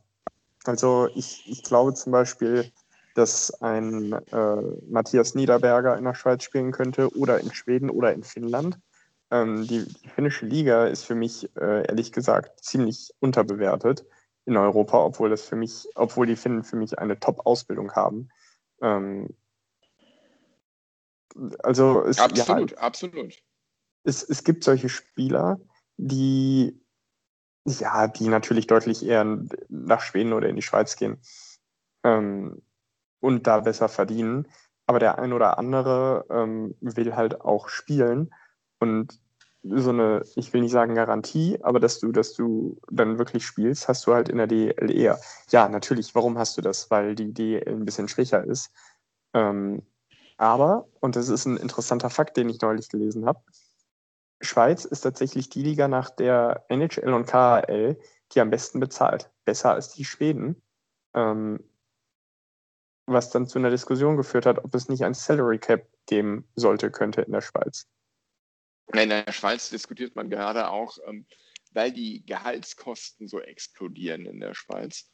Also 0.64 1.09
ich, 1.14 1.51
ich 1.51 1.62
glaube 1.64 1.95
zum 1.95 2.12
Beispiel, 2.12 2.70
dass 3.14 3.51
ein 3.62 4.12
äh, 4.12 4.62
Matthias 4.89 5.35
Niederberger 5.35 5.97
in 5.97 6.05
der 6.05 6.14
Schweiz 6.14 6.45
spielen 6.45 6.70
könnte 6.70 7.14
oder 7.16 7.41
in 7.41 7.53
Schweden 7.53 7.91
oder 7.91 8.12
in 8.12 8.23
Finnland. 8.23 8.79
Ähm, 9.31 9.66
die, 9.66 9.87
die, 9.87 10.09
finnische 10.09 10.47
Liga 10.47 10.87
ist 10.87 11.05
für 11.05 11.14
mich 11.14 11.51
äh, 11.57 11.87
ehrlich 11.87 12.12
gesagt 12.12 12.62
ziemlich 12.62 13.11
unterbewertet 13.20 14.05
in 14.45 14.57
Europa, 14.57 15.03
obwohl 15.03 15.31
das 15.31 15.43
für 15.43 15.57
mich, 15.57 15.89
obwohl 15.95 16.27
die 16.27 16.37
Finnen 16.37 16.64
für 16.64 16.77
mich 16.77 16.99
eine 16.99 17.18
Top-Ausbildung 17.18 17.93
haben. 17.93 18.29
Ähm, 18.83 19.31
also 21.62 22.05
es, 22.05 22.18
absolut, 22.18 22.73
ja, 22.73 22.77
absolut. 22.79 23.43
Es, 24.05 24.23
es 24.23 24.45
gibt 24.45 24.64
solche 24.64 24.91
Spieler, 24.91 25.59
die 25.97 26.82
ja, 27.65 28.09
die 28.09 28.29
natürlich 28.29 28.67
deutlich 28.67 29.05
eher 29.05 29.25
nach 29.69 30.01
Schweden 30.01 30.33
oder 30.33 30.49
in 30.49 30.57
die 30.57 30.63
Schweiz 30.63 30.97
gehen. 30.97 31.21
Ähm, 32.05 32.63
und 33.21 33.47
da 33.47 33.61
besser 33.61 33.89
verdienen. 33.89 34.49
Aber 34.87 34.99
der 34.99 35.19
ein 35.19 35.33
oder 35.33 35.59
andere 35.59 36.27
ähm, 36.29 36.75
will 36.81 37.15
halt 37.15 37.41
auch 37.41 37.69
spielen. 37.69 38.35
Und 38.81 39.21
so 39.63 39.91
eine, 39.91 40.25
ich 40.35 40.53
will 40.53 40.63
nicht 40.63 40.73
sagen 40.73 40.97
Garantie, 40.97 41.59
aber 41.63 41.79
dass 41.79 42.01
du, 42.01 42.11
dass 42.11 42.35
du 42.35 42.81
dann 42.91 43.19
wirklich 43.19 43.47
spielst, 43.47 43.87
hast 43.87 44.07
du 44.07 44.15
halt 44.15 44.29
in 44.29 44.39
der 44.39 44.49
DL 44.49 44.91
eher. 44.91 45.21
Ja, 45.51 45.69
natürlich, 45.69 46.15
warum 46.17 46.37
hast 46.37 46.59
du 46.59 46.63
das? 46.63 46.91
Weil 46.91 47.15
die 47.15 47.33
DL 47.33 47.69
ein 47.69 47.85
bisschen 47.85 48.09
schwächer 48.09 48.43
ist. 48.45 48.73
Ähm, 49.35 49.83
aber, 50.37 50.89
und 51.01 51.15
das 51.15 51.29
ist 51.29 51.47
ein 51.47 51.57
interessanter 51.57 52.11
Fakt, 52.11 52.37
den 52.37 52.49
ich 52.49 52.61
neulich 52.61 52.89
gelesen 52.89 53.27
habe, 53.27 53.41
Schweiz 54.43 54.84
ist 54.84 55.03
tatsächlich 55.03 55.49
die 55.49 55.62
Liga 55.62 55.88
nach 55.88 56.11
der 56.11 56.64
NHL 56.68 57.12
und 57.12 57.26
KHL, 57.26 57.99
die 58.32 58.40
am 58.40 58.51
besten 58.51 58.80
bezahlt. 58.80 59.30
Besser 59.45 59.72
als 59.72 59.95
die 59.95 60.05
Schweden. 60.05 60.62
Ähm, 61.14 61.61
was 63.07 63.30
dann 63.30 63.47
zu 63.47 63.59
einer 63.59 63.70
Diskussion 63.70 64.16
geführt 64.16 64.47
hat, 64.47 64.64
ob 64.64 64.74
es 64.74 64.88
nicht 64.88 65.05
ein 65.05 65.14
Salary 65.14 65.59
Cap 65.59 65.88
geben 66.07 66.49
sollte, 66.55 66.90
könnte 66.90 67.22
in 67.22 67.32
der 67.32 67.40
Schweiz. 67.40 67.88
In 68.93 69.09
der 69.09 69.30
Schweiz 69.32 69.70
diskutiert 69.70 70.16
man 70.16 70.30
gerade 70.30 70.68
auch, 70.68 70.99
ähm, 71.07 71.26
weil 71.72 71.93
die 71.93 72.24
Gehaltskosten 72.24 73.28
so 73.28 73.40
explodieren 73.40 74.26
in 74.26 74.40
der 74.40 74.55
Schweiz. 74.55 75.11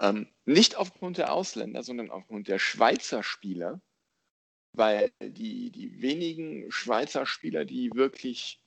Ähm, 0.00 0.28
nicht 0.44 0.76
aufgrund 0.76 1.18
der 1.18 1.32
Ausländer, 1.32 1.82
sondern 1.82 2.10
aufgrund 2.10 2.48
der 2.48 2.58
Schweizer 2.58 3.22
Spieler, 3.22 3.80
weil 4.72 5.12
die, 5.20 5.70
die 5.70 6.00
wenigen 6.00 6.70
Schweizer 6.70 7.26
Spieler, 7.26 7.64
die 7.64 7.90
wirklich 7.94 8.61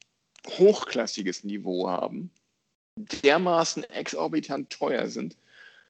hochklassiges 0.48 1.43
Niveau 1.43 1.89
haben, 1.89 2.32
dermaßen 2.98 3.84
exorbitant 3.86 4.70
teuer 4.70 5.08
sind, 5.08 5.38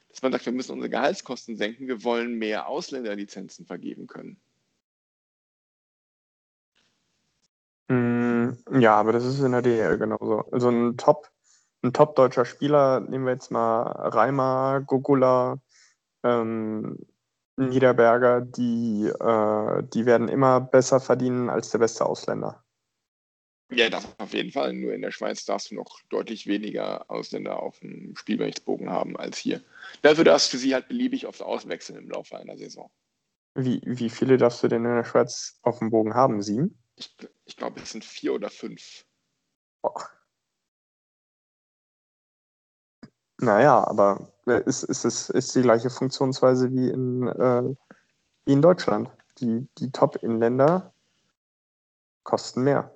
dass 0.10 0.22
man 0.22 0.32
sagt, 0.32 0.45
wir 0.45 0.53
müssen 0.53 0.72
unsere 0.72 0.89
Gehaltskosten 0.89 1.58
senken, 1.58 1.88
wir 1.88 2.03
wollen 2.03 2.38
mehr 2.38 2.68
Ausländerlizenzen 2.68 3.66
vergeben 3.66 4.08
können. 4.08 4.38
Mm, 7.89 8.51
ja, 8.80 8.95
aber 8.95 9.12
das 9.12 9.26
ist 9.26 9.39
in 9.39 9.51
der 9.51 9.62
DL 9.62 9.97
genauso. 9.97 10.39
Also 10.51 10.70
ein 10.70 10.97
Top, 10.97 11.30
ein 11.84 11.93
Top 11.93 12.16
deutscher 12.16 12.45
Spieler, 12.45 13.01
nehmen 13.01 13.26
wir 13.26 13.34
jetzt 13.34 13.51
mal 13.51 13.84
Reimer, 13.84 14.82
Gogula, 14.86 15.60
ähm, 16.24 16.97
Niederberger, 17.58 18.41
die, 18.41 19.06
äh, 19.08 19.84
die 19.93 20.06
werden 20.06 20.28
immer 20.28 20.60
besser 20.60 20.99
verdienen 20.99 21.49
als 21.49 21.70
der 21.70 21.80
beste 21.80 22.06
Ausländer. 22.06 22.64
Ja, 23.76 23.89
das 23.89 24.07
auf 24.19 24.34
jeden 24.34 24.51
Fall. 24.51 24.71
Nur 24.71 24.93
in 24.93 25.01
der 25.01 25.11
Schweiz 25.11 25.43
darfst 25.43 25.69
du 25.69 25.76
noch 25.76 25.99
deutlich 26.09 26.47
weniger 26.47 27.11
Ausländer 27.11 27.61
auf 27.61 27.80
dem 27.80 28.15
Spielberichtsbogen 28.15 28.89
haben 28.89 29.17
als 29.17 29.38
hier. 29.38 29.61
Dafür 30.01 30.23
darfst 30.23 30.53
du 30.53 30.57
sie 30.57 30.73
halt 30.73 30.88
beliebig 30.88 31.28
oft 31.28 31.41
auswechseln 31.41 31.99
im 31.99 32.09
Laufe 32.09 32.38
einer 32.38 32.57
Saison. 32.57 32.89
Wie, 33.53 33.82
wie 33.84 34.09
viele 34.09 34.38
darfst 34.38 34.63
du 34.63 34.69
denn 34.69 34.86
in 34.86 34.95
der 34.95 35.03
Schweiz 35.03 35.59
auf 35.61 35.80
dem 35.80 35.89
Bogen 35.89 36.13
haben? 36.13 36.41
Sieben? 36.41 36.78
Ich, 36.95 37.13
ich 37.43 37.57
glaube, 37.57 37.82
es 37.82 37.91
sind 37.91 38.05
vier 38.05 38.34
oder 38.34 38.49
fünf. 38.49 39.05
Oh. 39.84 39.99
Naja, 43.38 43.86
aber 43.86 44.32
ist, 44.45 44.84
ist, 44.84 45.03
ist, 45.03 45.30
ist 45.32 45.53
die 45.53 45.61
gleiche 45.61 45.89
Funktionsweise 45.89 46.71
wie 46.71 46.89
in, 46.89 47.28
äh, 47.28 47.76
wie 48.45 48.53
in 48.53 48.61
Deutschland. 48.61 49.09
Die, 49.39 49.67
die 49.80 49.91
Top-Inländer 49.91 50.93
kosten 52.23 52.63
mehr. 52.63 52.95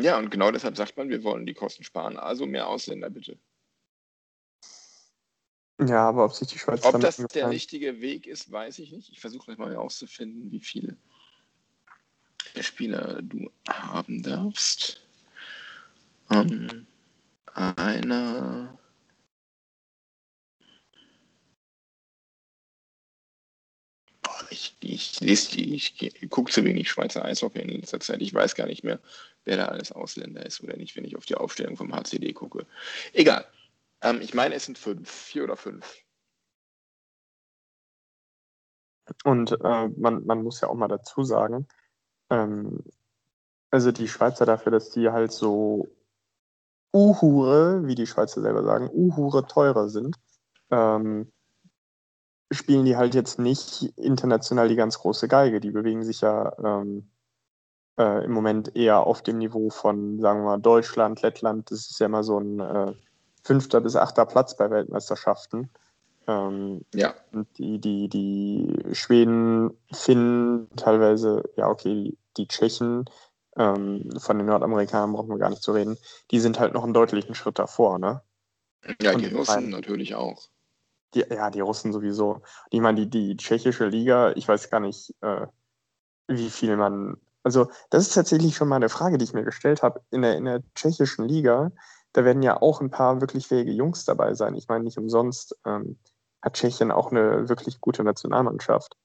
Ja, 0.00 0.18
und 0.18 0.30
genau 0.30 0.50
deshalb 0.50 0.76
sagt 0.76 0.96
man, 0.96 1.08
wir 1.08 1.22
wollen 1.22 1.46
die 1.46 1.54
Kosten 1.54 1.84
sparen, 1.84 2.16
also 2.16 2.44
mehr 2.44 2.66
Ausländer 2.66 3.08
bitte. 3.08 3.38
Ja, 5.86 6.08
aber 6.08 6.24
ob 6.24 6.32
sich 6.32 6.48
die 6.48 6.58
Schweiz. 6.58 6.84
Ob 6.84 7.00
das 7.00 7.16
der 7.16 7.48
richtige 7.48 8.00
Weg 8.00 8.26
ist, 8.26 8.50
weiß 8.50 8.80
ich 8.80 8.92
nicht. 8.92 9.10
Ich 9.10 9.20
versuche 9.20 9.54
mal 9.56 9.70
herauszufinden, 9.70 10.50
wie 10.50 10.60
viele 10.60 10.96
Spieler 12.60 13.22
du 13.22 13.50
haben 13.68 14.22
darfst. 14.22 15.00
Um, 16.28 16.86
einer. 17.54 18.78
Ich 24.60 24.76
ich, 24.80 25.20
lese 25.20 25.56
die, 25.56 25.74
ich 25.74 26.30
gucke 26.30 26.52
zu 26.52 26.64
wenig 26.64 26.90
Schweizer 26.90 27.24
Eishockey 27.24 27.60
in 27.60 27.68
letzter 27.80 28.00
Zeit. 28.00 28.20
Ich 28.20 28.34
weiß 28.34 28.54
gar 28.54 28.66
nicht 28.66 28.84
mehr, 28.84 29.00
wer 29.44 29.56
da 29.56 29.66
alles 29.66 29.92
Ausländer 29.92 30.44
ist 30.44 30.62
oder 30.62 30.76
nicht, 30.76 30.96
wenn 30.96 31.04
ich 31.04 31.16
auf 31.16 31.26
die 31.26 31.34
Aufstellung 31.34 31.76
vom 31.76 31.94
HCD 31.94 32.32
gucke. 32.32 32.66
Egal. 33.12 33.46
Ähm, 34.02 34.20
ich 34.20 34.34
meine, 34.34 34.54
es 34.54 34.64
sind 34.64 34.78
fünf, 34.78 35.10
vier 35.10 35.44
oder 35.44 35.56
fünf. 35.56 35.96
Und 39.24 39.52
äh, 39.52 39.88
man, 39.88 40.24
man 40.24 40.42
muss 40.42 40.60
ja 40.60 40.68
auch 40.68 40.74
mal 40.74 40.88
dazu 40.88 41.24
sagen, 41.24 41.66
ähm, 42.30 42.84
also 43.70 43.92
die 43.92 44.08
Schweizer 44.08 44.46
dafür, 44.46 44.72
dass 44.72 44.90
die 44.90 45.10
halt 45.10 45.32
so 45.32 45.88
Uhure, 46.92 47.86
wie 47.86 47.94
die 47.94 48.06
Schweizer 48.06 48.40
selber 48.40 48.64
sagen, 48.64 48.88
Uhure 48.92 49.46
teurer 49.46 49.88
sind, 49.88 50.16
ähm, 50.70 51.32
spielen 52.50 52.84
die 52.84 52.96
halt 52.96 53.14
jetzt 53.14 53.38
nicht 53.38 53.82
international 53.96 54.68
die 54.68 54.76
ganz 54.76 54.98
große 54.98 55.28
Geige. 55.28 55.60
Die 55.60 55.70
bewegen 55.70 56.04
sich 56.04 56.20
ja 56.20 56.52
ähm, 56.62 57.08
äh, 57.98 58.24
im 58.24 58.32
Moment 58.32 58.74
eher 58.76 59.06
auf 59.06 59.22
dem 59.22 59.38
Niveau 59.38 59.70
von, 59.70 60.20
sagen 60.20 60.40
wir 60.40 60.46
mal, 60.46 60.58
Deutschland, 60.58 61.22
Lettland. 61.22 61.70
Das 61.70 61.90
ist 61.90 62.00
ja 62.00 62.06
immer 62.06 62.24
so 62.24 62.38
ein 62.38 62.60
äh, 62.60 62.92
fünfter 63.44 63.80
bis 63.80 63.96
achter 63.96 64.26
Platz 64.26 64.56
bei 64.56 64.70
Weltmeisterschaften. 64.70 65.70
Ähm, 66.26 66.84
ja. 66.94 67.14
Und 67.32 67.46
die, 67.58 67.78
die, 67.78 68.08
die 68.08 68.94
Schweden, 68.94 69.70
Finnen, 69.92 70.68
teilweise, 70.76 71.42
ja, 71.56 71.68
okay, 71.68 72.04
die, 72.04 72.18
die 72.36 72.48
Tschechen, 72.48 73.04
ähm, 73.56 74.10
von 74.18 74.38
den 74.38 74.46
Nordamerikanern 74.46 75.12
brauchen 75.12 75.30
wir 75.30 75.38
gar 75.38 75.50
nicht 75.50 75.62
zu 75.62 75.72
reden, 75.72 75.98
die 76.30 76.40
sind 76.40 76.60
halt 76.60 76.72
noch 76.72 76.84
einen 76.84 76.94
deutlichen 76.94 77.34
Schritt 77.34 77.58
davor, 77.58 77.98
ne? 77.98 78.22
Ja, 79.02 79.12
Und 79.12 79.20
die 79.20 79.34
Russen 79.34 79.68
natürlich 79.68 80.14
auch. 80.14 80.48
Die, 81.14 81.20
ja, 81.20 81.50
die 81.50 81.60
Russen 81.60 81.92
sowieso. 81.92 82.42
Ich 82.70 82.80
meine, 82.80 83.06
die, 83.06 83.10
die 83.10 83.36
tschechische 83.36 83.86
Liga, 83.86 84.32
ich 84.32 84.46
weiß 84.46 84.70
gar 84.70 84.80
nicht, 84.80 85.14
äh, 85.22 85.46
wie 86.28 86.50
viel 86.50 86.76
man. 86.76 87.16
Also, 87.42 87.70
das 87.88 88.06
ist 88.06 88.14
tatsächlich 88.14 88.54
schon 88.54 88.68
mal 88.68 88.76
eine 88.76 88.88
Frage, 88.88 89.18
die 89.18 89.24
ich 89.24 89.32
mir 89.32 89.44
gestellt 89.44 89.82
habe. 89.82 90.02
In 90.10 90.22
der, 90.22 90.36
in 90.36 90.44
der 90.44 90.62
tschechischen 90.74 91.26
Liga, 91.26 91.72
da 92.12 92.24
werden 92.24 92.42
ja 92.42 92.60
auch 92.60 92.80
ein 92.80 92.90
paar 92.90 93.20
wirklich 93.20 93.48
fähige 93.48 93.72
Jungs 93.72 94.04
dabei 94.04 94.34
sein. 94.34 94.54
Ich 94.54 94.68
meine, 94.68 94.84
nicht 94.84 94.98
umsonst 94.98 95.58
ähm, 95.64 95.98
hat 96.42 96.54
Tschechien 96.54 96.90
auch 96.90 97.10
eine 97.10 97.48
wirklich 97.48 97.80
gute 97.80 98.04
Nationalmannschaft. 98.04 98.96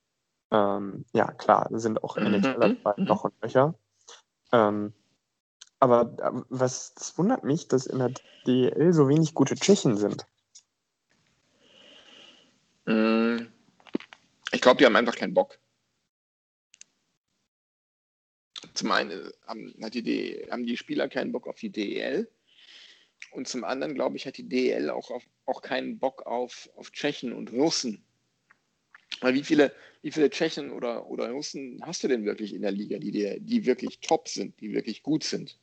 Ähm, 0.52 1.06
ja, 1.14 1.32
klar, 1.32 1.68
sind 1.72 2.04
auch 2.04 2.18
mhm. 2.18 2.34
NHL 2.34 2.60
dabei, 2.60 2.94
mhm. 2.98 3.06
noch 3.06 3.24
und 3.24 3.42
nöcher. 3.42 3.76
Ähm, 4.52 4.94
aber 5.80 6.14
äh, 6.20 6.42
was 6.50 6.94
das 6.96 7.18
wundert 7.18 7.44
mich, 7.44 7.68
dass 7.68 7.86
in 7.86 8.00
der 8.00 8.12
DL 8.48 8.94
so 8.94 9.08
wenig 9.08 9.34
gute 9.34 9.56
Tschechen 9.56 9.98
sind. 9.98 10.26
Mm, 12.86 13.48
ich 14.52 14.62
glaube, 14.62 14.78
die 14.78 14.86
haben 14.86 14.96
einfach 14.96 15.16
keinen 15.16 15.34
Bock. 15.34 15.60
Zum 18.74 18.92
einen 18.92 19.12
äh, 19.12 19.32
haben, 19.48 19.74
die, 19.92 20.48
haben 20.50 20.66
die 20.66 20.78
Spieler 20.78 21.10
keinen 21.10 21.32
Bock 21.32 21.48
auf 21.48 21.60
die 21.60 21.72
DEL 21.72 22.30
und 23.32 23.48
zum 23.48 23.64
anderen, 23.64 23.96
glaube 23.96 24.18
ich, 24.18 24.26
hat 24.26 24.38
die 24.38 24.48
DEL 24.48 24.90
auch, 24.90 25.12
auf, 25.12 25.24
auch 25.46 25.62
keinen 25.62 26.00
Bock 26.00 26.26
auf, 26.26 26.70
auf 26.76 26.92
Tschechen 26.92 27.34
und 27.34 27.52
Russen. 27.52 28.04
Weil 29.22 29.34
wie 29.34 29.44
viele, 29.44 29.74
wie 30.02 30.12
viele 30.12 30.30
Tschechen 30.30 30.72
oder, 30.72 31.08
oder 31.08 31.30
Russen 31.32 31.80
hast 31.84 32.04
du 32.04 32.08
denn 32.08 32.26
wirklich 32.26 32.54
in 32.54 32.62
der 32.62 32.72
Liga, 32.72 33.00
die, 33.00 33.12
dir, 33.12 33.40
die 33.40 33.66
wirklich 33.66 34.00
top 34.00 34.28
sind, 34.28 34.60
die 34.62 34.74
wirklich 34.74 35.04
gut 35.04 35.24
sind? 35.24 35.58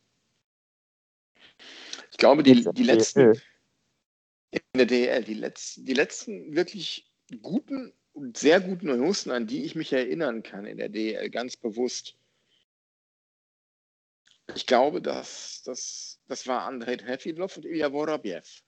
Ich 2.10 2.18
glaube, 2.18 2.42
die, 2.42 2.64
die 2.72 2.82
letzten 2.82 3.40
in 4.52 4.60
der 4.74 4.86
DEL, 4.86 5.24
die 5.24 5.34
letzten, 5.34 5.84
die 5.86 5.94
letzten 5.94 6.54
wirklich 6.54 7.11
guten 7.40 7.92
und 8.12 8.36
sehr 8.36 8.60
guten 8.60 8.90
Russen, 8.90 9.30
an 9.30 9.46
die 9.46 9.64
ich 9.64 9.74
mich 9.74 9.92
erinnern 9.92 10.42
kann 10.42 10.66
in 10.66 10.76
der 10.76 10.88
DEL, 10.88 11.30
ganz 11.30 11.56
bewusst. 11.56 12.16
Ich 14.54 14.66
glaube, 14.66 15.00
dass 15.00 15.62
das, 15.64 16.20
das 16.28 16.46
war 16.46 16.62
Andrei 16.62 16.96
Trefilov 16.96 17.56
und 17.56 17.64
Ilya 17.64 17.90
Vorobiev. 17.90 18.62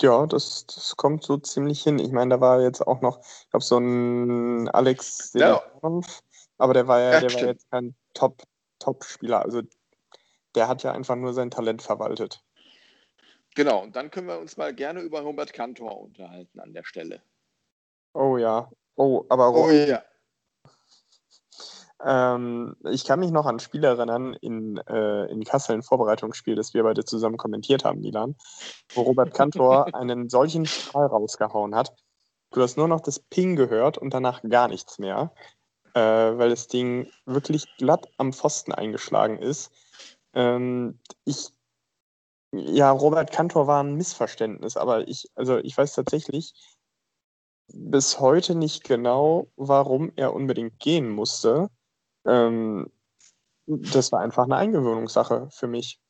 Ja, 0.00 0.26
das, 0.26 0.66
das 0.66 0.94
kommt 0.96 1.24
so 1.24 1.38
ziemlich 1.38 1.82
hin. 1.82 1.98
Ich 1.98 2.12
meine, 2.12 2.34
da 2.34 2.40
war 2.40 2.60
jetzt 2.60 2.82
auch 2.86 3.00
noch, 3.00 3.20
ich 3.20 3.50
glaube, 3.50 3.64
so 3.64 3.78
ein 3.78 4.68
Alex 4.68 5.32
ja. 5.32 5.62
aber 6.58 6.74
der 6.74 6.86
war 6.86 7.00
ja, 7.00 7.12
ja 7.12 7.20
der 7.20 7.32
war 7.32 7.46
jetzt 7.46 7.70
kein 7.70 7.94
Top, 8.12 8.42
Top-Spieler. 8.78 9.40
Also 9.40 9.62
der 10.54 10.68
hat 10.68 10.82
ja 10.82 10.92
einfach 10.92 11.16
nur 11.16 11.32
sein 11.32 11.50
Talent 11.50 11.80
verwaltet. 11.80 12.43
Genau, 13.54 13.82
und 13.82 13.94
dann 13.94 14.10
können 14.10 14.26
wir 14.26 14.38
uns 14.38 14.56
mal 14.56 14.74
gerne 14.74 15.00
über 15.00 15.20
Robert 15.20 15.52
Kantor 15.52 16.00
unterhalten 16.00 16.58
an 16.60 16.72
der 16.72 16.84
Stelle. 16.84 17.22
Oh 18.12 18.36
ja. 18.36 18.70
Oh, 18.96 19.24
aber 19.28 19.54
oh, 19.54 19.70
ja. 19.70 20.02
Ähm, 22.04 22.76
ich 22.90 23.04
kann 23.04 23.20
mich 23.20 23.30
noch 23.30 23.46
an 23.46 23.56
ein 23.56 23.60
Spiel 23.60 23.82
erinnern 23.82 24.34
in, 24.34 24.76
äh, 24.88 25.24
in 25.30 25.42
Kassel, 25.44 25.74
ein 25.74 25.82
Vorbereitungsspiel, 25.82 26.54
das 26.54 26.74
wir 26.74 26.82
beide 26.82 27.04
zusammen 27.04 27.38
kommentiert 27.38 27.84
haben, 27.84 28.00
Milan, 28.00 28.36
wo 28.94 29.02
Robert 29.02 29.32
Kantor 29.32 29.86
einen 29.94 30.28
solchen 30.28 30.66
Strahl 30.66 31.06
rausgehauen 31.06 31.74
hat. 31.74 31.94
Du 32.50 32.60
hast 32.60 32.76
nur 32.76 32.88
noch 32.88 33.00
das 33.00 33.20
Ping 33.20 33.56
gehört 33.56 33.96
und 33.96 34.12
danach 34.12 34.42
gar 34.42 34.68
nichts 34.68 34.98
mehr, 34.98 35.32
äh, 35.94 36.00
weil 36.00 36.50
das 36.50 36.68
Ding 36.68 37.10
wirklich 37.24 37.66
glatt 37.78 38.06
am 38.18 38.32
Pfosten 38.32 38.72
eingeschlagen 38.72 39.38
ist. 39.38 39.72
Ähm, 40.34 41.00
ich, 41.24 41.53
ja, 42.58 42.90
Robert 42.90 43.32
Kantor 43.32 43.66
war 43.66 43.82
ein 43.82 43.94
Missverständnis, 43.94 44.76
aber 44.76 45.06
ich, 45.08 45.30
also 45.34 45.58
ich 45.58 45.76
weiß 45.76 45.94
tatsächlich 45.94 46.52
bis 47.72 48.20
heute 48.20 48.54
nicht 48.54 48.84
genau, 48.84 49.50
warum 49.56 50.12
er 50.16 50.34
unbedingt 50.34 50.78
gehen 50.78 51.08
musste. 51.08 51.70
Ähm, 52.26 52.90
das 53.66 54.12
war 54.12 54.20
einfach 54.20 54.44
eine 54.44 54.56
Eingewöhnungssache 54.56 55.48
für 55.50 55.66
mich. 55.66 56.00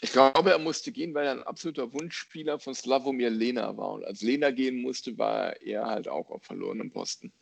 Ich 0.00 0.12
glaube, 0.12 0.52
er 0.52 0.58
musste 0.58 0.92
gehen, 0.92 1.12
weil 1.14 1.26
er 1.26 1.32
ein 1.32 1.42
absoluter 1.42 1.92
Wunschspieler 1.92 2.60
von 2.60 2.74
Slavomir 2.74 3.30
Lena 3.30 3.76
war. 3.76 3.92
Und 3.94 4.04
als 4.04 4.22
Lena 4.22 4.52
gehen 4.52 4.80
musste, 4.80 5.18
war 5.18 5.60
er 5.60 5.86
halt 5.86 6.06
auch 6.06 6.30
auf 6.30 6.44
verlorenem 6.44 6.90
Posten. 6.90 7.32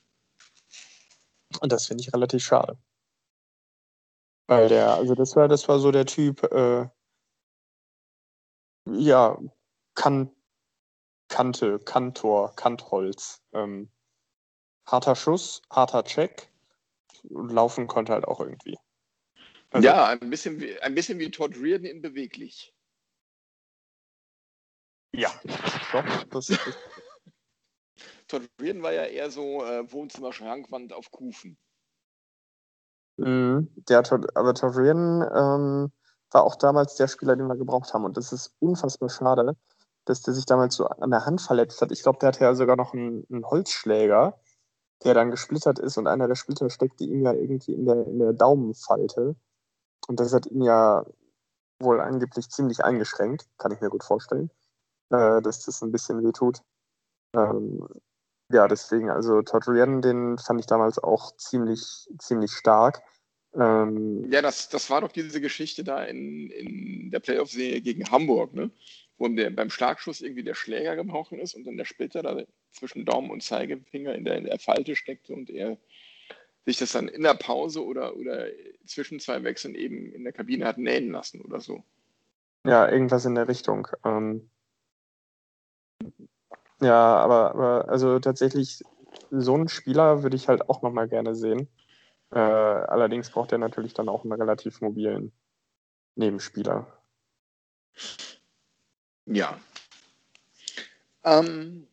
Und 1.61 1.71
das 1.71 1.87
finde 1.87 2.03
ich 2.03 2.15
relativ 2.15 2.43
schade. 2.43 2.79
Weil 4.47 4.69
der, 4.69 4.95
also 4.95 5.15
das 5.15 5.37
war, 5.37 5.49
das 5.49 5.69
war 5.69 5.79
so 5.81 5.91
der 5.91 6.07
Typ, 6.07 6.45
äh, 6.45 6.89
ja, 8.87 9.39
kan 9.95 10.31
Kante, 11.29 11.79
Kantor, 11.81 12.55
Kantholz. 12.55 13.43
Ähm, 13.53 13.91
harter 14.87 15.17
Schuss, 15.17 15.63
harter 15.71 16.05
Check, 16.05 16.51
und 17.25 17.51
laufen 17.51 17.87
konnte 17.87 18.13
halt 18.13 18.25
auch 18.25 18.41
irgendwie. 18.41 18.79
Also, 19.71 19.87
ja, 19.87 20.07
ein 20.07 20.31
bisschen, 20.31 20.61
wie, 20.61 20.81
ein 20.81 20.95
bisschen 20.95 21.19
wie 21.19 21.31
Todd 21.31 21.57
Reardon 21.57 21.87
in 21.87 22.01
beweglich. 22.01 22.73
Ja, 25.13 25.31
doch, 25.93 26.25
das 26.31 26.51
ist. 26.51 26.61
Todd 28.29 28.49
Reardon 28.61 28.83
war 28.83 28.93
ja 28.93 29.05
eher 29.05 29.31
so 29.31 29.65
äh, 29.65 29.91
Wohnzimmer-Schrankwand 29.91 30.93
auf 30.93 31.11
Kufen. 31.11 31.59
Mhm, 33.17 33.71
der 33.89 34.03
Todd, 34.03 34.27
aber 34.37 34.55
Todd 34.55 34.77
Reardon 34.77 35.23
ähm, 35.35 35.93
war 36.31 36.45
auch 36.45 36.57
damals 36.57 36.97
der 36.97 37.09
Spieler, 37.09 37.37
den 37.37 37.47
wir 37.47 37.57
gebraucht 37.57 37.95
haben. 37.95 38.05
Und 38.05 38.17
das 38.17 38.33
ist 38.33 38.55
unfassbar 38.59 39.09
schade, 39.09 39.57
dass 40.05 40.23
der 40.23 40.35
sich 40.35 40.47
damals 40.47 40.77
so 40.77 40.87
an 40.87 41.11
der 41.11 41.27
Hand 41.27 41.41
verletzt 41.41 41.81
hat. 41.83 41.93
Ich 41.93 42.03
glaube, 42.03 42.19
der 42.21 42.29
hatte 42.29 42.45
ja 42.45 42.55
sogar 42.55 42.77
noch 42.77 42.95
einen, 42.95 43.27
einen 43.31 43.45
Holzschläger 43.45 44.39
der 45.05 45.15
dann 45.15 45.31
gesplittert 45.31 45.79
ist 45.79 45.99
und 45.99 46.07
einer 46.07 46.29
der 46.29 46.35
Splitter 46.35 46.71
steckte 46.71 47.05
ihm 47.05 47.23
ja 47.23 47.33
irgendwie 47.33 47.75
in 47.75 47.85
der, 47.85 48.07
in 48.07 48.19
der 48.19 48.33
Daumenfalte. 48.33 49.37
Und 50.09 50.21
das 50.21 50.33
hat 50.33 50.47
ihn 50.47 50.63
ja 50.63 51.05
wohl 51.81 52.01
angeblich 52.01 52.51
ziemlich 52.51 52.85
eingeschränkt, 52.85 53.49
kann 53.59 53.73
ich 53.73 53.81
mir 53.81 53.91
gut 53.91 54.05
vorstellen, 54.05 54.51
äh, 55.11 55.43
dass 55.43 55.65
das 55.65 55.83
ein 55.83 55.93
bisschen 55.93 56.25
wehtut. 56.25 56.63
Ähm, 57.35 57.87
ja, 58.51 58.69
deswegen, 58.69 59.11
also 59.11 59.43
Todd 59.43 59.67
Ryan, 59.69 60.01
den 60.01 60.39
fand 60.39 60.61
ich 60.61 60.67
damals 60.67 60.99
auch 60.99 61.37
ziemlich, 61.37 62.09
ziemlich 62.19 62.53
stark. 62.53 63.03
Ähm, 63.59 64.31
ja, 64.31 64.43
das, 64.43 64.69
das 64.69 64.91
war 64.91 65.01
doch 65.01 65.13
diese 65.13 65.41
Geschichte 65.41 65.83
da 65.83 66.05
in, 66.05 66.51
in 66.51 67.11
der 67.11 67.21
Playoff-Serie 67.21 67.81
gegen 67.81 68.11
Hamburg, 68.11 68.55
ne? 68.55 68.71
wo 69.19 69.29
der, 69.29 69.51
beim 69.51 69.71
Schlagschuss 69.71 70.21
irgendwie 70.21 70.43
der 70.43 70.55
Schläger 70.55 70.95
gebrochen 70.95 71.39
ist 71.39 71.55
und 71.55 71.67
dann 71.67 71.77
der 71.77 71.87
Splitter 71.87 72.23
da 72.23 72.43
zwischen 72.73 73.07
Daumen 73.07 73.31
und 73.31 73.43
Zeigefinger 73.43 74.15
in 74.15 74.25
der, 74.25 74.37
in 74.37 74.45
der 74.45 74.59
Falte 74.59 74.95
steckte 74.95 75.33
und 75.33 75.49
er 75.49 75.79
sich 76.67 76.79
das 76.79 76.93
dann 76.93 77.09
in 77.09 77.23
der 77.23 77.35
Pause 77.35 77.85
oder, 77.85 78.17
oder 78.17 78.47
zwischen 78.85 79.21
zwei 79.21 79.43
Wechseln 79.45 79.75
eben 79.75 80.13
in 80.13 80.25
der 80.25 80.33
Kabine 80.33 80.67
hat 80.67 80.79
nähen 80.79 81.13
lassen 81.13 81.41
oder 81.41 81.61
so. 81.61 81.83
Ja, 82.67 82.91
irgendwas 82.91 83.25
in 83.25 83.37
der 83.37 83.49
Richtung. 83.49 83.87
Ähm 84.05 84.51
ja, 86.81 87.17
aber, 87.17 87.55
aber 87.55 87.89
also 87.89 88.19
tatsächlich 88.19 88.83
so 89.31 89.55
einen 89.55 89.69
Spieler 89.69 90.23
würde 90.23 90.37
ich 90.37 90.49
halt 90.49 90.69
auch 90.69 90.83
nochmal 90.83 91.09
gerne 91.09 91.35
sehen. 91.35 91.69
Äh, 92.31 92.39
allerdings 92.39 93.31
braucht 93.31 93.53
er 93.53 93.59
natürlich 93.59 93.95
dann 93.95 94.09
auch 94.09 94.25
einen 94.25 94.33
relativ 94.33 94.81
mobilen 94.81 95.33
Nebenspieler. 96.17 96.87
Ja. 99.27 99.61
Ähm, 101.25 101.87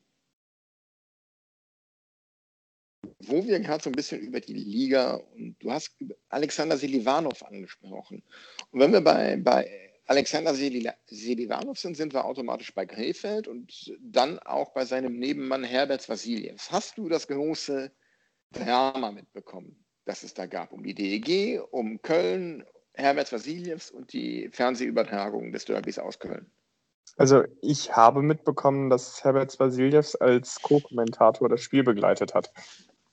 wo 3.28 3.46
wir 3.46 3.60
gerade 3.60 3.84
so 3.84 3.90
ein 3.90 3.96
bisschen 3.96 4.22
über 4.22 4.40
die 4.40 4.54
Liga 4.54 5.16
und 5.16 5.56
du 5.60 5.72
hast 5.72 5.96
Alexander 6.30 6.78
Selivanov 6.78 7.44
angesprochen. 7.44 8.24
Und 8.72 8.80
wenn 8.80 8.92
wir 8.92 9.02
bei, 9.02 9.38
bei 9.38 9.94
Alexander 10.06 10.54
Selivanov 10.54 11.80
sind, 11.80 11.96
sind 11.96 12.14
wir 12.14 12.26
automatisch 12.26 12.74
bei 12.74 12.86
Krefeld 12.86 13.48
und 13.48 13.94
dann 14.02 14.40
auch 14.40 14.74
bei 14.74 14.86
seinem 14.86 15.18
Nebenmann 15.18 15.64
Herbert 15.64 16.08
Vasiljevs. 16.08 16.72
Hast 16.72 16.98
du 16.98 17.08
das 17.08 17.28
große 17.28 17.92
Drama 18.52 19.12
mitbekommen, 19.12 19.83
das 20.06 20.24
es 20.24 20.34
da 20.34 20.46
gab 20.46 20.72
um 20.72 20.84
die 20.84 20.94
DEG, 20.94 21.62
um 21.72 22.02
Köln, 22.02 22.66
Herbert 22.94 23.32
Vasiljevs 23.32 23.92
und 23.92 24.14
die 24.14 24.50
Fernsehübertragung 24.52 25.52
des 25.52 25.66
Derbys 25.66 26.00
aus 26.00 26.20
Köln? 26.20 26.52
Also 27.18 27.44
ich 27.62 27.96
habe 27.96 28.22
mitbekommen, 28.22 28.90
dass 28.90 29.24
Herbert 29.24 29.60
Vasiljevs 29.60 30.16
als 30.16 30.62
Co-Kommentator 30.62 31.50
das 31.50 31.62
Spiel 31.62 31.84
begleitet 31.84 32.34
hat. 32.34 32.52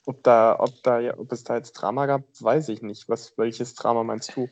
Ob, 0.05 0.23
da, 0.23 0.59
ob, 0.59 0.81
da, 0.83 1.17
ob 1.17 1.31
es 1.31 1.43
da 1.43 1.55
jetzt 1.57 1.73
Drama 1.73 2.07
gab, 2.07 2.23
weiß 2.39 2.69
ich 2.69 2.81
nicht. 2.81 3.07
Was, 3.07 3.37
welches 3.37 3.75
Drama 3.75 4.03
meinst 4.03 4.35
du? 4.35 4.49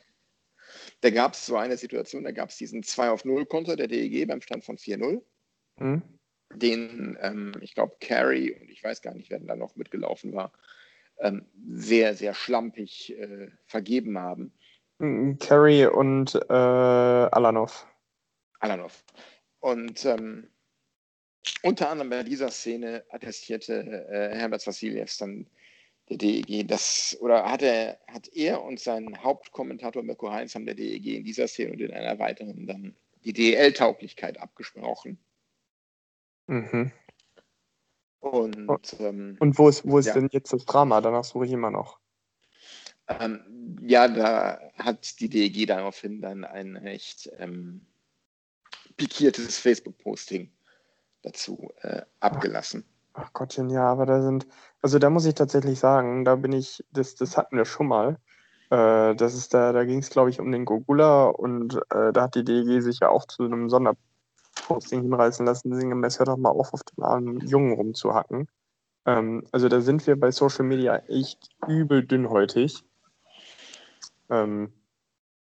Da 1.00 1.10
gab 1.10 1.34
es 1.34 1.46
so 1.46 1.56
eine 1.56 1.76
Situation, 1.76 2.22
da 2.22 2.30
gab 2.30 2.50
es 2.50 2.56
diesen 2.56 2.84
2 2.84 3.10
auf 3.10 3.24
0 3.24 3.46
Konter 3.46 3.74
der 3.74 3.88
DEG 3.88 4.28
beim 4.28 4.40
Stand 4.40 4.64
von 4.64 4.76
4-0. 4.76 5.20
Hm? 5.78 6.02
Den, 6.54 7.18
ähm, 7.20 7.52
ich 7.60 7.74
glaube, 7.74 7.96
Carey 8.00 8.52
und 8.52 8.70
ich 8.70 8.82
weiß 8.82 9.02
gar 9.02 9.14
nicht, 9.14 9.30
wer 9.30 9.40
da 9.40 9.56
noch 9.56 9.74
mitgelaufen 9.74 10.32
war, 10.32 10.52
ähm, 11.20 11.46
sehr, 11.68 12.14
sehr 12.14 12.34
schlampig 12.34 13.16
äh, 13.18 13.48
vergeben 13.66 14.18
haben. 14.18 14.52
Hm, 14.98 15.38
Carey 15.38 15.86
und 15.86 16.34
äh, 16.34 16.52
Alanov. 16.52 17.86
Alanov. 18.60 19.04
Und 19.60 20.04
ähm, 20.04 20.48
unter 21.62 21.90
anderem 21.90 22.10
bei 22.10 22.22
dieser 22.22 22.50
Szene 22.50 23.04
attestierte 23.10 24.06
äh, 24.10 24.34
Herbert 24.36 24.66
Vassiljevs 24.66 25.18
dann 25.18 25.46
der 26.10 26.18
DEG, 26.18 26.66
das, 26.66 27.16
oder 27.20 27.44
hat 27.44 27.62
er, 27.62 27.98
hat 28.08 28.28
er 28.34 28.62
und 28.62 28.80
sein 28.80 29.22
Hauptkommentator 29.22 30.02
Mirko 30.02 30.30
Heinz 30.30 30.54
haben 30.54 30.66
der 30.66 30.74
DEG 30.74 31.06
in 31.06 31.24
dieser 31.24 31.46
Szene 31.46 31.72
und 31.72 31.80
in 31.80 31.92
einer 31.92 32.18
weiteren 32.18 32.66
dann 32.66 32.96
die 33.24 33.32
DEL-Tauglichkeit 33.32 34.38
abgesprochen. 34.38 35.18
Mhm. 36.46 36.90
Und, 38.20 38.96
ähm, 39.00 39.36
und 39.40 39.58
wo 39.58 39.68
ist, 39.68 39.88
wo 39.88 39.98
ist 39.98 40.06
ja. 40.06 40.14
denn 40.14 40.28
jetzt 40.30 40.52
das 40.52 40.64
Drama? 40.66 41.00
Danach 41.00 41.24
suche 41.24 41.46
ich 41.46 41.52
immer 41.52 41.70
noch. 41.70 41.98
Ähm, 43.08 43.78
ja, 43.82 44.06
da 44.08 44.60
hat 44.78 45.20
die 45.20 45.28
DEG 45.28 45.66
daraufhin 45.66 46.20
dann 46.20 46.44
ein 46.44 46.76
recht 46.76 47.30
ähm, 47.38 47.86
pikiertes 48.96 49.58
Facebook-Posting 49.58 50.50
dazu 51.22 51.70
äh, 51.80 52.02
abgelassen. 52.20 52.84
Ach, 53.14 53.24
ach 53.24 53.32
Gottchen, 53.32 53.70
ja, 53.70 53.84
aber 53.84 54.06
da 54.06 54.22
sind, 54.22 54.46
also 54.82 54.98
da 54.98 55.10
muss 55.10 55.24
ich 55.24 55.34
tatsächlich 55.34 55.78
sagen, 55.78 56.24
da 56.24 56.36
bin 56.36 56.52
ich, 56.52 56.84
das, 56.92 57.14
das 57.14 57.36
hatten 57.36 57.56
wir 57.56 57.64
schon 57.64 57.88
mal. 57.88 58.18
Äh, 58.70 59.16
das 59.16 59.34
ist 59.34 59.54
da, 59.54 59.72
da 59.72 59.84
ging 59.84 59.98
es, 59.98 60.10
glaube 60.10 60.30
ich, 60.30 60.38
um 60.38 60.52
den 60.52 60.64
Gogula 60.64 61.26
und 61.26 61.76
äh, 61.90 62.12
da 62.12 62.22
hat 62.22 62.34
die 62.34 62.44
DG 62.44 62.80
sich 62.80 63.00
ja 63.00 63.08
auch 63.08 63.26
zu 63.26 63.44
einem 63.44 63.68
Sonderposting 64.60 65.02
hinreißen 65.02 65.46
lassen, 65.46 65.74
sinngemäß, 65.74 66.18
hör 66.18 66.26
doch 66.26 66.36
mal 66.36 66.50
auf, 66.50 66.72
auf 66.72 66.82
dem 66.82 67.04
armen 67.04 67.40
Jungen 67.46 67.72
rumzuhacken. 67.72 68.48
Ähm, 69.06 69.46
also 69.52 69.68
da 69.68 69.80
sind 69.80 70.06
wir 70.06 70.18
bei 70.18 70.30
Social 70.30 70.64
Media 70.64 70.96
echt 71.08 71.48
übel 71.66 72.04
dünnhäutig. 72.04 72.82
Ähm, 74.28 74.72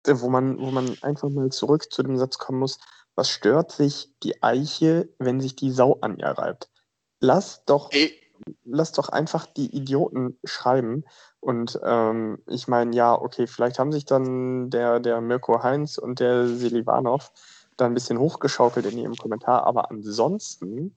wo 0.06 0.30
man, 0.30 0.58
wo 0.58 0.70
man 0.70 0.96
einfach 1.02 1.28
mal 1.28 1.50
zurück 1.50 1.92
zu 1.92 2.02
dem 2.02 2.16
Satz 2.16 2.38
kommen 2.38 2.60
muss, 2.60 2.78
was 3.14 3.28
stört 3.28 3.72
sich 3.72 4.14
die 4.22 4.42
Eiche, 4.42 5.08
wenn 5.18 5.40
sich 5.40 5.56
die 5.56 5.70
Sau 5.70 5.98
an 6.00 6.16
ihr 6.18 6.28
reibt? 6.28 6.70
Lass 7.20 7.64
doch, 7.64 7.90
Ey. 7.92 8.12
lass 8.64 8.92
doch 8.92 9.08
einfach 9.08 9.46
die 9.46 9.74
Idioten 9.74 10.38
schreiben. 10.44 11.04
Und 11.40 11.78
ähm, 11.82 12.38
ich 12.46 12.68
meine, 12.68 12.94
ja, 12.94 13.12
okay, 13.20 13.46
vielleicht 13.46 13.78
haben 13.78 13.92
sich 13.92 14.04
dann 14.04 14.70
der, 14.70 15.00
der 15.00 15.20
Mirko 15.20 15.62
Heinz 15.62 15.98
und 15.98 16.20
der 16.20 16.46
Selivanov 16.46 17.32
da 17.78 17.86
ein 17.86 17.94
bisschen 17.94 18.18
hochgeschaukelt 18.18 18.86
in 18.86 18.98
ihrem 18.98 19.16
Kommentar, 19.16 19.64
aber 19.64 19.90
ansonsten, 19.90 20.94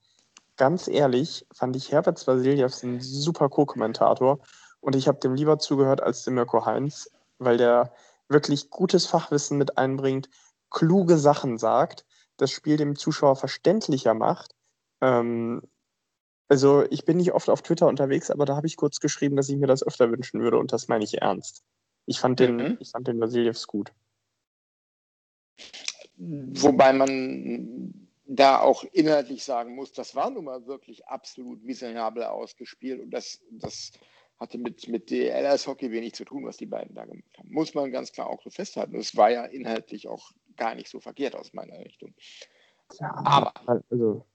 ganz 0.57 0.87
ehrlich, 0.87 1.47
fand 1.53 1.75
ich 1.75 1.91
Herbert 1.91 2.25
Vasiljevs 2.27 2.83
ein 2.83 2.99
super 2.99 3.49
Co-Kommentator 3.49 4.39
und 4.81 4.95
ich 4.95 5.07
habe 5.07 5.19
dem 5.19 5.35
lieber 5.35 5.59
zugehört 5.59 6.01
als 6.01 6.23
dem 6.23 6.33
Mirko 6.33 6.65
Heinz, 6.65 7.09
weil 7.39 7.57
der 7.57 7.93
wirklich 8.27 8.69
gutes 8.69 9.05
Fachwissen 9.05 9.57
mit 9.57 9.77
einbringt, 9.77 10.29
kluge 10.69 11.17
Sachen 11.17 11.57
sagt 11.57 12.05
das 12.41 12.51
Spiel 12.51 12.77
dem 12.77 12.95
Zuschauer 12.95 13.35
verständlicher 13.35 14.13
macht. 14.13 14.55
Ähm, 14.99 15.61
also 16.47 16.83
ich 16.89 17.05
bin 17.05 17.17
nicht 17.17 17.33
oft 17.33 17.49
auf 17.49 17.61
Twitter 17.61 17.87
unterwegs, 17.87 18.31
aber 18.31 18.45
da 18.45 18.55
habe 18.55 18.67
ich 18.67 18.77
kurz 18.77 18.99
geschrieben, 18.99 19.35
dass 19.35 19.47
ich 19.47 19.57
mir 19.57 19.67
das 19.67 19.85
öfter 19.85 20.11
wünschen 20.11 20.41
würde 20.41 20.57
und 20.57 20.73
das 20.73 20.87
meine 20.87 21.03
ich 21.03 21.21
ernst. 21.21 21.63
Ich 22.07 22.19
fand 22.19 22.39
den, 22.39 22.55
mhm. 22.55 22.77
ich 22.79 22.89
fand 22.91 23.07
den 23.07 23.21
Vasiljevs 23.21 23.67
gut. 23.67 23.93
Wobei 26.21 26.93
man 26.93 27.93
da 28.25 28.59
auch 28.59 28.83
inhaltlich 28.93 29.43
sagen 29.43 29.75
muss, 29.75 29.91
das 29.91 30.15
war 30.15 30.29
nun 30.29 30.45
mal 30.45 30.67
wirklich 30.67 31.07
absolut 31.07 31.63
miserabel 31.63 32.23
ausgespielt 32.23 33.01
und 33.01 33.09
das, 33.09 33.41
das 33.49 33.91
hatte 34.39 34.57
mit, 34.57 34.87
mit 34.87 35.09
DLS 35.09 35.65
Hockey 35.65 35.91
wenig 35.91 36.13
zu 36.13 36.23
tun, 36.23 36.45
was 36.45 36.57
die 36.57 36.67
beiden 36.67 36.95
da 36.95 37.05
gemacht 37.05 37.37
haben. 37.37 37.49
Muss 37.51 37.73
man 37.73 37.91
ganz 37.91 38.11
klar 38.11 38.27
auch 38.27 38.41
so 38.43 38.51
festhalten. 38.51 38.95
Es 38.95 39.15
war 39.15 39.31
ja 39.31 39.45
inhaltlich 39.45 40.07
auch 40.07 40.31
gar 40.55 40.75
nicht 40.75 40.89
so 40.89 40.99
verkehrt 40.99 41.35
aus 41.35 41.53
meiner 41.53 41.79
Richtung. 41.79 42.13
Ja, 42.99 43.13
aber 43.25 43.53
also, 43.67 44.25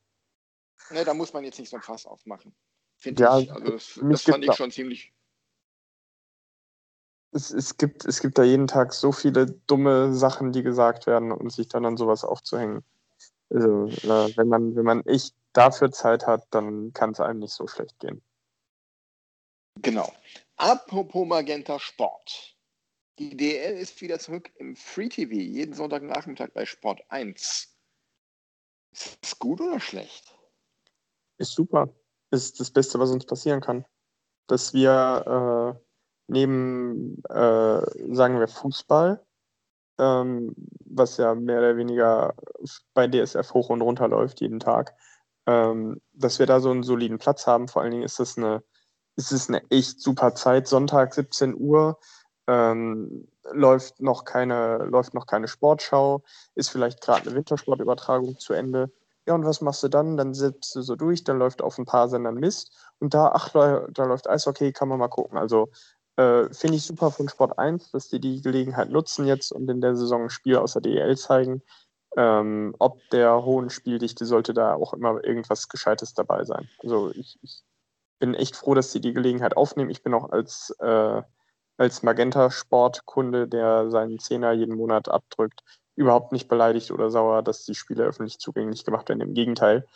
ne, 0.91 1.05
da 1.05 1.14
muss 1.14 1.32
man 1.32 1.45
jetzt 1.45 1.59
nicht 1.59 1.70
so 1.70 1.76
ein 1.76 1.82
Fass 1.82 2.07
aufmachen. 2.07 2.55
Finde 2.97 3.22
ja, 3.22 3.39
ich. 3.39 3.53
Also 3.53 3.72
das, 3.72 4.01
das 4.11 4.22
fand 4.22 4.45
ich 4.45 4.55
schon 4.55 4.70
ziemlich. 4.70 5.12
Es, 7.37 7.51
es, 7.51 7.76
gibt, 7.76 8.07
es 8.07 8.20
gibt 8.20 8.39
da 8.39 8.45
jeden 8.45 8.66
Tag 8.66 8.95
so 8.95 9.12
viele 9.12 9.45
dumme 9.45 10.14
Sachen, 10.14 10.53
die 10.53 10.62
gesagt 10.62 11.07
werden 11.07 11.32
und 11.32 11.53
sich 11.53 11.68
dann 11.68 11.84
an 11.84 11.99
sowas 11.99 12.24
aufzuhängen. 12.24 12.82
Also, 13.51 13.87
äh, 13.89 14.37
wenn 14.37 14.49
man, 14.49 14.74
wenn 14.74 14.84
man 14.87 15.05
echt 15.05 15.34
dafür 15.53 15.93
Zeit 15.93 16.26
hat, 16.26 16.47
dann 16.51 16.95
kann 16.95 17.11
es 17.11 17.20
einem 17.20 17.41
nicht 17.41 17.53
so 17.53 17.66
schlecht 17.66 17.99
gehen. 17.99 18.22
Genau. 19.82 20.11
Apropos 20.57 21.26
Magenta 21.26 21.78
Sport. 21.78 22.57
Die 23.18 23.37
DL 23.37 23.76
ist 23.76 24.01
wieder 24.01 24.18
zurück 24.18 24.51
im 24.57 24.74
Free 24.74 25.11
TV, 25.11 25.34
jeden 25.34 25.74
Sonntagnachmittag 25.74 26.49
bei 26.55 26.64
Sport 26.64 27.03
1. 27.11 27.68
Ist 28.93 29.18
das 29.22 29.39
gut 29.39 29.61
oder 29.61 29.78
schlecht? 29.78 30.34
Ist 31.37 31.53
super. 31.53 31.91
Ist 32.30 32.61
das 32.61 32.70
Beste, 32.70 32.99
was 32.99 33.11
uns 33.11 33.26
passieren 33.26 33.61
kann. 33.61 33.84
Dass 34.47 34.72
wir 34.72 35.76
äh, 35.76 35.86
neben, 36.28 37.22
äh, 37.28 38.14
sagen 38.14 38.38
wir, 38.38 38.48
Fußball, 38.48 39.24
ähm, 39.98 40.54
was 40.84 41.16
ja 41.16 41.34
mehr 41.34 41.58
oder 41.58 41.76
weniger 41.76 42.34
bei 42.94 43.06
DSF 43.08 43.54
hoch 43.54 43.70
und 43.70 43.82
runter 43.82 44.08
läuft 44.08 44.40
jeden 44.40 44.60
Tag, 44.60 44.94
ähm, 45.46 46.00
dass 46.12 46.38
wir 46.38 46.46
da 46.46 46.60
so 46.60 46.70
einen 46.70 46.82
soliden 46.82 47.18
Platz 47.18 47.46
haben. 47.46 47.68
Vor 47.68 47.82
allen 47.82 47.92
Dingen 47.92 48.02
ist 48.02 48.18
das 48.20 48.36
eine, 48.36 48.62
ist 49.16 49.32
es 49.32 49.48
eine 49.48 49.62
echt 49.70 50.00
super 50.00 50.34
Zeit. 50.34 50.66
Sonntag 50.68 51.14
17 51.14 51.54
Uhr 51.54 51.98
ähm, 52.46 53.28
läuft, 53.52 54.00
noch 54.00 54.24
keine, 54.24 54.78
läuft 54.84 55.14
noch 55.14 55.26
keine 55.26 55.48
Sportschau, 55.48 56.22
ist 56.54 56.70
vielleicht 56.70 57.00
gerade 57.00 57.22
eine 57.22 57.34
Wintersportübertragung 57.36 58.38
zu 58.38 58.52
Ende. 58.52 58.92
Ja, 59.26 59.34
und 59.34 59.44
was 59.44 59.60
machst 59.60 59.82
du 59.82 59.88
dann? 59.88 60.16
Dann 60.16 60.34
sitzt 60.34 60.74
du 60.76 60.82
so 60.82 60.94
durch, 60.94 61.24
dann 61.24 61.38
läuft 61.38 61.60
auf 61.60 61.78
ein 61.78 61.84
paar 61.84 62.08
Sendern 62.08 62.36
Mist 62.36 62.72
und 63.00 63.12
da, 63.12 63.32
ach, 63.34 63.50
da 63.52 64.04
läuft 64.04 64.28
Eishockey, 64.28 64.72
kann 64.72 64.88
man 64.88 65.00
mal 65.00 65.08
gucken. 65.08 65.36
Also 65.36 65.68
äh, 66.16 66.52
finde 66.52 66.76
ich 66.76 66.84
super 66.84 67.10
von 67.10 67.28
Sport 67.28 67.58
1, 67.58 67.90
dass 67.92 68.08
die 68.08 68.20
die 68.20 68.42
Gelegenheit 68.42 68.90
nutzen 68.90 69.26
jetzt 69.26 69.52
und 69.52 69.68
in 69.70 69.80
der 69.80 69.96
Saison 69.96 70.24
ein 70.24 70.30
Spiel 70.30 70.56
außer 70.56 70.80
DEL 70.80 71.16
zeigen. 71.16 71.62
Ähm, 72.16 72.74
ob 72.78 72.98
der 73.10 73.44
hohen 73.44 73.68
Spieldichte 73.68 74.24
sollte 74.24 74.54
da 74.54 74.74
auch 74.74 74.94
immer 74.94 75.22
irgendwas 75.22 75.68
Gescheites 75.68 76.14
dabei 76.14 76.44
sein. 76.44 76.68
Also 76.82 77.10
ich, 77.10 77.38
ich 77.42 77.62
bin 78.18 78.34
echt 78.34 78.56
froh, 78.56 78.74
dass 78.74 78.92
sie 78.92 79.00
die 79.00 79.12
Gelegenheit 79.12 79.56
aufnehmen. 79.56 79.90
Ich 79.90 80.02
bin 80.02 80.14
auch 80.14 80.30
als 80.30 80.70
äh, 80.78 81.22
als 81.78 82.02
Magenta-Sportkunde, 82.02 83.48
der 83.48 83.90
seinen 83.90 84.18
Zehner 84.18 84.52
jeden 84.52 84.76
Monat 84.76 85.08
abdrückt, 85.08 85.62
überhaupt 85.94 86.32
nicht 86.32 86.48
beleidigt 86.48 86.90
oder 86.90 87.10
sauer, 87.10 87.42
dass 87.42 87.64
die 87.64 87.74
Spiele 87.74 88.04
öffentlich 88.04 88.38
zugänglich 88.38 88.84
gemacht 88.84 89.08
werden. 89.08 89.20
Im 89.20 89.34
Gegenteil. 89.34 89.86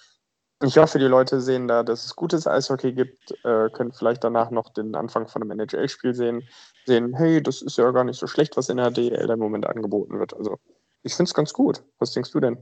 Ich 0.63 0.77
hoffe, 0.77 0.99
die 0.99 1.07
Leute 1.07 1.41
sehen 1.41 1.69
da, 1.69 1.83
dass 1.83 2.05
es 2.05 2.15
gutes 2.15 2.47
Eishockey 2.47 2.93
gibt, 2.93 3.33
äh, 3.45 3.71
können 3.71 3.93
vielleicht 3.93 4.23
danach 4.23 4.51
noch 4.51 4.71
den 4.73 4.95
Anfang 4.95 5.27
von 5.27 5.43
einem 5.43 5.59
NHL-Spiel 5.59 6.15
sehen, 6.15 6.47
sehen, 6.85 7.15
hey, 7.15 7.43
das 7.43 7.63
ist 7.63 7.79
ja 7.79 7.91
gar 7.93 8.05
nicht 8.05 8.19
so 8.19 8.27
schlecht, 8.27 8.59
was 8.59 8.69
in 8.69 8.77
der 8.77 8.91
DL 8.91 9.31
im 9.31 9.39
Moment 9.39 9.65
angeboten 9.67 10.19
wird. 10.19 10.35
Also 10.35 10.59
ich 11.03 11.15
finde 11.15 11.31
es 11.31 11.35
ganz 11.35 11.55
gut. 11.55 11.83
Was 11.99 12.13
denkst 12.13 12.31
du 12.33 12.41
denn? 12.41 12.59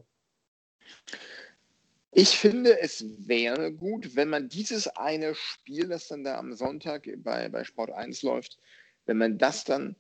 Ich 2.13 2.39
finde, 2.39 2.81
es 2.81 3.05
wäre 3.19 3.73
gut, 3.73 4.15
wenn 4.15 4.29
man 4.29 4.49
dieses 4.49 4.87
eine 4.89 5.35
Spiel, 5.35 5.89
das 5.89 6.09
dann 6.09 6.23
da 6.23 6.39
am 6.39 6.55
Sonntag 6.55 7.09
bei, 7.19 7.49
bei 7.49 7.65
Sport 7.65 7.91
1 7.91 8.23
läuft, 8.23 8.59
wenn 9.07 9.19
man 9.19 9.39
das 9.39 9.65
dann 9.65 9.97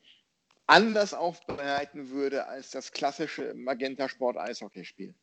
anders 0.66 1.14
aufbereiten 1.14 2.10
würde 2.10 2.46
als 2.46 2.70
das 2.70 2.92
klassische 2.92 3.54
Magenta 3.54 4.08
Sport 4.08 4.36
Eishockeyspiel. 4.36 5.14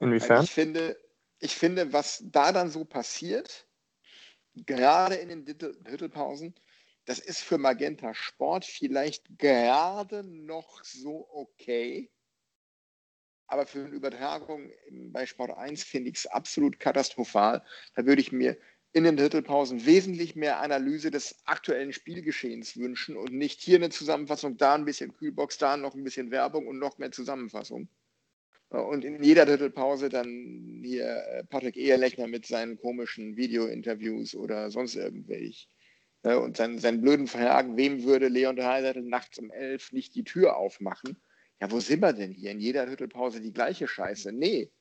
Inwiefern? 0.00 0.44
ich 0.44 0.50
finde, 0.50 0.96
ich 1.38 1.54
finde, 1.54 1.92
was 1.92 2.22
da 2.24 2.52
dann 2.52 2.70
so 2.70 2.84
passiert, 2.84 3.66
gerade 4.54 5.16
in 5.16 5.28
den 5.28 5.44
Drittelpausen, 5.58 6.54
das 7.04 7.18
ist 7.18 7.40
für 7.40 7.58
Magenta 7.58 8.14
Sport 8.14 8.64
vielleicht 8.64 9.38
gerade 9.38 10.24
noch 10.24 10.82
so 10.84 11.28
okay. 11.30 12.10
Aber 13.46 13.66
für 13.66 13.80
eine 13.80 13.88
Übertragung 13.90 14.72
bei 15.12 15.26
Sport 15.26 15.50
1 15.50 15.84
finde 15.84 16.10
ich 16.10 16.16
es 16.16 16.26
absolut 16.26 16.80
katastrophal. 16.80 17.62
Da 17.94 18.06
würde 18.06 18.22
ich 18.22 18.32
mir 18.32 18.56
in 18.92 19.04
den 19.04 19.16
Drittelpausen 19.16 19.84
wesentlich 19.84 20.34
mehr 20.36 20.60
Analyse 20.60 21.10
des 21.10 21.42
aktuellen 21.44 21.92
Spielgeschehens 21.92 22.76
wünschen 22.76 23.16
und 23.16 23.32
nicht 23.32 23.60
hier 23.60 23.76
eine 23.76 23.90
Zusammenfassung, 23.90 24.56
da 24.56 24.74
ein 24.74 24.84
bisschen 24.84 25.12
Kühlbox, 25.12 25.58
da 25.58 25.76
noch 25.76 25.94
ein 25.94 26.04
bisschen 26.04 26.30
Werbung 26.30 26.68
und 26.68 26.78
noch 26.78 26.96
mehr 26.98 27.10
Zusammenfassung. 27.10 27.88
Und 28.82 29.04
in 29.04 29.22
jeder 29.22 29.46
Drittelpause 29.46 30.08
dann 30.08 30.80
hier 30.82 31.06
äh, 31.06 31.44
Patrick 31.44 31.76
Ehrlechner 31.76 32.26
mit 32.26 32.46
seinen 32.46 32.76
komischen 32.76 33.36
Video-Interviews 33.36 34.34
oder 34.34 34.70
sonst 34.70 34.96
irgendwelche. 34.96 35.68
Und 36.22 36.56
seinen, 36.56 36.78
seinen 36.78 37.02
blöden 37.02 37.26
Fragen, 37.26 37.76
wem 37.76 38.02
würde 38.04 38.28
Leon 38.28 38.56
Dreiseitel 38.56 39.02
nachts 39.02 39.38
um 39.38 39.50
elf 39.50 39.92
nicht 39.92 40.14
die 40.14 40.24
Tür 40.24 40.56
aufmachen? 40.56 41.20
Ja, 41.60 41.70
wo 41.70 41.80
sind 41.80 42.00
wir 42.00 42.14
denn 42.14 42.32
hier? 42.32 42.50
In 42.50 42.60
jeder 42.60 42.86
Drittelpause 42.86 43.42
die 43.42 43.52
gleiche 43.52 43.86
Scheiße. 43.86 44.32
Nee. 44.32 44.72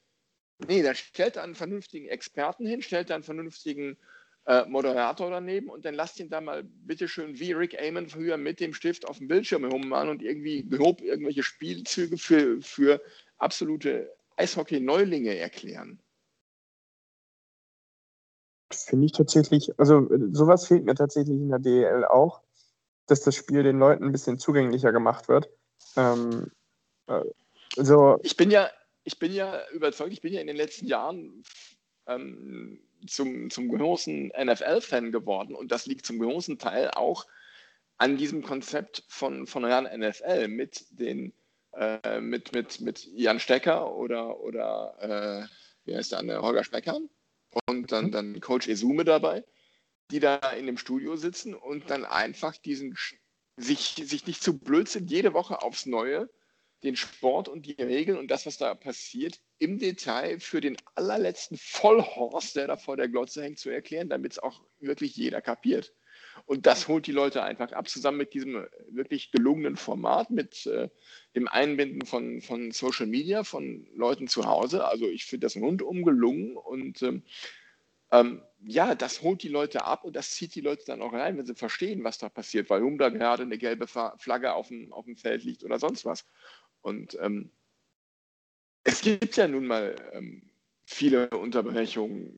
Nee, 0.67 0.81
dann 0.81 0.95
stellt 0.95 1.35
er 1.35 1.43
einen 1.43 1.55
vernünftigen 1.55 2.07
Experten 2.07 2.65
hin, 2.65 2.81
stellt 2.81 3.09
er 3.09 3.15
einen 3.17 3.25
vernünftigen 3.25 3.97
äh, 4.45 4.65
Moderator 4.65 5.29
daneben 5.29 5.69
und 5.69 5.85
dann 5.85 5.93
lasst 5.93 6.19
ihn 6.19 6.29
da 6.29 6.41
mal 6.41 6.63
bitteschön 6.63 7.39
wie 7.39 7.53
Rick 7.53 7.81
Amon 7.81 8.09
früher 8.09 8.37
mit 8.37 8.59
dem 8.59 8.73
Stift 8.73 9.07
auf 9.07 9.17
dem 9.17 9.27
Bildschirm 9.27 9.63
herummachen 9.63 10.09
und 10.09 10.21
irgendwie 10.21 10.67
grob 10.67 11.01
irgendwelche 11.01 11.43
Spielzüge 11.43 12.17
für, 12.17 12.61
für 12.61 13.01
absolute 13.37 14.13
Eishockey-Neulinge 14.37 15.37
erklären. 15.37 15.99
Finde 18.71 19.05
ich 19.05 19.11
tatsächlich, 19.11 19.71
also 19.79 20.09
sowas 20.31 20.67
fehlt 20.67 20.83
mir 20.83 20.95
tatsächlich 20.95 21.37
in 21.37 21.49
der 21.49 21.59
DEL 21.59 22.05
auch, 22.05 22.41
dass 23.07 23.21
das 23.21 23.35
Spiel 23.35 23.63
den 23.63 23.79
Leuten 23.79 24.03
ein 24.03 24.11
bisschen 24.11 24.39
zugänglicher 24.39 24.91
gemacht 24.91 25.27
wird. 25.27 25.49
Ähm, 25.95 26.51
äh, 27.07 27.21
also 27.77 28.19
ich 28.23 28.35
bin 28.35 28.51
ja, 28.51 28.69
ich 29.03 29.19
bin 29.19 29.31
ja 29.31 29.61
überzeugt, 29.71 30.11
ich 30.11 30.21
bin 30.21 30.33
ja 30.33 30.41
in 30.41 30.47
den 30.47 30.55
letzten 30.55 30.87
Jahren 30.87 31.43
ähm, 32.07 32.81
zum, 33.07 33.49
zum 33.49 33.69
großen 33.69 34.31
NFL-Fan 34.37 35.11
geworden. 35.11 35.55
Und 35.55 35.71
das 35.71 35.85
liegt 35.85 36.05
zum 36.05 36.19
großen 36.19 36.57
Teil 36.57 36.91
auch 36.91 37.25
an 37.97 38.17
diesem 38.17 38.43
Konzept 38.43 39.03
von, 39.07 39.47
von 39.47 39.65
Ran 39.65 39.87
NFL 39.99 40.47
mit 40.47 40.85
den 40.89 41.33
äh, 41.75 42.21
mit, 42.21 42.53
mit, 42.53 42.81
mit 42.81 43.05
Jan 43.15 43.39
Stecker 43.39 43.95
oder, 43.95 44.39
oder 44.39 44.95
äh, 44.99 45.47
wie 45.85 45.95
heißt 45.95 46.11
der 46.11 46.19
andere, 46.19 46.41
Holger 46.41 46.63
Speckern 46.63 47.09
und 47.67 47.91
dann, 47.91 48.11
dann 48.11 48.39
Coach 48.41 48.67
Esume 48.67 49.05
dabei, 49.05 49.43
die 50.11 50.19
da 50.19 50.37
in 50.51 50.67
dem 50.67 50.77
Studio 50.77 51.15
sitzen 51.15 51.55
und 51.55 51.89
dann 51.89 52.05
einfach 52.05 52.57
diesen 52.57 52.95
sich, 53.57 53.95
sich 54.03 54.27
nicht 54.27 54.43
zu 54.43 54.57
blöd 54.57 54.87
sind, 54.89 55.09
jede 55.09 55.33
Woche 55.33 55.61
aufs 55.61 55.85
Neue 55.85 56.29
den 56.83 56.95
Sport 56.95 57.47
und 57.47 57.65
die 57.65 57.81
Regeln 57.81 58.17
und 58.17 58.29
das, 58.29 58.45
was 58.45 58.57
da 58.57 58.75
passiert, 58.75 59.39
im 59.57 59.79
Detail 59.79 60.39
für 60.39 60.61
den 60.61 60.77
allerletzten 60.95 61.57
Vollhorst, 61.57 62.55
der 62.55 62.67
da 62.67 62.77
vor 62.77 62.97
der 62.97 63.07
Glotze 63.07 63.43
hängt, 63.43 63.59
zu 63.59 63.69
erklären, 63.69 64.09
damit 64.09 64.33
es 64.33 64.39
auch 64.39 64.61
wirklich 64.79 65.15
jeder 65.15 65.41
kapiert. 65.41 65.93
Und 66.45 66.65
das 66.65 66.87
holt 66.87 67.07
die 67.07 67.11
Leute 67.11 67.43
einfach 67.43 67.71
ab, 67.71 67.87
zusammen 67.87 68.17
mit 68.17 68.33
diesem 68.33 68.65
wirklich 68.89 69.31
gelungenen 69.31 69.77
Format, 69.77 70.29
mit 70.29 70.65
äh, 70.65 70.89
dem 71.35 71.47
Einbinden 71.47 72.05
von, 72.05 72.41
von 72.41 72.71
Social 72.71 73.07
Media, 73.07 73.43
von 73.43 73.87
Leuten 73.95 74.27
zu 74.27 74.45
Hause. 74.45 74.85
Also 74.85 75.07
ich 75.07 75.25
finde 75.25 75.45
das 75.45 75.55
rundum 75.55 76.03
gelungen 76.03 76.57
und 76.57 77.01
ähm, 77.01 77.23
ähm, 78.11 78.43
ja, 78.65 78.93
das 78.93 79.23
holt 79.23 79.41
die 79.41 79.49
Leute 79.49 79.85
ab 79.85 80.03
und 80.03 80.15
das 80.15 80.31
zieht 80.31 80.53
die 80.53 80.61
Leute 80.61 80.85
dann 80.85 81.01
auch 81.01 81.13
rein, 81.13 81.37
wenn 81.37 81.47
sie 81.47 81.55
verstehen, 81.55 82.03
was 82.03 82.19
da 82.19 82.29
passiert, 82.29 82.69
warum 82.69 82.99
da 82.99 83.09
gerade 83.09 83.41
eine 83.41 83.57
gelbe 83.57 83.87
Flagge 83.87 84.53
auf 84.53 84.67
dem, 84.67 84.93
auf 84.93 85.05
dem 85.05 85.17
Feld 85.17 85.43
liegt 85.43 85.63
oder 85.63 85.79
sonst 85.79 86.05
was. 86.05 86.25
Und 86.83 87.17
ähm, 87.21 87.49
es 88.83 89.01
gibt 89.01 89.35
ja 89.37 89.47
nun 89.47 89.65
mal 89.65 89.95
ähm, 90.11 90.51
viele 90.85 91.29
Unterbrechungen. 91.29 92.37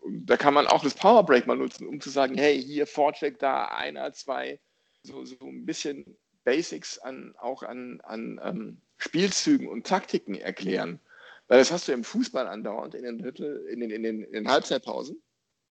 Und 0.00 0.26
da 0.26 0.36
kann 0.36 0.54
man 0.54 0.66
auch 0.66 0.82
das 0.82 0.94
Powerbreak 0.94 1.46
mal 1.46 1.56
nutzen, 1.56 1.86
um 1.86 2.00
zu 2.00 2.08
sagen, 2.08 2.36
hey, 2.38 2.62
hier 2.62 2.86
Vorcheck, 2.86 3.38
da 3.38 3.66
einer, 3.66 4.12
zwei, 4.12 4.60
so, 5.02 5.24
so 5.24 5.36
ein 5.42 5.66
bisschen 5.66 6.16
Basics 6.44 6.98
an, 6.98 7.34
auch 7.38 7.62
an, 7.62 8.00
an 8.04 8.40
ähm, 8.42 8.80
Spielzügen 8.96 9.68
und 9.68 9.86
Taktiken 9.86 10.36
erklären. 10.36 11.00
Weil 11.48 11.58
das 11.58 11.72
hast 11.72 11.88
du 11.88 11.92
im 11.92 12.04
Fußball 12.04 12.46
andauernd 12.46 12.94
in 12.94 13.02
den, 13.02 13.18
Drittel, 13.18 13.66
in 13.68 13.80
den, 13.80 13.90
in 13.90 14.02
den, 14.02 14.22
in 14.22 14.32
den 14.32 14.48
Halbzeitpausen. 14.48 15.20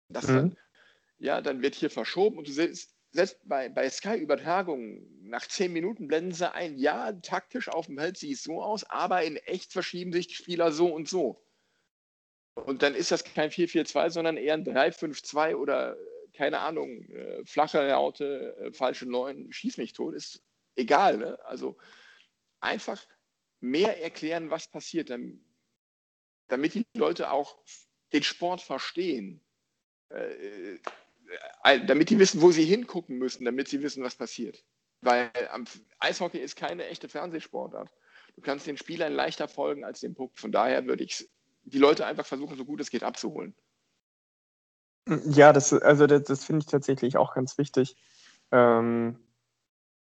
Das 0.08 0.26
mhm. 0.26 0.34
dann, 0.34 0.56
ja, 1.18 1.40
dann 1.40 1.62
wird 1.62 1.74
hier 1.74 1.90
verschoben 1.90 2.38
und 2.38 2.48
du 2.48 2.52
siehst, 2.52 2.97
selbst 3.10 3.38
bei, 3.44 3.68
bei 3.68 3.88
Sky-Übertragungen, 3.88 5.28
nach 5.28 5.46
zehn 5.46 5.72
Minuten 5.72 6.08
blenden 6.08 6.32
sie 6.32 6.52
ein, 6.52 6.78
ja, 6.78 7.12
taktisch 7.12 7.68
auf 7.68 7.86
dem 7.86 7.98
Feld 7.98 8.18
sieht 8.18 8.36
es 8.36 8.42
so 8.42 8.62
aus, 8.62 8.84
aber 8.84 9.24
in 9.24 9.36
echt 9.36 9.72
verschieben 9.72 10.12
sich 10.12 10.28
die 10.28 10.34
Spieler 10.34 10.72
so 10.72 10.92
und 10.94 11.08
so. 11.08 11.42
Und 12.54 12.82
dann 12.82 12.94
ist 12.94 13.10
das 13.10 13.24
kein 13.24 13.50
4-4-2, 13.50 14.10
sondern 14.10 14.36
eher 14.36 14.54
ein 14.54 14.64
3-5-2 14.64 15.54
oder 15.54 15.96
keine 16.34 16.60
Ahnung, 16.60 17.02
äh, 17.10 17.44
flache 17.44 17.90
Raute, 17.90 18.56
äh, 18.60 18.72
falsche 18.72 19.06
Neun, 19.06 19.52
schieß 19.52 19.76
mich 19.78 19.92
tot, 19.92 20.14
ist 20.14 20.42
egal. 20.76 21.18
Ne? 21.18 21.38
Also 21.44 21.76
einfach 22.60 23.04
mehr 23.60 24.00
erklären, 24.02 24.50
was 24.50 24.68
passiert, 24.68 25.10
damit, 25.10 25.40
damit 26.48 26.74
die 26.74 26.86
Leute 26.94 27.32
auch 27.32 27.58
den 28.12 28.22
Sport 28.22 28.60
verstehen. 28.60 29.44
Äh, 30.10 30.74
äh, 30.74 30.80
damit 31.86 32.10
die 32.10 32.18
wissen, 32.18 32.40
wo 32.40 32.50
sie 32.50 32.64
hingucken 32.64 33.18
müssen, 33.18 33.44
damit 33.44 33.68
sie 33.68 33.82
wissen, 33.82 34.02
was 34.02 34.14
passiert. 34.14 34.64
Weil 35.00 35.30
Eishockey 36.00 36.38
ist 36.38 36.56
keine 36.56 36.86
echte 36.86 37.08
Fernsehsportart. 37.08 37.90
Du 38.34 38.42
kannst 38.42 38.66
den 38.66 38.76
Spielern 38.76 39.12
leichter 39.12 39.48
folgen 39.48 39.84
als 39.84 40.00
dem 40.00 40.14
Puck. 40.14 40.32
Von 40.38 40.52
daher 40.52 40.86
würde 40.86 41.04
ich 41.04 41.28
die 41.64 41.78
Leute 41.78 42.06
einfach 42.06 42.26
versuchen, 42.26 42.56
so 42.56 42.64
gut 42.64 42.80
es 42.80 42.90
geht 42.90 43.02
abzuholen. 43.02 43.54
Ja, 45.26 45.52
das, 45.52 45.72
also 45.72 46.06
das, 46.06 46.24
das 46.24 46.44
finde 46.44 46.60
ich 46.64 46.70
tatsächlich 46.70 47.16
auch 47.16 47.34
ganz 47.34 47.56
wichtig, 47.58 47.96
ähm, 48.52 49.18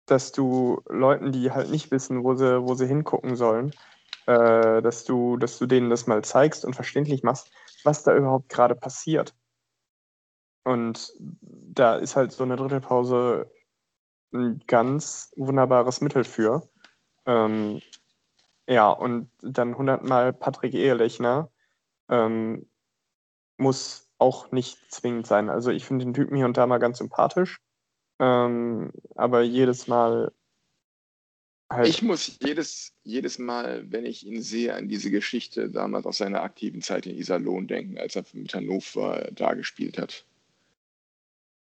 dass 0.06 0.32
du 0.32 0.82
Leuten, 0.88 1.32
die 1.32 1.52
halt 1.52 1.70
nicht 1.70 1.92
wissen, 1.92 2.24
wo 2.24 2.36
sie, 2.36 2.62
wo 2.62 2.76
sie 2.76 2.88
hingucken 2.88 3.36
sollen, 3.36 3.72
äh, 4.26 4.82
dass, 4.82 5.04
du, 5.04 5.38
dass 5.38 5.58
du 5.58 5.66
denen 5.66 5.90
das 5.90 6.08
mal 6.08 6.24
zeigst 6.24 6.64
und 6.64 6.76
verständlich 6.76 7.24
machst, 7.24 7.52
was 7.84 8.04
da 8.04 8.16
überhaupt 8.16 8.50
gerade 8.50 8.76
passiert. 8.76 9.36
Und 10.66 11.14
da 11.20 11.96
ist 11.96 12.16
halt 12.16 12.32
so 12.32 12.44
eine 12.44 12.56
Drittelpause 12.56 13.50
ein 14.34 14.62
ganz 14.68 15.32
wunderbares 15.38 16.02
Mittel 16.02 16.24
für. 16.24 16.68
Ähm, 17.26 17.82
ja, 18.68 18.90
und 18.90 19.30
dann 19.42 19.78
hundertmal 19.78 20.34
Patrick 20.34 20.74
Ehelechner 20.74 21.52
ähm, 22.10 22.68
muss 23.58 24.10
auch 24.18 24.52
nicht 24.52 24.92
zwingend 24.92 25.28
sein. 25.28 25.50
Also 25.50 25.70
ich 25.70 25.86
finde 25.86 26.06
den 26.06 26.16
Typen 26.16 26.36
hier 26.36 26.46
und 26.46 26.58
da 26.58 26.66
mal 26.66 26.80
ganz 26.80 26.98
sympathisch, 26.98 27.62
ähm, 28.20 28.92
aber 29.16 29.44
jedes 29.44 29.88
Mal 29.88 30.32
halt. 31.70 31.88
Ich 31.88 32.02
muss 32.02 32.40
jedes, 32.42 32.94
jedes 33.04 33.38
Mal, 33.38 33.86
wenn 33.92 34.06
ich 34.06 34.26
ihn 34.26 34.42
sehe, 34.42 34.74
an 34.74 34.88
diese 34.88 35.12
Geschichte 35.12 35.70
damals 35.70 36.08
aus 36.08 36.18
seiner 36.18 36.42
aktiven 36.42 36.82
Zeit 36.82 37.06
in 37.06 37.16
Iserlohn 37.16 37.68
denken, 37.68 38.00
als 38.00 38.16
er 38.16 38.26
mit 38.34 38.54
Hannover 38.56 39.30
da 39.32 39.54
gespielt 39.54 40.00
hat. 40.00 40.26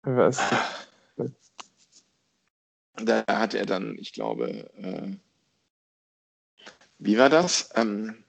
Was? 0.04 0.40
Da 2.96 3.26
hat 3.28 3.54
er 3.54 3.66
dann, 3.66 3.98
ich 3.98 4.14
glaube, 4.14 4.70
äh, 4.78 5.16
wie 7.00 7.18
war 7.18 7.30
das? 7.30 7.70
Ähm, 7.76 8.24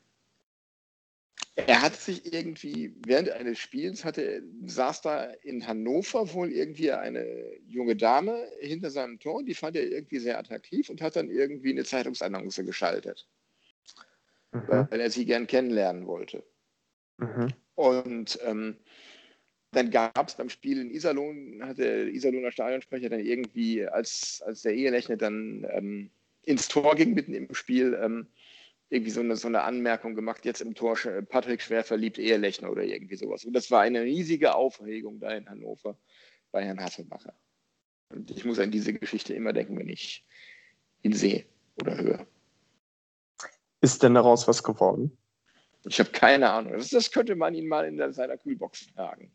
er 1.57 1.83
hat 1.83 1.95
sich 1.95 2.33
irgendwie 2.33 2.95
während 3.07 3.31
eines 3.31 3.59
Spiels 3.59 4.05
hatte, 4.05 4.43
saß 4.67 5.03
da 5.03 5.25
in 5.43 5.67
Hannover 5.67 6.33
wohl 6.33 6.51
irgendwie 6.51 6.91
eine 6.91 7.25
junge 7.69 7.95
Dame 7.95 8.49
hinter 8.61 8.91
seinem 8.91 9.21
Tor, 9.21 9.45
die 9.45 9.55
fand 9.55 9.77
er 9.77 9.87
irgendwie 9.87 10.19
sehr 10.19 10.39
attraktiv 10.39 10.91
und 10.91 11.01
hat 11.01 11.15
dann 11.15 11.31
irgendwie 11.31 11.71
eine 11.71 11.85
Zeitungsannonce 11.85 12.65
geschaltet, 12.65 13.29
mhm. 14.53 14.87
weil 14.91 15.01
er 15.01 15.11
sie 15.11 15.27
gern 15.27 15.47
kennenlernen 15.47 16.07
wollte. 16.07 16.43
Mhm. 17.19 17.53
Und 17.77 18.39
ähm, 18.43 18.77
dann 19.75 19.91
gab 19.91 20.29
es 20.29 20.37
beim 20.37 20.49
Spiel 20.49 20.81
in 20.81 20.91
Iserlohn, 20.91 21.61
hat 21.63 21.79
der 21.79 22.07
Iserlohner 22.09 22.53
Stadionsprecher 22.53 23.09
dann 23.09 23.21
irgendwie, 23.21 23.87
als, 23.87 24.43
als 24.47 24.63
der 24.63 24.75
Ehelechner 24.75 25.17
dann 25.17 25.67
ähm, 25.71 26.11
ins 26.43 26.69
Tor 26.69 26.95
ging 26.95 27.15
mitten 27.15 27.35
im 27.35 27.55
Spiel, 27.55 27.99
ähm, 28.01 28.27
irgendwie 28.91 29.11
so 29.11 29.21
eine, 29.21 29.37
so 29.37 29.49
eine 29.49 29.63
Anmerkung 29.63 30.15
gemacht, 30.15 30.45
jetzt 30.45 30.61
im 30.61 30.75
Tor 30.75 30.97
Patrick 31.29 31.63
schwer 31.63 31.85
verliebt 31.85 32.19
Ehelechner 32.19 32.71
oder 32.71 32.85
irgendwie 32.85 33.17
sowas. 33.17 33.45
Und 33.45 33.55
das 33.55 33.71
war 33.71 33.81
eine 33.81 34.03
riesige 34.03 34.55
Aufregung 34.55 35.21
da 35.21 35.31
in 35.31 35.49
Hannover 35.49 35.99
bei 36.53 36.65
Herrn 36.65 36.81
Hasselbacher. 36.81 37.35
Und 38.11 38.31
ich 38.31 38.45
muss 38.45 38.59
an 38.59 38.71
diese 38.71 38.93
Geschichte 38.93 39.35
immer 39.35 39.53
denken, 39.53 39.79
wenn 39.79 39.89
ich 39.89 40.25
ihn 41.03 41.13
sehe 41.13 41.47
oder 41.81 41.97
höre. 41.97 42.27
Ist 43.81 44.03
denn 44.03 44.15
daraus 44.15 44.47
was 44.47 44.63
geworden? 44.63 45.17
Ich 45.87 45.99
habe 45.99 46.11
keine 46.11 46.51
Ahnung. 46.51 46.75
Das, 46.75 46.91
das 46.91 47.11
könnte 47.11 47.35
man 47.35 47.55
ihn 47.55 47.67
mal 47.67 47.87
in 47.87 48.13
seiner 48.13 48.39
Kühlbox 48.39 48.87
fragen. 48.95 49.31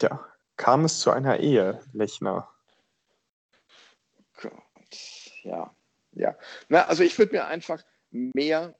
Ja, 0.00 0.26
kam 0.56 0.84
es 0.84 1.00
zu 1.00 1.10
einer 1.10 1.40
Ehe, 1.40 1.80
Lechner? 1.92 2.48
Gott, 4.40 4.52
ja, 5.42 5.74
ja. 6.12 6.36
Na, 6.68 6.86
also 6.86 7.02
ich 7.02 7.18
würde 7.18 7.32
mir 7.32 7.46
einfach 7.46 7.82
mehr, 8.10 8.74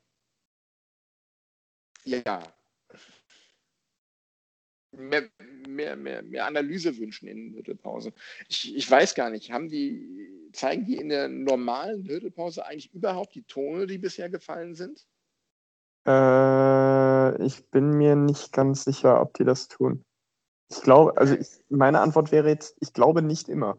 ja, 2.04 2.42
mehr, 4.96 5.28
mehr, 5.66 5.96
mehr, 5.96 6.22
mehr 6.22 6.46
Analyse 6.46 6.96
wünschen 6.96 7.28
in 7.28 7.52
der 7.52 7.56
Mittelpause. 7.56 8.12
Ich, 8.48 8.74
ich 8.74 8.90
weiß 8.90 9.14
gar 9.14 9.30
nicht, 9.30 9.52
haben 9.52 9.68
die, 9.68 10.50
zeigen 10.52 10.84
die 10.84 10.96
in 10.96 11.08
der 11.08 11.28
normalen 11.28 12.02
Mittelpause 12.02 12.64
eigentlich 12.64 12.92
überhaupt 12.92 13.34
die 13.34 13.44
Tone, 13.44 13.86
die 13.86 13.98
bisher 13.98 14.28
gefallen 14.28 14.74
sind? 14.74 15.06
Äh, 16.06 17.44
ich 17.44 17.68
bin 17.70 17.90
mir 17.90 18.14
nicht 18.16 18.52
ganz 18.52 18.84
sicher, 18.84 19.20
ob 19.20 19.34
die 19.34 19.44
das 19.44 19.68
tun. 19.68 20.04
Ich 20.76 20.82
glaube, 20.82 21.16
also 21.16 21.34
ich, 21.34 21.48
meine 21.68 22.00
Antwort 22.00 22.32
wäre 22.32 22.48
jetzt, 22.48 22.76
ich 22.80 22.92
glaube 22.92 23.22
nicht 23.22 23.48
immer. 23.48 23.78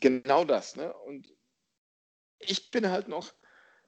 Genau 0.00 0.44
das, 0.44 0.76
ne? 0.76 0.92
Und 1.06 1.28
ich 2.38 2.70
bin 2.70 2.90
halt 2.90 3.08
noch 3.08 3.34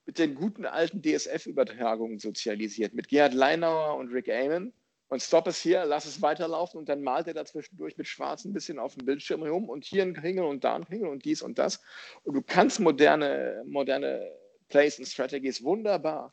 mit 0.05 0.19
den 0.19 0.35
guten 0.35 0.67
alten 0.67 1.03
DSF-Übertragungen 1.03 2.19
sozialisiert, 2.19 2.93
mit 2.95 3.09
Gerhard 3.09 3.33
Leinauer 3.33 3.97
und 3.97 4.13
Rick 4.13 4.29
Amon. 4.29 4.73
Und 5.09 5.23
stopp 5.23 5.47
es 5.49 5.59
hier, 5.59 5.85
lass 5.87 6.05
es 6.05 6.23
weiterlaufen 6.23 6.79
und 6.79 6.89
dann 6.89 7.03
malt 7.03 7.27
er 7.27 7.35
dazwischendurch 7.35 7.97
mit 7.97 8.07
schwarz 8.07 8.45
ein 8.45 8.53
bisschen 8.53 8.79
auf 8.79 8.95
dem 8.95 9.07
Bildschirm 9.07 9.43
herum 9.43 9.69
und 9.69 9.85
hier 9.85 10.03
ein 10.03 10.15
Kringel 10.15 10.45
und 10.45 10.63
da 10.63 10.77
ein 10.77 10.85
Kringel 10.85 11.09
und 11.09 11.25
dies 11.25 11.43
und 11.43 11.59
das. 11.59 11.81
Und 12.23 12.35
du 12.35 12.43
kannst 12.43 12.79
moderne, 12.79 13.63
moderne 13.67 14.31
Plays 14.69 14.99
und 14.99 15.07
Strategies 15.07 15.65
wunderbar 15.65 16.33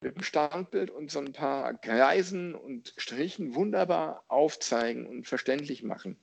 mit 0.00 0.14
dem 0.14 0.22
Standbild 0.22 0.90
und 0.90 1.10
so 1.10 1.18
ein 1.18 1.32
paar 1.32 1.74
Kreisen 1.74 2.54
und 2.54 2.94
Strichen 2.96 3.54
wunderbar 3.54 4.24
aufzeigen 4.28 5.06
und 5.06 5.26
verständlich 5.26 5.82
machen. 5.82 6.16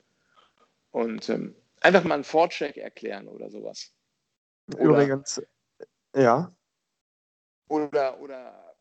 Und 0.91 1.29
ähm, 1.29 1.55
einfach 1.81 2.03
mal 2.03 2.15
einen 2.15 2.23
Vorcheck 2.23 2.77
erklären 2.77 3.27
oder 3.27 3.49
sowas. 3.49 3.93
Oder, 4.73 4.83
Übrigens, 4.83 5.41
ja. 6.15 6.55
Oder, 7.67 8.19
oder 8.21 8.75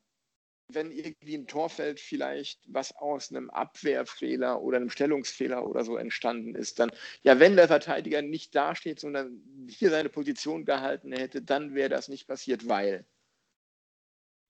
wenn 0.69 0.91
irgendwie 0.91 1.37
ein 1.37 1.47
Torfeld 1.47 2.01
vielleicht 2.01 2.61
was 2.73 2.95
aus 2.97 3.31
einem 3.31 3.51
Abwehrfehler 3.51 4.63
oder 4.63 4.77
einem 4.79 4.91
Stellungsfehler 4.91 5.67
oder 5.67 5.85
so 5.85 5.97
entstanden 5.97 6.55
ist, 6.55 6.79
dann, 6.79 6.91
ja, 7.23 7.39
wenn 7.39 7.57
der 7.57 7.69
Verteidiger 7.69 8.23
nicht 8.23 8.55
dasteht, 8.55 9.01
sondern 9.01 9.43
hier 9.69 9.91
seine 9.91 10.09
Position 10.09 10.65
gehalten 10.65 11.13
hätte, 11.13 11.43
dann 11.43 11.75
wäre 11.75 11.91
das 11.91 12.09
nicht 12.09 12.27
passiert, 12.27 12.69
weil 12.69 13.05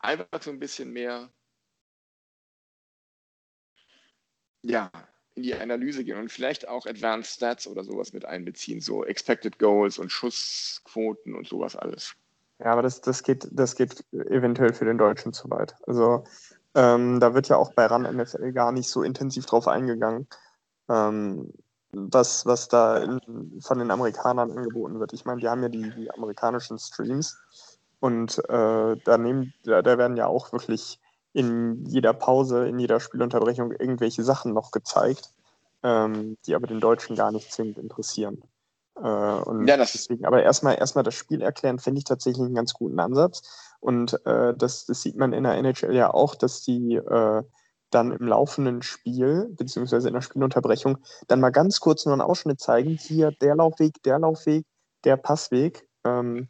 einfach 0.04 0.42
so 0.42 0.50
ein 0.50 0.58
bisschen 0.58 0.92
mehr, 0.92 1.30
ja, 4.62 4.90
in 5.34 5.42
die 5.42 5.54
Analyse 5.54 6.04
gehen 6.04 6.18
und 6.18 6.30
vielleicht 6.30 6.68
auch 6.68 6.86
Advanced 6.86 7.34
Stats 7.34 7.66
oder 7.66 7.82
sowas 7.82 8.12
mit 8.12 8.24
einbeziehen, 8.24 8.80
so 8.80 9.04
Expected 9.04 9.58
Goals 9.58 9.98
und 9.98 10.12
Schussquoten 10.12 11.34
und 11.34 11.48
sowas 11.48 11.74
alles. 11.74 12.14
Ja, 12.60 12.66
aber 12.66 12.82
das, 12.82 13.00
das, 13.00 13.24
geht, 13.24 13.48
das 13.50 13.74
geht 13.74 14.04
eventuell 14.12 14.72
für 14.72 14.84
den 14.84 14.96
Deutschen 14.96 15.32
zu 15.32 15.50
weit. 15.50 15.74
Also 15.88 16.24
ähm, 16.74 17.18
da 17.18 17.34
wird 17.34 17.48
ja 17.48 17.56
auch 17.56 17.72
bei 17.72 17.86
RAN 17.86 18.02
NFL 18.02 18.52
gar 18.52 18.70
nicht 18.70 18.88
so 18.88 19.02
intensiv 19.02 19.46
drauf 19.46 19.66
eingegangen, 19.66 20.28
ähm, 20.88 21.52
was, 21.90 22.46
was 22.46 22.68
da 22.68 22.98
in, 22.98 23.60
von 23.60 23.78
den 23.78 23.90
Amerikanern 23.90 24.52
angeboten 24.52 25.00
wird. 25.00 25.12
Ich 25.12 25.24
meine, 25.24 25.40
die 25.40 25.48
haben 25.48 25.62
ja 25.62 25.68
die, 25.68 25.90
die 25.90 26.10
amerikanischen 26.12 26.78
Streams 26.78 27.38
und 28.00 28.38
äh, 28.48 28.96
da, 29.04 29.18
nehmen, 29.18 29.54
da, 29.64 29.82
da 29.82 29.98
werden 29.98 30.16
ja 30.16 30.26
auch 30.26 30.52
wirklich 30.52 31.00
in 31.32 31.84
jeder 31.86 32.12
Pause, 32.12 32.68
in 32.68 32.78
jeder 32.78 33.00
Spielunterbrechung 33.00 33.72
irgendwelche 33.72 34.22
Sachen 34.22 34.54
noch 34.54 34.70
gezeigt, 34.70 35.30
ähm, 35.82 36.36
die 36.46 36.54
aber 36.54 36.66
den 36.66 36.80
Deutschen 36.80 37.16
gar 37.16 37.32
nicht 37.32 37.52
zwingend 37.52 37.78
interessieren. 37.78 38.42
Äh, 38.96 39.00
und 39.00 39.66
ja, 39.66 39.76
deswegen, 39.76 40.24
aber 40.24 40.42
erstmal 40.42 40.78
erstmal 40.78 41.02
das 41.02 41.14
Spiel 41.14 41.42
erklären, 41.42 41.78
finde 41.78 41.98
ich 41.98 42.04
tatsächlich 42.04 42.44
einen 42.44 42.54
ganz 42.54 42.74
guten 42.74 43.00
Ansatz. 43.00 43.74
Und 43.80 44.24
äh, 44.24 44.54
das, 44.56 44.86
das 44.86 45.02
sieht 45.02 45.16
man 45.16 45.32
in 45.32 45.44
der 45.44 45.54
NHL 45.54 45.94
ja 45.94 46.14
auch, 46.14 46.36
dass 46.36 46.62
die 46.62 46.94
äh, 46.94 47.42
dann 47.90 48.12
im 48.12 48.26
laufenden 48.26 48.82
Spiel, 48.82 49.48
beziehungsweise 49.50 50.08
in 50.08 50.14
der 50.14 50.20
Spielunterbrechung, 50.20 50.98
dann 51.28 51.40
mal 51.40 51.50
ganz 51.50 51.80
kurz 51.80 52.04
nur 52.04 52.14
einen 52.14 52.22
Ausschnitt 52.22 52.60
zeigen. 52.60 52.90
Hier 52.90 53.30
der 53.30 53.56
Laufweg, 53.56 54.02
der 54.02 54.18
Laufweg, 54.18 54.64
der 55.04 55.16
Passweg. 55.16 55.88
Ähm, 56.04 56.48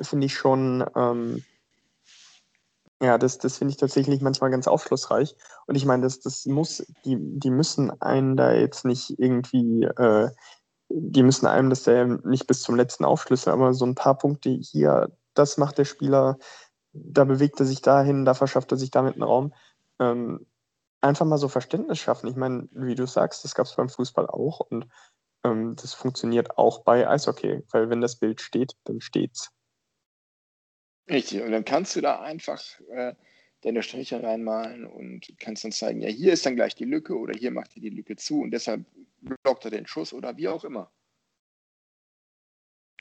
finde 0.00 0.26
ich 0.26 0.34
schon, 0.34 0.84
ähm, 0.96 1.44
ja, 3.02 3.18
das, 3.18 3.38
das 3.38 3.58
finde 3.58 3.72
ich 3.72 3.78
tatsächlich 3.78 4.20
manchmal 4.20 4.50
ganz 4.50 4.66
aufschlussreich. 4.66 5.36
Und 5.66 5.74
ich 5.74 5.84
meine, 5.84 6.04
das, 6.04 6.20
das 6.20 6.46
muss, 6.46 6.84
die, 7.04 7.16
die 7.20 7.50
müssen 7.50 7.90
einen 8.00 8.36
da 8.36 8.52
jetzt 8.52 8.84
nicht 8.84 9.18
irgendwie, 9.18 9.84
äh, 9.84 10.30
die 10.88 11.22
müssen 11.22 11.46
einem 11.46 11.70
das 11.70 11.86
nicht 12.24 12.46
bis 12.46 12.62
zum 12.62 12.76
letzten 12.76 13.04
aufschlüsseln, 13.04 13.52
aber 13.52 13.74
so 13.74 13.84
ein 13.84 13.94
paar 13.94 14.16
Punkte 14.16 14.50
hier, 14.50 15.10
das 15.34 15.56
macht 15.58 15.78
der 15.78 15.84
Spieler, 15.84 16.38
da 16.92 17.24
bewegt 17.24 17.58
er 17.60 17.66
sich 17.66 17.82
dahin, 17.82 18.24
da 18.24 18.34
verschafft 18.34 18.70
er 18.72 18.78
sich 18.78 18.90
damit 18.90 19.14
einen 19.14 19.24
Raum. 19.24 19.52
Ähm, 19.98 20.46
einfach 21.00 21.26
mal 21.26 21.38
so 21.38 21.48
Verständnis 21.48 21.98
schaffen. 21.98 22.28
Ich 22.28 22.36
meine, 22.36 22.68
wie 22.72 22.94
du 22.94 23.06
sagst, 23.06 23.44
das 23.44 23.54
gab 23.54 23.66
es 23.66 23.76
beim 23.76 23.88
Fußball 23.88 24.26
auch 24.26 24.60
und 24.60 24.86
ähm, 25.44 25.76
das 25.76 25.94
funktioniert 25.94 26.56
auch 26.58 26.82
bei 26.82 27.08
Eishockey, 27.08 27.62
weil 27.70 27.90
wenn 27.90 28.00
das 28.00 28.16
Bild 28.16 28.40
steht, 28.40 28.76
dann 28.84 29.00
steht's. 29.00 29.53
Richtig, 31.08 31.42
und 31.42 31.52
dann 31.52 31.64
kannst 31.64 31.96
du 31.96 32.00
da 32.00 32.20
einfach 32.20 32.62
äh, 32.90 33.14
deine 33.60 33.82
Striche 33.82 34.22
reinmalen 34.22 34.86
und 34.86 35.26
kannst 35.38 35.64
dann 35.64 35.72
zeigen, 35.72 36.00
ja, 36.00 36.08
hier 36.08 36.32
ist 36.32 36.46
dann 36.46 36.56
gleich 36.56 36.74
die 36.74 36.84
Lücke 36.84 37.16
oder 37.18 37.34
hier 37.34 37.50
macht 37.50 37.76
er 37.76 37.82
die 37.82 37.90
Lücke 37.90 38.16
zu 38.16 38.40
und 38.40 38.50
deshalb 38.50 38.84
blockt 39.20 39.64
er 39.64 39.70
den 39.70 39.86
Schuss 39.86 40.12
oder 40.12 40.36
wie 40.36 40.48
auch 40.48 40.64
immer. 40.64 40.90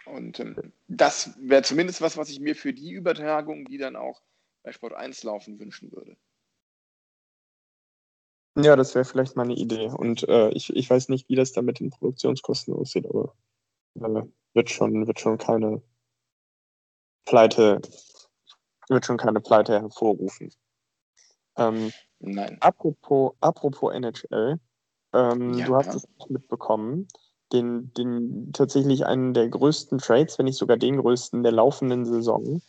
Und 0.06 0.39
ähm, 0.39 0.74
das 0.88 1.34
wäre 1.39 1.64
zumindest 1.64 2.01
was, 2.01 2.18
was 2.18 2.30
ich 2.30 2.39
mir 2.39 2.56
für 2.56 2.74
die 2.74 2.91
Übertragung, 2.91 3.66
die 3.66 3.78
dann 3.78 3.95
auch 3.95 4.22
bei 4.64 4.72
Sport 4.72 4.93
1 4.93 5.24
laufen, 5.24 5.60
wünschen 5.60 5.91
würde. 5.91 6.18
Ja, 8.56 8.76
das 8.76 8.93
wäre 8.93 9.06
vielleicht 9.06 9.36
mal 9.36 9.43
eine 9.43 9.56
Idee. 9.56 9.88
Und 9.88 10.28
äh, 10.28 10.49
ich, 10.49 10.70
ich 10.76 10.89
weiß 10.89 11.10
nicht, 11.10 11.28
wie 11.30 11.36
das 11.36 11.54
da 11.54 11.62
mit 11.62 11.80
den 11.80 11.89
Produktionskosten 11.89 12.74
aussieht, 12.74 13.06
aber 13.08 13.36
äh, 13.95 14.24
wird, 14.54 14.70
schon, 14.70 15.08
wird 15.08 15.20
schon 15.20 15.38
keine 15.38 15.82
Pleite, 17.26 17.82
wird 18.89 19.05
schon 19.05 19.17
keine 19.17 19.39
Pleite 19.39 19.80
hervorrufen. 19.80 20.51
Ähm, 21.57 21.91
Nein. 22.19 22.57
Apropos, 22.61 23.34
apropos 23.41 23.93
NHL, 23.93 24.59
ähm, 25.13 25.53
ja, 25.53 25.65
du 25.65 25.76
hast 25.76 25.93
es 25.93 26.07
auch 26.17 26.30
mitbekommen, 26.30 27.07
den, 27.51 27.93
den 27.93 28.51
tatsächlich 28.53 29.05
einen 29.05 29.34
der 29.34 29.49
größten 29.49 29.99
Trades, 29.99 30.38
wenn 30.39 30.45
nicht 30.45 30.57
sogar 30.57 30.78
den 30.78 30.97
größten 30.97 31.43
der 31.43 31.51
laufenden 31.51 32.05
Saison. 32.05 32.61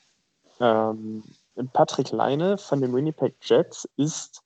Ähm, 0.60 1.22
Patrick 1.72 2.10
Leine 2.10 2.58
von 2.58 2.80
den 2.80 2.94
Winnipeg 2.94 3.36
Jets 3.42 3.88
ist, 3.96 4.42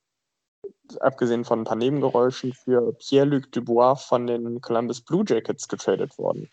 abgesehen 0.99 1.43
von 1.43 1.61
ein 1.61 1.65
paar 1.65 1.75
Nebengeräuschen, 1.75 2.53
für 2.53 2.93
Pierre-Luc 2.93 3.51
Dubois 3.51 3.95
von 3.95 4.27
den 4.27 4.61
Columbus 4.61 5.01
Blue 5.01 5.25
Jackets 5.27 5.67
getradet 5.67 6.17
worden. 6.17 6.49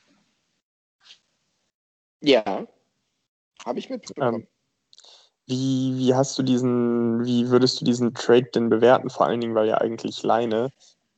Ja, 2.20 2.66
habe 3.64 3.78
ich 3.78 3.90
mitbekommen. 3.90 4.42
Ähm, 4.42 4.48
wie, 5.46 5.96
wie 5.96 6.14
hast 6.14 6.36
du 6.38 6.42
diesen, 6.42 7.24
wie 7.24 7.50
würdest 7.50 7.80
du 7.80 7.84
diesen 7.84 8.14
Trade 8.14 8.48
denn 8.54 8.68
bewerten? 8.68 9.11
Vor 9.11 9.26
allen 9.26 9.40
Dingen, 9.40 9.54
weil 9.54 9.68
ja 9.68 9.78
eigentlich 9.78 10.22
Leine 10.22 10.72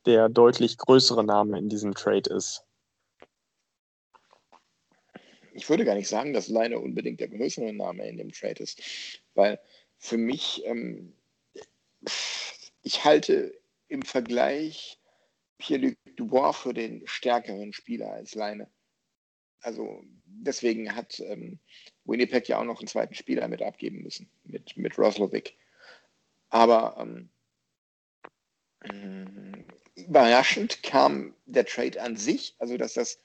der 0.05 0.29
deutlich 0.29 0.77
größere 0.77 1.23
Name 1.23 1.57
in 1.57 1.69
diesem 1.69 1.93
Trade 1.93 2.29
ist. 2.29 2.63
Ich 5.53 5.69
würde 5.69 5.83
gar 5.83 5.95
nicht 5.95 6.07
sagen, 6.07 6.31
dass 6.31 6.47
Leine 6.47 6.79
unbedingt 6.79 7.19
der 7.19 7.27
größere 7.27 7.73
Name 7.73 8.07
in 8.07 8.17
dem 8.17 8.31
Trade 8.31 8.63
ist, 8.63 8.81
weil 9.33 9.59
für 9.97 10.17
mich, 10.17 10.63
ähm, 10.65 11.13
ich 12.81 13.03
halte 13.03 13.53
im 13.89 14.03
Vergleich 14.03 14.99
Pierre-Luc 15.57 15.97
Dubois 16.15 16.53
für 16.53 16.73
den 16.73 17.05
stärkeren 17.05 17.73
Spieler 17.73 18.13
als 18.13 18.35
Leine. 18.35 18.69
Also 19.61 20.03
deswegen 20.43 20.95
hat 20.95 21.19
ähm, 21.19 21.59
Winnipeg 22.05 22.47
ja 22.47 22.59
auch 22.59 22.63
noch 22.63 22.79
einen 22.79 22.87
zweiten 22.87 23.13
Spieler 23.13 23.47
mit 23.47 23.61
abgeben 23.61 24.01
müssen, 24.01 24.29
mit, 24.43 24.75
mit 24.77 24.97
Roslovic. 24.97 25.57
Aber 26.49 26.97
ähm, 26.99 27.29
äh, 28.81 30.01
überraschend 30.01 30.81
kam 30.83 31.35
der 31.45 31.65
Trade 31.65 32.01
an 32.01 32.15
sich, 32.15 32.55
also 32.59 32.77
dass 32.77 32.93
das 32.93 33.19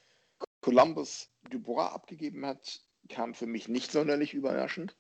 Columbus 0.60 1.30
Dubois 1.50 1.86
abgegeben 1.86 2.44
hat, 2.46 2.80
kam 3.08 3.34
für 3.34 3.46
mich 3.46 3.68
nicht 3.68 3.92
sonderlich 3.92 4.34
überraschend. 4.34 4.96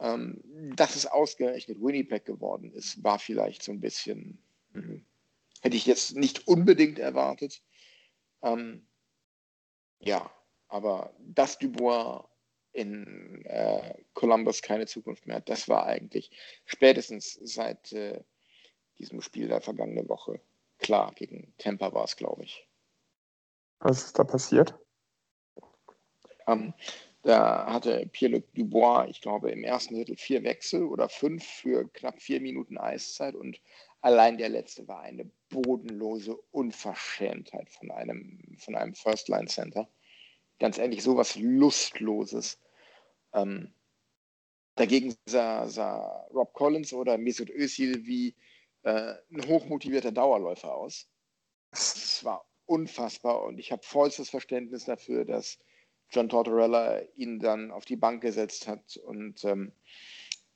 Ähm, 0.00 0.40
dass 0.74 0.96
es 0.96 1.06
ausgerechnet 1.06 1.80
Winnipeg 1.80 2.24
geworden 2.24 2.72
ist, 2.72 3.04
war 3.04 3.20
vielleicht 3.20 3.62
so 3.62 3.70
ein 3.70 3.80
bisschen, 3.80 4.42
mh, 4.72 5.00
hätte 5.62 5.76
ich 5.76 5.86
jetzt 5.86 6.16
nicht 6.16 6.48
unbedingt 6.48 6.98
erwartet. 6.98 7.62
Ähm, 8.42 8.86
ja, 10.00 10.30
aber 10.74 11.14
dass 11.20 11.56
Dubois 11.56 12.24
in 12.72 13.44
äh, 13.44 13.94
Columbus 14.14 14.60
keine 14.60 14.86
Zukunft 14.86 15.24
mehr 15.24 15.36
hat, 15.36 15.48
das 15.48 15.68
war 15.68 15.86
eigentlich 15.86 16.32
spätestens 16.64 17.38
seit 17.40 17.92
äh, 17.92 18.20
diesem 18.98 19.20
Spiel 19.20 19.46
der 19.46 19.60
vergangenen 19.60 20.08
Woche 20.08 20.40
klar. 20.78 21.12
Gegen 21.14 21.54
Tampa 21.58 21.92
war 21.92 22.02
es, 22.02 22.16
glaube 22.16 22.42
ich. 22.42 22.66
Was 23.78 24.06
ist 24.06 24.18
da 24.18 24.24
passiert? 24.24 24.74
Ähm, 26.48 26.74
da 27.22 27.72
hatte 27.72 28.08
Pierre-Luc 28.10 28.52
Dubois, 28.54 29.06
ich 29.08 29.20
glaube, 29.20 29.52
im 29.52 29.62
ersten 29.62 29.94
Drittel 29.94 30.16
vier 30.16 30.42
Wechsel 30.42 30.82
oder 30.82 31.08
fünf 31.08 31.44
für 31.44 31.88
knapp 31.92 32.20
vier 32.20 32.40
Minuten 32.40 32.78
Eiszeit 32.78 33.36
und 33.36 33.60
allein 34.00 34.38
der 34.38 34.48
letzte 34.48 34.88
war 34.88 35.02
eine 35.02 35.30
bodenlose 35.50 36.36
Unverschämtheit 36.50 37.70
von 37.70 37.92
einem, 37.92 38.40
von 38.58 38.74
einem 38.74 38.94
First-Line-Center. 38.94 39.88
Ganz 40.64 40.78
ehrlich, 40.78 41.02
sowas 41.02 41.36
Lustloses. 41.36 42.58
Ähm, 43.34 43.74
dagegen 44.76 45.14
sah, 45.26 45.68
sah, 45.68 46.26
Rob 46.32 46.54
Collins 46.54 46.94
oder 46.94 47.18
Mesut 47.18 47.50
Özil 47.50 48.06
wie 48.06 48.34
äh, 48.82 49.12
ein 49.30 49.46
hochmotivierter 49.46 50.10
Dauerläufer 50.10 50.74
aus. 50.74 51.06
Es 51.70 52.24
war 52.24 52.48
unfassbar 52.64 53.42
und 53.42 53.58
ich 53.58 53.72
habe 53.72 53.82
vollstes 53.82 54.30
Verständnis 54.30 54.86
dafür, 54.86 55.26
dass 55.26 55.58
John 56.08 56.30
Tortorella 56.30 57.02
ihn 57.14 57.40
dann 57.40 57.70
auf 57.70 57.84
die 57.84 57.96
Bank 57.96 58.22
gesetzt 58.22 58.66
hat 58.66 58.96
und 58.96 59.44
ähm, 59.44 59.70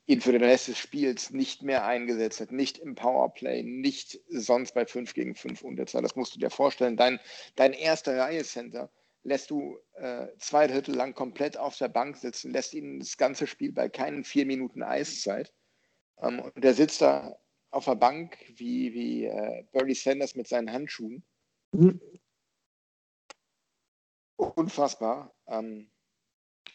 ihn 0.07 0.21
für 0.21 0.31
den 0.31 0.43
Rest 0.43 0.69
des 0.69 0.79
Spiels 0.79 1.29
nicht 1.29 1.61
mehr 1.61 1.85
eingesetzt 1.85 2.41
hat, 2.41 2.51
nicht 2.51 2.79
im 2.79 2.95
Powerplay, 2.95 3.61
nicht 3.61 4.19
sonst 4.27 4.73
bei 4.73 4.87
5 4.87 5.13
gegen 5.13 5.35
5 5.35 5.61
Unterzahl. 5.61 6.01
Das 6.01 6.15
musst 6.15 6.33
du 6.33 6.39
dir 6.39 6.49
vorstellen. 6.49 6.97
Dein, 6.97 7.19
dein 7.55 7.73
erster 7.73 8.17
Reihe-Center 8.17 8.89
lässt 9.23 9.49
du 9.49 9.77
äh, 9.93 10.27
zwei 10.37 10.67
Drittel 10.67 10.95
lang 10.95 11.13
komplett 11.13 11.57
auf 11.57 11.77
der 11.77 11.89
Bank 11.89 12.17
sitzen, 12.17 12.51
lässt 12.51 12.73
ihn 12.73 12.99
das 12.99 13.17
ganze 13.17 13.47
Spiel 13.47 13.71
bei 13.71 13.89
keinen 13.89 14.23
vier 14.23 14.45
Minuten 14.45 14.83
Eiszeit. 14.83 15.53
Ähm, 16.21 16.39
und 16.39 16.63
der 16.63 16.73
sitzt 16.73 17.01
da 17.01 17.37
auf 17.71 17.85
der 17.85 17.95
Bank 17.95 18.37
wie, 18.55 18.93
wie 18.93 19.25
äh, 19.25 19.63
Bernie 19.71 19.95
Sanders 19.95 20.35
mit 20.35 20.47
seinen 20.47 20.71
Handschuhen. 20.71 21.23
Mhm 21.71 21.99
unfassbar. 24.39 25.33
Ähm, 25.47 25.89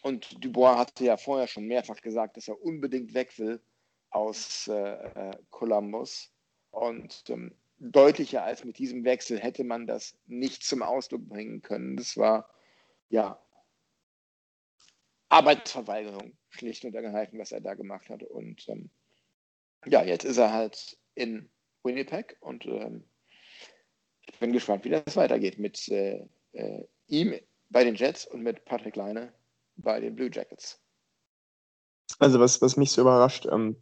und 0.02 0.44
Dubois 0.44 0.76
hatte 0.76 1.04
ja 1.04 1.16
vorher 1.16 1.46
schon 1.46 1.66
mehrfach 1.66 2.00
gesagt, 2.00 2.36
dass 2.36 2.48
er 2.48 2.60
unbedingt 2.60 3.14
weg 3.14 3.38
will 3.38 3.62
aus 4.10 4.68
äh, 4.68 4.72
äh, 4.74 5.38
Columbus. 5.50 6.32
Und 6.70 7.24
ähm, 7.28 7.56
deutlicher 7.78 8.44
als 8.44 8.64
mit 8.64 8.78
diesem 8.78 9.04
Wechsel 9.04 9.38
hätte 9.38 9.64
man 9.64 9.86
das 9.86 10.16
nicht 10.26 10.64
zum 10.64 10.82
Ausdruck 10.82 11.28
bringen 11.28 11.62
können. 11.62 11.96
Das 11.96 12.16
war 12.16 12.48
ja 13.08 13.40
Arbeitsverweigerung, 15.28 16.36
schlicht 16.48 16.84
und 16.84 16.94
ergreifend, 16.94 17.40
was 17.40 17.52
er 17.52 17.60
da 17.60 17.74
gemacht 17.74 18.08
hat. 18.08 18.22
Und 18.22 18.68
ähm, 18.68 18.90
ja, 19.86 20.04
jetzt 20.04 20.24
ist 20.24 20.38
er 20.38 20.52
halt 20.52 20.96
in 21.14 21.50
Winnipeg 21.82 22.36
und 22.40 22.66
ähm, 22.66 23.04
ich 24.26 24.38
bin 24.38 24.52
gespannt, 24.52 24.84
wie 24.84 24.90
das 24.90 25.16
weitergeht 25.16 25.58
mit 25.58 25.88
äh, 25.88 26.26
äh, 26.52 26.84
ihm 27.08 27.38
bei 27.70 27.84
den 27.84 27.94
Jets 27.94 28.26
und 28.26 28.42
mit 28.42 28.64
Patrick 28.64 28.96
Leine 28.96 29.32
bei 29.76 30.00
den 30.00 30.14
Blue 30.14 30.30
Jackets. 30.32 30.80
Also 32.18 32.38
was, 32.38 32.62
was 32.62 32.76
mich 32.76 32.92
so 32.92 33.00
überrascht, 33.00 33.46
ähm, 33.46 33.76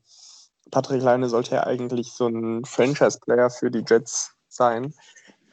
Patrick 0.70 1.02
Leine 1.02 1.28
sollte 1.28 1.56
ja 1.56 1.66
eigentlich 1.66 2.12
so 2.12 2.26
ein 2.26 2.64
Franchise-Player 2.64 3.50
für 3.50 3.70
die 3.70 3.84
Jets 3.86 4.34
sein. 4.48 4.94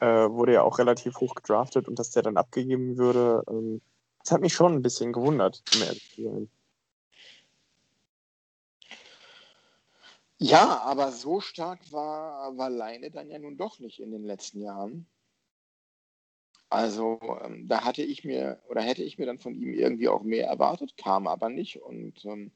Äh, 0.00 0.30
wurde 0.30 0.54
ja 0.54 0.62
auch 0.62 0.78
relativ 0.78 1.16
hoch 1.20 1.34
gedraftet 1.34 1.86
und 1.86 1.98
dass 1.98 2.10
der 2.10 2.22
dann 2.22 2.38
abgegeben 2.38 2.96
würde, 2.96 3.44
ähm, 3.50 3.82
das 4.22 4.32
hat 4.32 4.40
mich 4.40 4.54
schon 4.54 4.74
ein 4.74 4.82
bisschen 4.82 5.12
gewundert, 5.12 5.62
ehrlich 5.78 6.14
zu. 6.14 6.48
Ja, 10.38 10.80
aber 10.80 11.12
so 11.12 11.40
stark 11.40 11.92
war, 11.92 12.56
war 12.56 12.70
Leine 12.70 13.10
dann 13.10 13.28
ja 13.28 13.38
nun 13.38 13.58
doch 13.58 13.78
nicht 13.78 14.00
in 14.00 14.10
den 14.10 14.24
letzten 14.24 14.62
Jahren. 14.62 15.06
Also 16.70 17.18
ähm, 17.44 17.68
da 17.68 17.84
hatte 17.84 18.02
ich 18.02 18.24
mir 18.24 18.62
oder 18.70 18.80
hätte 18.80 19.02
ich 19.02 19.18
mir 19.18 19.26
dann 19.26 19.38
von 19.38 19.54
ihm 19.54 19.74
irgendwie 19.74 20.08
auch 20.08 20.22
mehr 20.22 20.46
erwartet, 20.46 20.96
kam 20.96 21.26
aber 21.26 21.50
nicht. 21.50 21.82
Und 21.82 22.24
ähm, 22.24 22.52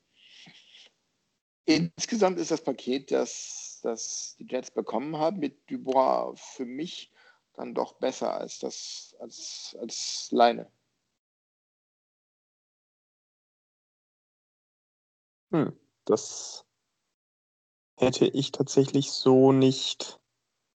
insgesamt 1.67 2.39
ist 2.39 2.51
das 2.51 2.63
Paket, 2.63 3.11
das, 3.11 3.81
das 3.83 4.37
die 4.39 4.47
Jets 4.49 4.71
bekommen 4.71 5.17
haben 5.17 5.39
mit 5.39 5.71
Dubois 5.71 6.35
für 6.37 6.65
mich 6.65 7.11
dann 7.55 7.75
doch 7.75 7.95
besser 7.95 8.35
als 8.35 8.59
das 8.59 9.15
als, 9.21 9.77
als 9.81 10.29
Leine. 10.33 10.71
Hm, 15.53 15.73
das 16.05 16.65
hätte 17.97 18.27
ich 18.27 18.53
tatsächlich 18.53 19.13
so 19.13 19.53
nicht. 19.53 20.19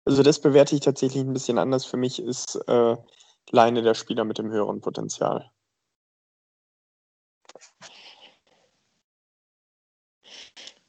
Also 0.05 0.23
das 0.23 0.41
bewerte 0.41 0.75
ich 0.75 0.83
tatsächlich 0.83 1.25
ein 1.25 1.33
bisschen 1.33 1.59
anders. 1.59 1.85
Für 1.85 1.97
mich 1.97 2.21
ist 2.21 2.57
äh, 2.69 2.97
Leine 3.51 3.83
der 3.83 3.95
Spieler 3.95 4.25
mit 4.25 4.39
dem 4.39 4.51
höheren 4.51 4.81
Potenzial. 4.81 5.51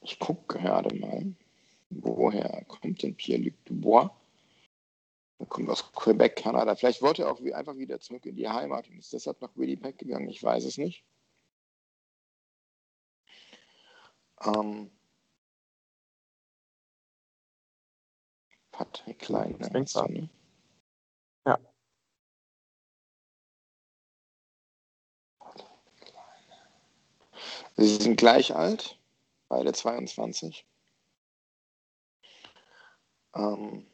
Ich 0.08 0.20
gucke 0.20 0.58
gerade 0.58 0.95
mal, 0.95 1.36
woher 1.89 2.64
kommt 2.70 3.03
denn 3.03 3.18
Pierre-Luc 3.18 3.66
Dubois? 3.66 4.10
Er 5.39 5.45
kommt 5.47 5.70
aus 5.70 5.91
Quebec, 5.91 6.38
Kanada. 6.38 6.76
Vielleicht 6.76 7.01
wollte 7.01 7.24
er 7.24 7.32
auch 7.32 7.41
einfach 7.41 7.76
wieder 7.76 7.99
zurück 7.99 8.26
in 8.26 8.38
die 8.38 8.47
Heimat 8.47 8.88
und 8.89 8.99
ist 8.99 9.12
deshalb 9.12 9.41
nach 9.41 9.51
Winnipeg 9.58 9.97
gegangen. 9.97 10.30
Ich 10.30 10.41
weiß 10.41 10.64
es 10.64 10.78
nicht. 10.78 11.03
Ähm, 14.45 14.91
Patrick 18.72 19.20
Klein. 19.20 19.58
Ne? 19.60 20.30
Ja. 21.45 21.60
Sie 27.76 27.97
sind 27.97 28.16
gleich 28.16 28.55
alt, 28.55 28.97
beide 29.50 29.74
22. 29.74 30.66
Ähm, 33.36 33.86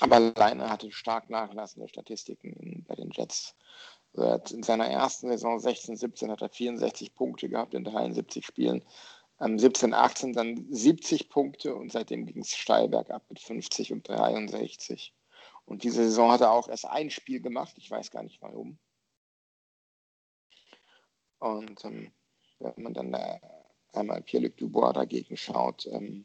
aber 0.00 0.16
alleine 0.16 0.68
hatte 0.70 0.90
stark 0.92 1.30
nachlassende 1.30 1.88
Statistiken 1.88 2.84
bei 2.86 2.94
den 2.94 3.10
Jets. 3.10 3.54
In 4.50 4.62
seiner 4.62 4.86
ersten 4.86 5.28
Saison 5.28 5.58
16, 5.58 5.96
17 5.96 6.30
hat 6.30 6.40
er 6.40 6.48
64 6.48 7.14
Punkte 7.14 7.48
gehabt 7.48 7.74
in 7.74 7.84
73 7.84 8.46
Spielen. 8.46 8.82
17, 9.38 9.92
18 9.92 10.32
dann 10.32 10.66
70 10.70 11.28
Punkte 11.28 11.74
und 11.74 11.92
seitdem 11.92 12.24
ging 12.24 12.40
es 12.40 12.56
steil 12.56 12.88
bergab 12.88 13.28
mit 13.28 13.38
50 13.40 13.92
und 13.92 14.08
63. 14.08 15.12
Und 15.66 15.82
diese 15.82 16.04
Saison 16.04 16.30
hat 16.30 16.40
er 16.40 16.52
auch 16.52 16.68
erst 16.68 16.86
ein 16.86 17.10
Spiel 17.10 17.40
gemacht. 17.42 17.74
Ich 17.76 17.90
weiß 17.90 18.10
gar 18.10 18.22
nicht 18.22 18.40
warum. 18.40 18.78
Und 21.38 21.84
ähm, 21.84 22.12
wenn 22.58 22.82
man 22.82 22.94
dann 22.94 23.14
äh, 23.14 23.38
einmal 23.92 24.22
Pierre-Luc 24.22 24.56
Dubois 24.56 24.92
dagegen 24.92 25.36
schaut, 25.36 25.86
ähm, 25.86 26.24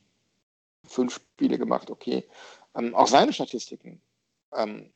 fünf 0.84 1.16
Spiele 1.16 1.58
gemacht, 1.58 1.90
okay. 1.90 2.28
Ähm, 2.76 2.96
auch 2.96 3.08
seine 3.08 3.34
Statistiken 3.34 4.02
ähm, 4.54 4.94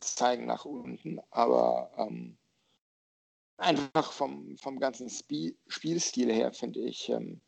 zeigen 0.00 0.46
nach 0.46 0.64
unten, 0.64 1.20
aber 1.30 1.90
ähm, 1.96 2.36
einfach 3.56 4.12
vom, 4.12 4.56
vom 4.58 4.78
ganzen 4.78 5.08
Spiel, 5.08 5.56
Spielstil 5.68 6.32
her 6.32 6.52
finde 6.52 6.80
ich, 6.80 7.08
ähm, 7.08 7.40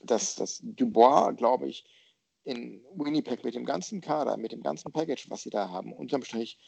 dass, 0.00 0.36
dass 0.36 0.60
Dubois, 0.62 1.32
glaube 1.32 1.68
ich, 1.68 1.84
in 2.44 2.82
Winnipeg 2.94 3.44
mit 3.44 3.54
dem 3.54 3.64
ganzen 3.64 4.00
Kader, 4.00 4.36
mit 4.36 4.52
dem 4.52 4.62
ganzen 4.62 4.92
Package, 4.92 5.28
was 5.28 5.42
sie 5.42 5.50
da 5.50 5.68
haben, 5.68 5.92
unterm 5.92 6.22
Strich 6.22 6.58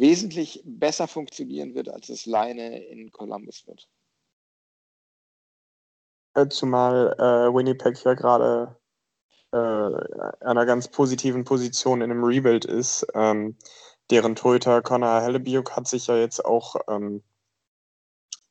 wesentlich 0.00 0.62
besser 0.64 1.06
funktionieren 1.06 1.74
wird, 1.74 1.88
als 1.88 2.08
es 2.08 2.26
Leine 2.26 2.84
in 2.86 3.10
Columbus 3.12 3.66
wird. 3.66 3.88
Äh, 6.34 6.48
zumal 6.48 7.14
äh, 7.18 7.54
Winnipeg 7.54 8.02
ja 8.04 8.14
gerade 8.14 8.76
äh, 9.52 9.56
einer 9.56 10.66
ganz 10.66 10.88
positiven 10.88 11.44
Position 11.44 12.02
in 12.02 12.10
einem 12.10 12.24
Rebuild 12.24 12.64
ist. 12.64 13.06
Ähm, 13.14 13.56
deren 14.10 14.36
Torhüter 14.36 14.82
Connor 14.82 15.20
Hellebiuk 15.20 15.76
hat 15.76 15.86
sich 15.86 16.06
ja 16.06 16.16
jetzt 16.16 16.44
auch 16.44 16.76
ähm, 16.88 17.22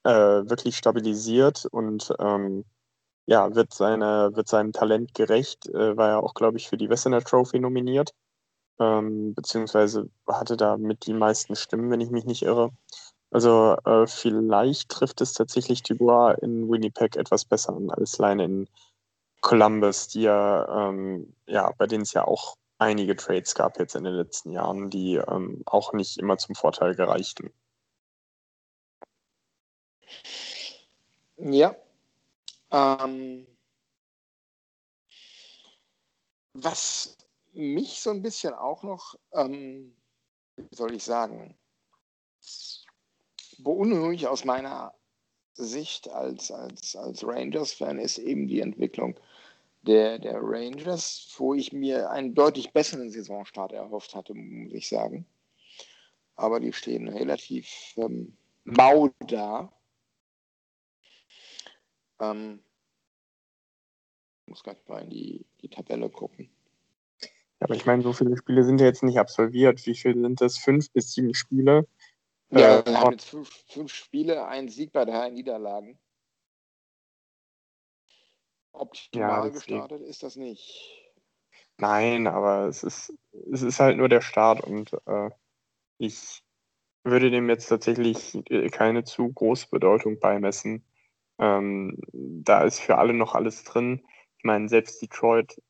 äh, 0.04 0.12
wirklich 0.12 0.78
stabilisiert 0.78 1.66
und 1.66 2.14
ähm, 2.20 2.66
ja, 3.26 3.54
wird, 3.54 3.74
seine, 3.74 4.32
wird 4.36 4.48
seinem 4.48 4.72
Talent 4.72 5.14
gerecht, 5.14 5.68
äh, 5.68 5.96
war 5.96 6.10
ja 6.10 6.20
auch, 6.20 6.34
glaube 6.34 6.58
ich, 6.58 6.68
für 6.68 6.78
die 6.78 6.90
Wessener 6.90 7.22
Trophy 7.22 7.60
nominiert, 7.60 8.14
ähm, 8.80 9.34
beziehungsweise 9.34 10.10
hatte 10.28 10.58
da 10.58 10.78
mit 10.78 11.06
die 11.06 11.14
meisten 11.14 11.56
Stimmen, 11.56 11.92
wenn 11.92 12.02
ich 12.02 12.10
mich 12.12 12.26
nicht 12.26 12.44
irre. 12.44 12.72
Also 13.32 13.76
äh, 13.86 14.08
vielleicht 14.08 14.90
trifft 14.90 15.22
es 15.22 15.34
tatsächlich 15.34 15.84
Dubois 15.84 16.36
in 16.42 16.70
Winnipeg 16.70 17.16
etwas 17.16 17.46
besser 17.46 17.76
an 17.76 17.90
als 17.92 18.18
Leine 18.18 18.46
in 18.46 18.70
Columbus, 19.42 20.08
die 20.10 20.24
ja, 20.24 20.90
ähm, 20.90 21.34
ja, 21.48 21.72
bei 21.78 21.88
denen 21.88 22.04
es 22.04 22.14
ja 22.14 22.26
auch 22.26 22.56
einige 22.80 23.16
Trades 23.16 23.56
gab 23.56 23.80
jetzt 23.80 23.96
in 23.96 24.04
den 24.04 24.16
letzten 24.16 24.52
Jahren, 24.52 24.90
die 24.90 25.16
ähm, 25.16 25.62
auch 25.66 25.94
nicht 25.94 26.18
immer 26.18 26.38
zum 26.38 26.56
Vorteil 26.56 26.96
gereichten. 26.96 27.52
Ja, 31.38 31.76
Ähm, 32.72 33.48
was 36.54 37.18
mich 37.54 38.02
so 38.02 38.12
ein 38.12 38.22
bisschen 38.22 38.54
auch 38.54 38.84
noch, 38.84 39.16
ähm, 39.34 39.96
wie 40.56 40.76
soll 40.76 40.94
ich 40.94 41.04
sagen, 41.04 41.58
beunruhigt 43.60 44.26
aus 44.26 44.46
meiner 44.46 44.94
Sicht 45.54 46.10
als, 46.10 46.52
als, 46.52 46.96
als 46.96 47.26
Rangers-Fan 47.26 48.00
ist 48.00 48.18
eben 48.18 48.48
die 48.48 48.62
Entwicklung 48.62 49.20
der, 49.82 50.20
der 50.20 50.40
Rangers, 50.42 51.34
wo 51.38 51.54
ich 51.54 51.74
mir 51.74 52.10
einen 52.10 52.34
deutlich 52.34 52.72
besseren 52.72 53.12
Saisonstart 53.12 53.74
erhofft 53.74 54.16
hatte, 54.16 54.34
muss 54.34 54.74
ich 54.74 54.88
sagen. 54.88 55.26
Aber 56.36 56.60
die 56.60 56.72
stehen 56.72 57.08
relativ 57.10 57.94
ähm, 57.98 58.38
mau 58.64 59.10
da. 59.20 59.72
Ähm, 62.20 62.62
muss 64.46 64.64
gerade 64.64 64.80
mal 64.88 65.04
in 65.04 65.10
die, 65.10 65.46
die 65.62 65.70
Tabelle 65.70 66.10
gucken. 66.10 66.50
Aber 67.60 67.76
ich 67.76 67.86
meine, 67.86 68.02
so 68.02 68.14
viele 68.14 68.38
Spiele 68.38 68.64
sind 68.64 68.80
ja 68.80 68.88
jetzt 68.88 69.04
nicht 69.04 69.20
absolviert. 69.20 69.86
Wie 69.86 69.96
viele 69.96 70.22
sind 70.22 70.42
das? 70.42 70.58
Fünf 70.58 70.92
bis 70.92 71.14
sieben 71.14 71.34
Spiele? 71.34 71.88
Ja, 72.52 72.80
Äh, 72.80 72.86
wir 72.86 73.00
haben 73.00 73.12
jetzt 73.12 73.30
fünf, 73.30 73.50
fünf 73.68 73.94
Spiele, 73.94 74.48
ein 74.48 74.70
Sieg 74.70 74.92
bei 74.92 75.06
drei 75.06 75.30
Niederlagen. 75.30 76.00
Optimal 78.72 79.44
Ja, 79.44 79.50
gestartet 79.50 80.02
ist 80.02 80.24
das 80.24 80.36
nicht. 80.36 80.96
Nein, 81.78 82.28
aber 82.28 82.68
es 82.68 82.84
ist, 82.84 83.14
es 83.52 83.62
ist 83.62 83.80
halt 83.80 83.98
nur 83.98 84.10
der 84.10 84.22
Start 84.22 84.62
und 84.62 84.94
äh, 85.06 85.30
ich 85.98 86.44
würde 87.04 87.32
dem 87.32 87.50
jetzt 87.50 87.68
tatsächlich 87.68 88.36
äh, 88.50 88.70
keine 88.70 89.04
zu 89.04 89.32
große 89.32 89.68
Bedeutung 89.70 90.20
beimessen. 90.20 90.86
Ähm, 91.40 91.98
da 92.12 92.64
ist 92.64 92.80
für 92.80 92.98
alle 92.98 93.14
noch 93.14 93.36
alles 93.36 93.64
drin. 93.64 94.06
Ich 94.38 94.44
meine, 94.44 94.68
selbst 94.68 95.02
Detroit, 95.02 95.62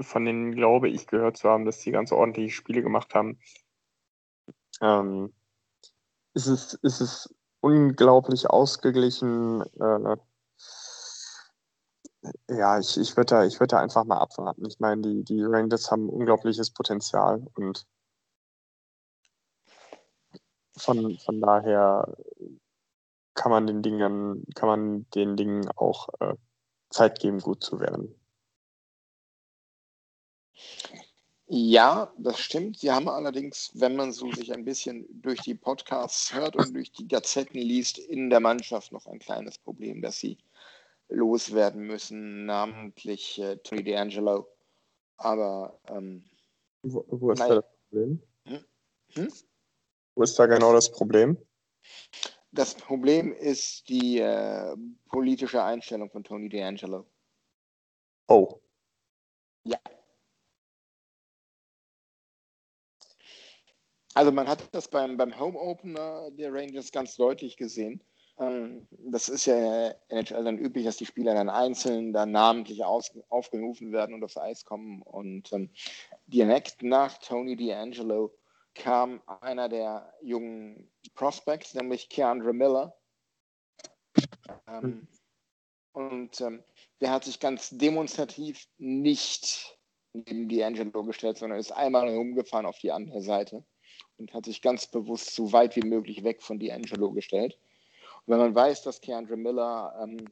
von 0.00 0.24
denen 0.24 0.54
glaube 0.54 0.88
ich 0.88 1.06
gehört 1.06 1.36
zu 1.36 1.48
haben, 1.48 1.64
dass 1.64 1.78
die 1.78 1.90
ganz 1.90 2.12
ordentliche 2.12 2.54
Spiele 2.54 2.82
gemacht 2.82 3.14
haben. 3.14 3.38
Ähm, 4.80 5.32
es, 6.34 6.46
ist, 6.46 6.78
es 6.82 7.00
ist 7.00 7.34
unglaublich 7.60 8.48
ausgeglichen. 8.48 9.62
Äh, 9.80 10.16
ja, 12.50 12.78
ich, 12.78 12.96
ich 12.98 13.16
würde 13.16 13.48
da, 13.48 13.60
würd 13.60 13.72
da 13.72 13.80
einfach 13.80 14.04
mal 14.04 14.18
abwarten. 14.18 14.66
Ich 14.66 14.80
meine, 14.80 15.02
die, 15.02 15.24
die 15.24 15.42
Rangers 15.42 15.90
haben 15.90 16.08
unglaubliches 16.08 16.70
Potenzial 16.70 17.46
und 17.54 17.86
von, 20.76 21.18
von 21.18 21.40
daher 21.40 22.16
kann 23.34 23.50
man 23.50 23.66
den 23.66 23.82
Dingen, 23.82 24.44
kann 24.54 24.68
man 24.68 25.06
den 25.14 25.36
Dingen 25.36 25.68
auch 25.76 26.08
äh, 26.20 26.34
Zeit 26.90 27.20
geben, 27.20 27.40
gut 27.40 27.62
zu 27.62 27.80
werden. 27.80 28.14
Ja, 31.50 32.12
das 32.18 32.38
stimmt. 32.38 32.78
Sie 32.78 32.90
haben 32.90 33.08
allerdings, 33.08 33.70
wenn 33.74 33.96
man 33.96 34.12
so 34.12 34.30
sich 34.32 34.52
ein 34.52 34.66
bisschen 34.66 35.06
durch 35.22 35.40
die 35.40 35.54
Podcasts 35.54 36.34
hört 36.34 36.56
und 36.56 36.74
durch 36.74 36.92
die 36.92 37.08
Gazetten 37.08 37.58
liest, 37.58 37.98
in 37.98 38.28
der 38.28 38.40
Mannschaft 38.40 38.92
noch 38.92 39.06
ein 39.06 39.18
kleines 39.18 39.56
Problem, 39.56 40.02
das 40.02 40.20
sie 40.20 40.36
loswerden 41.08 41.86
müssen, 41.86 42.44
namentlich 42.44 43.40
äh, 43.40 43.56
Tony 43.56 43.80
D'Angelo. 43.80 44.46
Aber 45.16 45.80
ähm, 45.88 46.22
Wo, 46.82 47.02
wo 47.08 47.32
ist 47.32 47.38
Nein. 47.38 47.48
da 47.48 47.54
das 47.54 47.64
Problem? 47.88 48.22
Hm? 48.44 48.64
Hm? 49.14 49.32
Wo 50.14 50.22
ist 50.22 50.38
da 50.38 50.46
genau 50.46 50.74
das 50.74 50.92
Problem? 50.92 51.38
das 52.50 52.74
Problem 52.74 53.32
ist 53.32 53.88
die 53.88 54.18
äh, 54.18 54.76
politische 55.08 55.62
Einstellung 55.62 56.10
von 56.10 56.24
Tony 56.24 56.48
D'Angelo. 56.48 57.04
Oh, 58.26 58.60
Also 64.18 64.32
man 64.32 64.48
hat 64.48 64.74
das 64.74 64.88
beim, 64.88 65.16
beim 65.16 65.38
Home 65.38 65.56
Opener 65.56 66.32
der 66.32 66.52
Rangers 66.52 66.90
ganz 66.90 67.14
deutlich 67.14 67.56
gesehen. 67.56 68.02
Ähm, 68.40 68.88
das 68.90 69.28
ist 69.28 69.46
ja 69.46 69.54
in 69.54 69.62
der 69.62 70.00
NHL 70.10 70.42
dann 70.42 70.58
üblich, 70.58 70.86
dass 70.86 70.96
die 70.96 71.06
Spieler 71.06 71.34
dann 71.34 71.48
einzeln, 71.48 72.12
dann 72.12 72.32
namentlich 72.32 72.84
aus, 72.84 73.12
aufgerufen 73.28 73.92
werden 73.92 74.16
und 74.16 74.24
aufs 74.24 74.36
Eis 74.36 74.64
kommen. 74.64 75.02
Und 75.02 75.52
ähm, 75.52 75.70
direkt 76.26 76.82
nach 76.82 77.18
Tony 77.18 77.54
D'Angelo 77.54 78.32
kam 78.74 79.22
einer 79.40 79.68
der 79.68 80.12
jungen 80.20 80.90
Prospects, 81.14 81.74
nämlich 81.74 82.08
Keandre 82.08 82.52
Miller. 82.52 82.98
Ähm, 84.66 85.06
und 85.92 86.40
ähm, 86.40 86.64
der 87.00 87.12
hat 87.12 87.22
sich 87.22 87.38
ganz 87.38 87.70
demonstrativ 87.70 88.66
nicht 88.78 89.78
neben 90.12 90.48
D'Angelo 90.48 91.06
gestellt, 91.06 91.38
sondern 91.38 91.60
ist 91.60 91.70
einmal 91.70 92.08
rumgefahren 92.08 92.66
auf 92.66 92.80
die 92.80 92.90
andere 92.90 93.22
Seite 93.22 93.64
und 94.18 94.34
hat 94.34 94.44
sich 94.44 94.62
ganz 94.62 94.86
bewusst 94.86 95.34
so 95.34 95.52
weit 95.52 95.76
wie 95.76 95.86
möglich 95.86 96.24
weg 96.24 96.42
von 96.42 96.58
D'Angelo 96.58 97.12
gestellt. 97.12 97.58
Und 98.26 98.32
wenn 98.32 98.38
man 98.38 98.54
weiß, 98.54 98.82
dass 98.82 99.00
Keandre 99.00 99.36
Miller 99.36 99.94
ähm, 100.02 100.28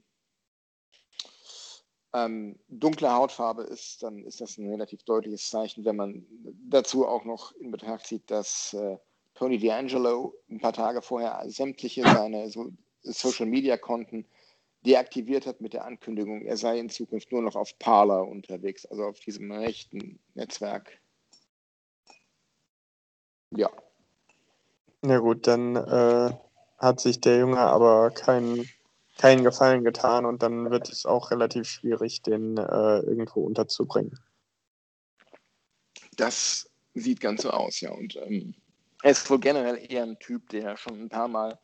ähm, 2.13 2.59
dunkle 2.69 3.13
Hautfarbe 3.13 3.63
ist, 3.63 4.03
dann 4.03 4.25
ist 4.25 4.41
das 4.41 4.59
ein 4.59 4.69
relativ 4.71 5.03
deutliches 5.05 5.51
Zeichen, 5.51 5.85
wenn 5.85 5.97
man 5.97 6.27
dazu 6.69 7.07
auch 7.07 7.25
noch 7.25 7.53
in 7.53 7.71
Betracht 7.71 8.07
zieht, 8.07 8.31
dass 8.31 8.75
äh, 8.75 8.97
Tony 9.35 9.57
D'Angelo 9.57 10.33
ein 10.51 10.61
paar 10.61 10.73
Tage 10.73 11.03
vorher 11.03 11.43
sämtliche 11.47 12.03
seine 12.03 12.51
so 12.51 12.73
Social-Media-Konten 13.03 14.27
deaktiviert 14.87 15.47
hat 15.47 15.61
mit 15.61 15.73
der 15.73 15.85
Ankündigung, 15.85 16.43
er 16.43 16.57
sei 16.57 16.79
in 16.79 16.89
Zukunft 16.89 17.33
nur 17.33 17.43
noch 17.43 17.57
auf 17.57 17.79
Parler 17.79 18.27
unterwegs, 18.27 18.87
also 18.87 19.05
auf 19.05 19.19
diesem 19.21 19.51
rechten 19.51 20.19
Netzwerk. 20.35 21.01
Ja, 23.51 23.71
na 25.07 25.19
gut, 25.19 25.47
dann 25.47 25.77
äh, 25.77 26.33
hat 26.79 27.01
sich 27.01 27.21
der 27.21 27.39
Junge 27.39 27.61
aber 27.61 28.11
keinen 28.11 28.69
keinen 29.19 29.45
Gefallen 29.45 29.83
getan 29.85 30.27
und 30.27 30.43
dann 30.43 30.71
wird 30.71 30.91
es 30.91 31.07
auch 31.07 31.31
relativ 31.31 31.67
schwierig, 31.67 32.23
den 32.23 32.59
äh, 32.59 32.99
irgendwo 32.99 33.45
unterzubringen. 33.45 34.19
das 36.17 36.69
sieht 36.95 37.21
ganz 37.21 37.43
so 37.43 37.51
aus, 37.51 37.81
ja. 37.81 37.93
Und 37.93 38.17
ähm, 38.17 38.55
er 39.03 39.13
ist 39.13 39.29
wohl 39.31 39.39
generell 39.39 39.79
eher 39.91 40.03
ein 40.03 40.19
Typ, 40.19 40.49
der 40.51 40.77
schon 40.77 41.01
ein 41.01 41.09
paar 41.09 41.29
Mal 41.29 41.59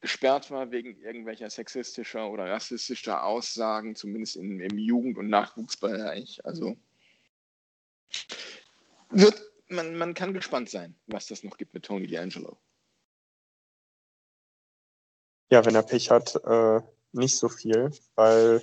gesperrt 0.00 0.50
war 0.50 0.70
wegen 0.70 0.98
irgendwelcher 1.00 1.50
sexistischer 1.50 2.30
oder 2.30 2.46
rassistischer 2.50 3.24
Aussagen, 3.24 3.94
zumindest 3.94 4.36
im, 4.36 4.60
im 4.60 4.78
Jugend- 4.78 5.18
und 5.18 5.28
Nachwuchsbereich. 5.28 6.44
Also 6.44 6.76
wird, 9.10 9.40
man, 9.68 9.96
man 9.96 10.14
kann 10.14 10.32
gespannt 10.32 10.70
sein, 10.70 10.94
was 11.06 11.26
das 11.26 11.42
noch 11.42 11.56
gibt 11.56 11.74
mit 11.74 11.84
Tony 11.84 12.06
D'Angelo. 12.06 12.56
Ja, 15.50 15.64
wenn 15.64 15.74
er 15.74 15.82
Pech 15.82 16.10
hat, 16.10 16.34
äh, 16.44 16.80
nicht 17.12 17.36
so 17.36 17.48
viel, 17.48 17.92
weil 18.14 18.62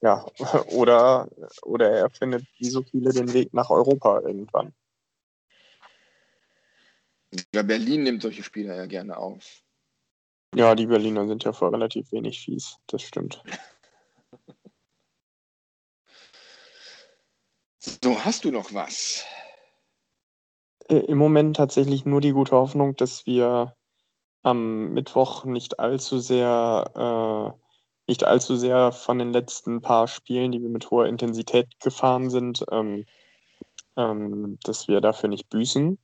ja, 0.00 0.26
oder, 0.68 1.28
oder 1.62 1.90
er 1.90 2.10
findet 2.10 2.44
wie 2.58 2.70
so 2.70 2.82
viele 2.82 3.12
den 3.12 3.32
Weg 3.32 3.54
nach 3.54 3.70
Europa 3.70 4.20
irgendwann. 4.20 4.74
Ja, 7.54 7.62
Berlin 7.62 8.02
nimmt 8.02 8.22
solche 8.22 8.42
Spieler 8.42 8.76
ja 8.76 8.86
gerne 8.86 9.16
auf. 9.16 9.62
Ja, 10.54 10.74
die 10.74 10.86
Berliner 10.86 11.26
sind 11.26 11.44
ja 11.44 11.52
vor 11.52 11.72
relativ 11.72 12.12
wenig 12.12 12.44
fies, 12.44 12.76
das 12.86 13.02
stimmt. 13.02 13.42
So, 18.04 18.24
hast 18.24 18.44
du 18.44 18.52
noch 18.52 18.72
was? 18.72 19.24
Äh, 20.88 20.98
Im 20.98 21.18
Moment 21.18 21.56
tatsächlich 21.56 22.04
nur 22.04 22.20
die 22.20 22.32
gute 22.32 22.56
Hoffnung, 22.56 22.96
dass 22.96 23.26
wir 23.26 23.74
am 24.42 24.92
Mittwoch 24.92 25.44
nicht 25.44 25.78
allzu 25.80 26.18
sehr, 26.18 26.90
äh, 26.96 27.52
nicht 28.08 28.24
allzu 28.24 28.56
sehr 28.56 28.92
von 28.92 29.18
den 29.18 29.32
letzten 29.32 29.80
paar 29.82 30.08
Spielen, 30.08 30.52
die 30.52 30.60
wir 30.62 30.68
mit 30.70 30.90
hoher 30.90 31.06
Intensität 31.06 31.78
gefahren 31.80 32.30
sind, 32.30 32.64
ähm, 32.70 33.06
ähm, 33.96 34.58
dass 34.64 34.88
wir 34.88 35.00
dafür 35.00 35.28
nicht 35.28 35.48
büßen. 35.50 35.98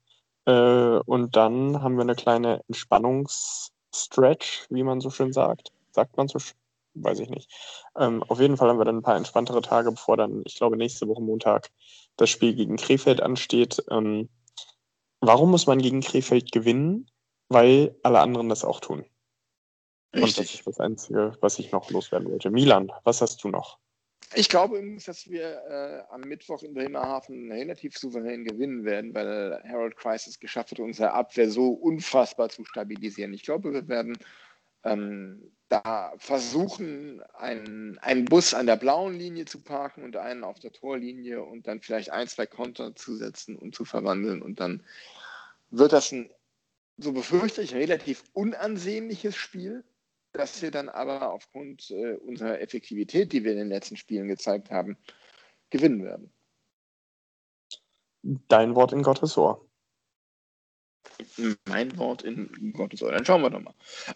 Äh, 0.47 0.99
und 1.07 1.37
dann 1.37 1.83
haben 1.83 1.97
wir 1.97 2.03
eine 2.03 2.15
kleine 2.15 2.63
Entspannungsstretch, 2.69 4.67
wie 4.71 4.83
man 4.85 5.01
so 5.01 5.11
schön 5.11 5.33
sagt. 5.33 5.73
Sagt 5.93 6.17
man 6.17 6.29
so 6.29 6.39
schön? 6.39 6.57
Weiß 6.95 7.21
ich 7.21 7.31
nicht. 7.31 7.51
Ähm, 7.97 8.23
auf 8.25 8.41
jeden 8.41 8.57
Fall 8.57 8.69
haben 8.69 8.79
wir 8.79 8.85
dann 8.85 8.99
ein 8.99 9.03
paar 9.03 9.17
entspanntere 9.17 9.63
Tage, 9.63 9.91
bevor 9.93 10.17
dann, 10.17 10.43
ich 10.47 10.57
glaube, 10.57 10.77
nächste 10.77 11.07
Woche 11.09 11.23
Montag 11.23 11.71
das 12.17 12.31
Spiel 12.31 12.55
gegen 12.55 12.77
Krefeld 12.77 13.23
ansteht. 13.23 13.85
Ähm, 13.91 14.29
warum 15.20 15.51
muss 15.51 15.66
man 15.66 15.78
gegen 15.78 16.01
Krefeld 16.01 16.53
gewinnen? 16.53 17.11
Weil 17.49 17.97
alle 18.03 18.20
anderen 18.20 18.49
das 18.49 18.65
auch 18.65 18.81
tun. 18.81 19.05
Und 20.12 20.23
das 20.23 20.39
Richtig. 20.39 20.55
ist 20.61 20.66
das 20.66 20.81
Einzige, 20.81 21.32
was 21.40 21.59
ich 21.59 21.73
noch 21.73 21.90
loswerden 21.90 22.31
wollte. 22.31 22.51
Milan, 22.51 22.90
was 23.05 23.20
hast 23.20 23.43
du 23.45 23.49
noch? 23.49 23.78
Ich 24.35 24.49
glaube 24.49 24.77
übrigens, 24.77 25.05
dass 25.05 25.28
wir 25.31 25.62
äh, 25.69 26.12
am 26.12 26.20
Mittwoch 26.20 26.62
in 26.62 26.74
Bremerhaven 26.74 27.51
relativ 27.51 27.97
souverän 27.97 28.45
gewinnen 28.45 28.85
werden, 28.85 29.15
weil 29.15 29.62
Harold 29.66 29.97
Crisis 29.97 30.39
geschafft 30.39 30.73
hat, 30.73 30.81
unsere 30.81 31.12
Abwehr 31.12 31.51
so 31.51 31.69
unfassbar 31.70 32.51
zu 32.51 32.65
stabilisieren. 32.65 33.32
Ich 33.32 33.43
glaube, 33.43 33.73
wir 33.73 33.89
werden 33.89 34.19
ähm, 34.85 35.53
da 35.69 36.15
versuchen, 36.17 37.23
einen, 37.35 37.99
einen 37.99 38.25
Bus 38.25 38.55
an 38.55 38.67
der 38.67 38.77
blauen 38.77 39.19
Linie 39.19 39.45
zu 39.45 39.61
parken 39.61 40.03
und 40.03 40.17
einen 40.17 40.45
auf 40.45 40.59
der 40.59 40.73
Torlinie 40.73 41.43
und 41.43 41.67
dann 41.67 41.81
vielleicht 41.81 42.11
ein, 42.11 42.27
zwei 42.27 42.47
Konter 42.47 42.95
zu 42.95 43.17
setzen 43.17 43.57
und 43.57 43.75
zu 43.75 43.85
verwandeln. 43.85 44.41
Und 44.41 44.61
dann 44.61 44.83
wird 45.71 45.93
das 45.93 46.11
ein, 46.13 46.31
so 46.97 47.13
befürchte 47.13 47.61
ich, 47.61 47.75
relativ 47.75 48.25
unansehnliches 48.33 49.37
Spiel, 49.37 49.85
das 50.33 50.63
wir 50.63 50.71
dann 50.71 50.89
aber 50.89 51.33
aufgrund 51.33 51.91
äh, 51.91 52.15
unserer 52.15 52.61
Effektivität, 52.61 53.33
die 53.33 53.45
wir 53.45 53.53
in 53.53 53.59
den 53.59 53.69
letzten 53.69 53.97
Spielen 53.97 54.29
gezeigt 54.29 54.71
haben, 54.71 54.97
gewinnen 55.71 56.03
werden. 56.03 56.33
Dein 58.23 58.75
Wort 58.75 58.93
in 58.93 59.03
Gottes 59.03 59.37
Ohr. 59.37 59.68
Mein 61.66 61.97
Wort 61.97 62.23
in 62.23 62.73
Gottes 62.73 63.03
Ohr. 63.03 63.11
Dann 63.11 63.24
schauen 63.24 63.43
wir 63.43 63.51
doch 63.51 63.61
mal. 63.61 63.74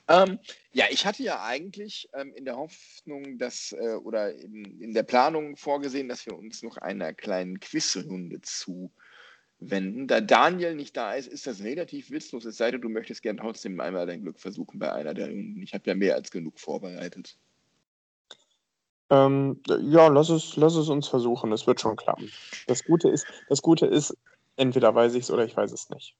Ähm, 0.08 0.38
ja, 0.72 0.84
ich 0.90 1.04
hatte 1.04 1.22
ja 1.22 1.42
eigentlich 1.42 2.08
ähm, 2.14 2.32
in 2.34 2.44
der 2.44 2.56
Hoffnung, 2.56 3.38
dass 3.38 3.72
äh, 3.72 3.94
oder 3.94 4.32
in, 4.34 4.80
in, 4.80 4.94
der 4.94 5.02
Planung 5.02 5.56
vorgesehen, 5.56 6.08
dass 6.08 6.26
wir 6.26 6.36
uns 6.36 6.62
noch 6.62 6.76
einer 6.76 7.12
kleinen 7.12 7.58
Quizrunde 7.58 8.40
zuwenden. 8.40 10.06
Da 10.06 10.20
Daniel 10.20 10.76
nicht 10.76 10.96
da 10.96 11.14
ist, 11.14 11.26
ist 11.26 11.46
das 11.46 11.62
relativ 11.62 12.10
witzlos, 12.10 12.44
es 12.44 12.56
sei 12.56 12.70
denn, 12.70 12.80
du 12.80 12.88
möchtest 12.88 13.22
gern 13.22 13.36
trotzdem 13.36 13.80
einmal 13.80 14.06
dein 14.06 14.22
Glück 14.22 14.38
versuchen 14.38 14.78
bei 14.78 14.92
einer 14.92 15.14
der 15.14 15.28
Runden. 15.28 15.62
Ich 15.62 15.74
habe 15.74 15.84
ja 15.86 15.94
mehr 15.94 16.14
als 16.14 16.30
genug 16.30 16.60
vorbereitet. 16.60 17.36
Ähm, 19.10 19.60
ja, 19.80 20.08
lass 20.08 20.30
es, 20.30 20.56
lass 20.56 20.74
es 20.74 20.88
uns 20.88 21.06
versuchen. 21.08 21.52
Es 21.52 21.66
wird 21.66 21.80
schon 21.80 21.96
klappen. 21.96 22.30
Das 22.66 22.82
Gute 22.84 23.10
ist, 23.10 23.26
das 23.48 23.60
Gute 23.60 23.86
ist, 23.86 24.16
entweder 24.56 24.94
weiß 24.94 25.14
ich 25.14 25.24
es 25.24 25.30
oder 25.30 25.44
ich 25.44 25.54
weiß 25.54 25.72
es 25.72 25.90
nicht. 25.90 26.16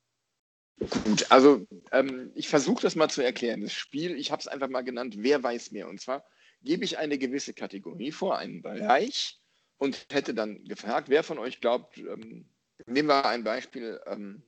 Gut, 0.78 1.31
also 1.31 1.66
ähm, 1.93 2.32
ich 2.35 2.49
versuche 2.49 2.82
das 2.82 2.97
mal 2.97 3.09
zu 3.09 3.23
erklären. 3.23 3.61
Das 3.61 3.73
Spiel, 3.73 4.16
ich 4.16 4.32
habe 4.32 4.40
es 4.40 4.49
einfach 4.49 4.69
mal 4.69 4.82
genannt, 4.82 5.15
wer 5.19 5.43
weiß 5.43 5.70
mehr. 5.70 5.89
Und 5.89 6.01
zwar 6.01 6.24
gebe 6.62 6.85
ich 6.85 6.99
eine 6.99 7.19
gewisse 7.19 7.55
Kategorie 7.55 8.12
vor, 8.12 8.39
einen 8.39 8.62
Bereich, 8.62 9.39
und 9.82 10.07
hätte 10.12 10.32
dann 10.32 10.62
gefragt, 10.65 11.09
wer 11.09 11.24
von 11.24 11.40
euch 11.40 11.61
glaubt, 11.61 11.99
ähm, 11.99 12.49
nehmen 12.86 13.09
wir 13.09 13.27
ein 13.27 13.43
Beispiel, 13.43 14.01
ähm, 14.07 14.44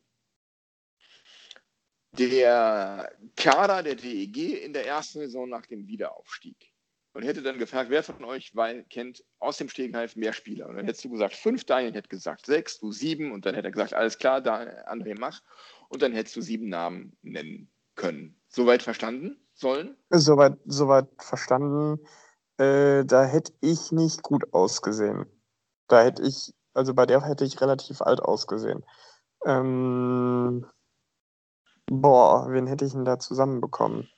der 2.13 3.13
Kader 3.35 3.83
der 3.83 3.97
DEG 3.97 4.63
in 4.63 4.73
der 4.73 4.87
ersten 4.87 5.19
Saison 5.19 5.49
nach 5.49 5.67
dem 5.67 5.89
Wiederaufstieg. 5.89 6.71
Und 7.15 7.25
hätte 7.25 7.43
dann 7.43 7.59
gefragt, 7.59 7.91
wer 7.91 8.05
von 8.05 8.25
euch 8.25 8.55
weil, 8.55 8.85
kennt 8.85 9.25
aus 9.41 9.57
dem 9.57 9.69
Stegreif 9.69 10.15
mehr 10.15 10.33
Spieler? 10.33 10.69
Und 10.69 10.77
dann 10.77 10.87
hättest 10.87 11.05
du 11.05 11.11
gesagt 11.11 11.35
fünf, 11.35 11.65
Daniel 11.65 11.95
hätte 11.95 12.09
gesagt 12.09 12.47
sechs, 12.47 12.79
du 12.79 12.93
sieben, 12.93 13.33
und 13.33 13.45
dann 13.45 13.57
hätte 13.57 13.67
er 13.69 13.73
gesagt, 13.73 13.95
alles 13.95 14.19
klar, 14.19 14.41
da, 14.41 14.61
André, 14.87 15.17
mach 15.19 15.43
und 15.89 16.03
dann 16.03 16.13
hättest 16.13 16.37
du 16.37 16.41
sieben 16.41 16.69
Namen 16.69 17.17
nennen 17.23 17.71
können. 17.95 18.41
Soweit 18.49 18.83
verstanden 18.83 19.37
sollen? 19.55 19.97
Soweit, 20.11 20.59
soweit 20.65 21.09
verstanden. 21.19 22.01
Äh, 22.59 23.05
da 23.05 23.25
hätte 23.25 23.53
ich 23.61 23.93
nicht 23.93 24.23
gut 24.23 24.53
ausgesehen. 24.53 25.27
Da 25.89 26.03
hätte 26.03 26.23
ich, 26.23 26.55
also 26.73 26.95
bei 26.95 27.07
der 27.07 27.23
hätte 27.27 27.45
ich 27.45 27.61
relativ 27.61 28.01
alt 28.01 28.21
ausgesehen. 28.21 28.85
Ähm, 29.45 30.67
boah, 31.87 32.47
wen 32.51 32.67
hätte 32.67 32.85
ich 32.85 32.93
denn 32.93 33.05
da 33.05 33.19
zusammenbekommen? 33.19 34.09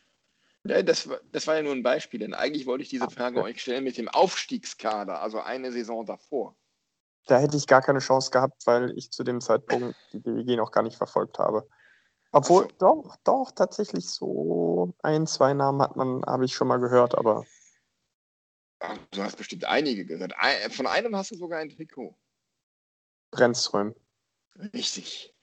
Ja, 0.64 0.82
das, 0.82 1.08
das 1.32 1.46
war 1.46 1.56
ja 1.56 1.62
nur 1.62 1.72
ein 1.72 1.82
Beispiel, 1.82 2.20
denn 2.20 2.34
eigentlich 2.34 2.66
wollte 2.66 2.82
ich 2.82 2.88
diese 2.88 3.08
Frage 3.08 3.38
okay. 3.38 3.50
euch 3.50 3.62
stellen 3.62 3.84
mit 3.84 3.98
dem 3.98 4.08
Aufstiegskader, 4.08 5.22
also 5.22 5.40
eine 5.40 5.70
Saison 5.70 6.04
davor 6.04 6.56
da 7.26 7.38
hätte 7.38 7.56
ich 7.56 7.66
gar 7.66 7.82
keine 7.82 7.98
Chance 7.98 8.30
gehabt, 8.30 8.66
weil 8.66 8.96
ich 8.96 9.10
zu 9.10 9.24
dem 9.24 9.40
Zeitpunkt 9.40 9.96
die 10.12 10.22
DEG 10.22 10.56
noch 10.56 10.70
gar 10.70 10.82
nicht 10.82 10.96
verfolgt 10.96 11.38
habe. 11.38 11.68
Obwohl, 12.32 12.68
doch, 12.78 13.16
doch, 13.24 13.52
tatsächlich 13.52 14.08
so 14.08 14.94
ein, 15.02 15.26
zwei 15.26 15.54
Namen 15.54 15.80
hat 15.82 15.96
man, 15.96 16.24
habe 16.26 16.44
ich 16.44 16.54
schon 16.54 16.68
mal 16.68 16.78
gehört, 16.78 17.16
aber. 17.16 17.44
Du 19.10 19.22
hast 19.22 19.36
bestimmt 19.36 19.64
einige 19.64 20.04
gehört. 20.04 20.34
Von 20.70 20.86
einem 20.86 21.16
hast 21.16 21.30
du 21.30 21.36
sogar 21.36 21.60
ein 21.60 21.70
Trikot. 21.70 22.14
Brennström. 23.30 23.94
Richtig. 24.74 25.34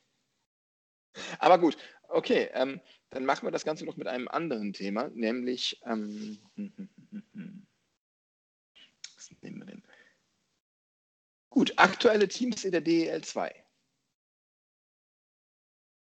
Aber 1.40 1.58
gut, 1.58 1.78
okay, 2.10 2.50
ähm, 2.54 2.80
dann 3.10 3.26
machen 3.26 3.46
wir 3.46 3.52
das 3.52 3.66
Ganze 3.66 3.86
noch 3.86 3.98
mit 3.98 4.08
einem 4.08 4.28
anderen 4.28 4.74
Thema, 4.74 5.10
nämlich, 5.10 5.80
ähm, 5.86 6.40
was 9.16 9.32
nehmen 9.42 9.60
wir 9.60 9.66
denn? 9.66 9.83
Gut, 11.54 11.74
aktuelle 11.78 12.28
Teams 12.28 12.66
in 12.66 12.72
der 12.72 12.82
DEL 12.82 13.24
2. 13.24 13.54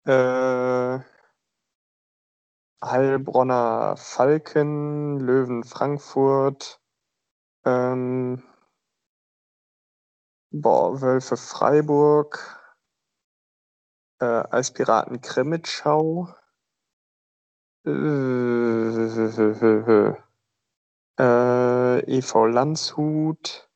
Äh, 0.03 0.99
Heilbronner 2.83 3.95
Falken, 3.95 5.21
Löwen 5.21 5.63
Frankfurt, 5.63 6.81
ähm, 7.63 8.43
boah, 10.51 10.99
Wölfe 10.99 11.37
Freiburg, 11.37 12.59
äh, 14.19 14.43
Eispiraten 14.51 15.21
Krimitschau, 15.21 16.27
äh, 17.85 17.89
äh, 21.19 22.17
EV 22.17 22.47
Landshut, 22.47 23.66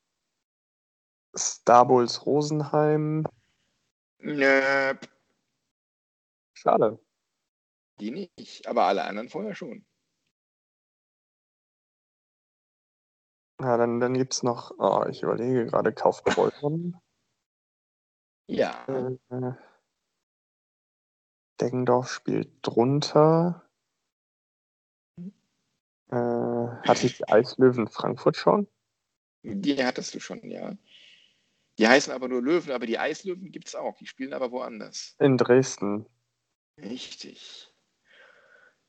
Star 1.36 1.88
Bulls 1.88 2.26
Rosenheim. 2.26 3.26
Nöp. 4.20 5.08
Schade. 6.54 7.00
Die 8.00 8.12
nicht, 8.12 8.68
aber 8.68 8.86
alle 8.86 9.04
anderen 9.04 9.30
vorher 9.30 9.56
schon. 9.56 9.86
Ja, 13.62 13.78
dann, 13.78 14.00
dann 14.00 14.16
gibt 14.16 14.34
es 14.34 14.44
noch, 14.44 14.72
oh, 14.80 15.06
ich 15.08 15.22
überlege 15.22 15.68
gerade, 15.68 15.94
Kaufbeuren. 15.94 17.00
Ja. 18.48 18.86
Äh, 18.88 19.54
Deggendorf 21.62 22.12
spielt 22.12 22.50
drunter. 22.64 23.70
Äh, 26.10 26.16
hatte 26.16 27.06
ich 27.06 27.18
die 27.18 27.28
Eislöwen 27.28 27.88
Frankfurt 27.88 28.36
schon? 28.36 28.68
Die 29.44 29.84
hattest 29.84 30.16
du 30.16 30.20
schon, 30.20 30.42
ja. 30.50 30.76
Die 31.78 31.88
heißen 31.88 32.14
aber 32.14 32.28
nur 32.28 32.42
Löwen, 32.42 32.72
aber 32.72 32.86
die 32.86 33.00
Eislöwen 33.00 33.52
gibt 33.52 33.68
es 33.68 33.76
auch. 33.76 33.96
Die 33.98 34.08
spielen 34.08 34.34
aber 34.34 34.52
woanders. 34.52 35.16
In 35.20 35.38
Dresden. 35.38 36.06
Richtig. 36.78 37.74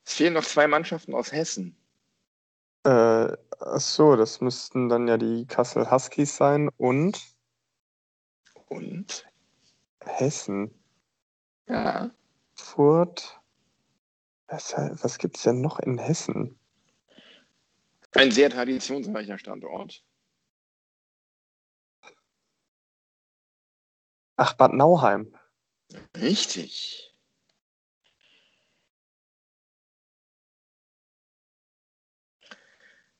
Es 0.04 0.14
fehlen 0.14 0.34
noch 0.34 0.44
zwei 0.44 0.66
Mannschaften 0.66 1.14
aus 1.14 1.32
Hessen. 1.32 1.76
Äh, 2.84 2.88
achso, 3.60 4.16
das 4.16 4.40
müssten 4.40 4.88
dann 4.88 5.06
ja 5.06 5.16
die 5.16 5.46
Kassel 5.46 5.90
Huskies 5.90 6.36
sein 6.36 6.68
und. 6.76 7.20
Und? 8.66 9.24
Hessen. 10.00 10.74
Ja. 11.68 12.10
Furt. 12.54 13.40
Was, 14.48 14.74
was 14.74 15.18
gibt 15.18 15.36
es 15.36 15.44
denn 15.44 15.60
noch 15.60 15.78
in 15.78 15.98
Hessen? 15.98 16.58
Ein 18.14 18.30
sehr 18.30 18.50
traditionsreicher 18.50 19.38
Standort. 19.38 20.04
Ach, 24.44 24.54
Bad 24.54 24.72
Nauheim. 24.72 25.32
Richtig. 26.16 27.14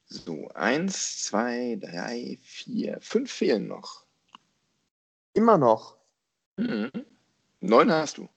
So, 0.07 0.49
eins, 0.49 1.23
zwei, 1.23 1.78
drei, 1.81 2.40
vier, 2.43 2.99
fünf 3.01 3.31
fehlen 3.31 3.69
noch. 3.69 4.05
Immer 5.32 5.59
noch. 5.59 5.97
Mhm. 6.57 6.90
Neun 7.61 7.93
hast 7.93 8.19
du. 8.19 8.28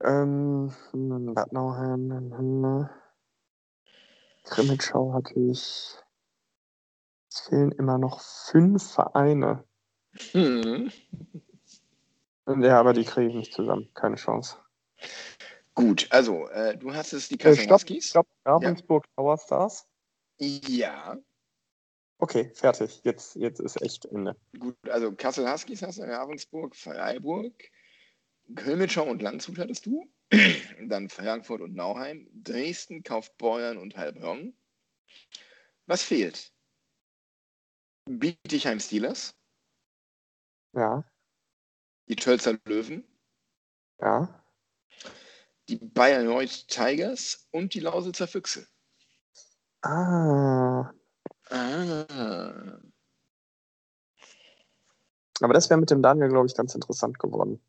Ähm, 0.00 0.72
Bad 1.34 1.52
Nauheim. 1.52 2.88
Grimmitschau 4.44 5.14
hatte 5.14 5.34
ich. 5.34 5.98
Es 7.28 7.40
fehlen 7.40 7.72
immer 7.72 7.98
noch 7.98 8.20
fünf 8.20 8.92
Vereine. 8.92 9.67
Mhm. 10.32 10.90
Ja, 12.62 12.80
aber 12.80 12.92
die 12.92 13.04
kriege 13.04 13.28
ich 13.28 13.34
nicht 13.34 13.52
zusammen. 13.52 13.88
Keine 13.94 14.16
Chance. 14.16 14.56
Gut, 15.74 16.08
also 16.10 16.48
äh, 16.48 16.76
du 16.76 16.92
hast 16.92 17.12
es 17.12 17.28
die 17.28 17.36
Kasanaskis. 17.36 18.06
Äh, 18.06 18.08
stopp, 18.08 18.26
stopp. 18.40 18.54
Ravensburg 18.62 19.04
ja. 19.04 19.12
Tower 19.16 19.38
Stars. 19.38 19.86
Ja. 20.38 21.16
Okay, 22.18 22.50
fertig. 22.54 23.00
Jetzt, 23.04 23.36
jetzt 23.36 23.60
ist 23.60 23.80
echt 23.80 24.04
Ende. 24.06 24.34
Gut, 24.58 24.76
also 24.88 25.12
Kassel 25.12 25.50
Huskies 25.50 25.82
hast 25.82 25.98
du, 25.98 26.02
Ravensburg, 26.02 26.74
Freiburg, 26.74 27.52
Kölmitschau 28.56 29.04
und 29.04 29.22
Landshut 29.22 29.58
hattest 29.58 29.86
du. 29.86 30.10
Dann 30.88 31.08
Frankfurt 31.08 31.60
und 31.60 31.74
Nauheim, 31.74 32.28
Dresden, 32.32 33.04
Kaufbeuern 33.04 33.78
und 33.78 33.96
Heilbronn. 33.96 34.52
Was 35.86 36.02
fehlt? 36.02 36.52
Bietigheim 38.06 38.80
Steelers. 38.80 39.37
Ja. 40.72 41.04
Die 42.08 42.16
Tölzer 42.16 42.58
Löwen. 42.64 43.04
Ja. 44.00 44.42
die 45.68 45.76
Bayreuth 45.76 46.66
Tigers 46.68 47.46
und 47.52 47.74
die 47.74 47.80
Lausitzer 47.80 48.26
Füchse. 48.26 48.66
Ah. 49.82 50.90
Ah. 51.50 52.78
Aber 55.40 55.54
das 55.54 55.70
wäre 55.70 55.80
mit 55.80 55.90
dem 55.90 56.02
Daniel, 56.02 56.28
glaube 56.28 56.46
ich, 56.46 56.54
ganz 56.54 56.74
interessant 56.74 57.18
geworden. 57.18 57.60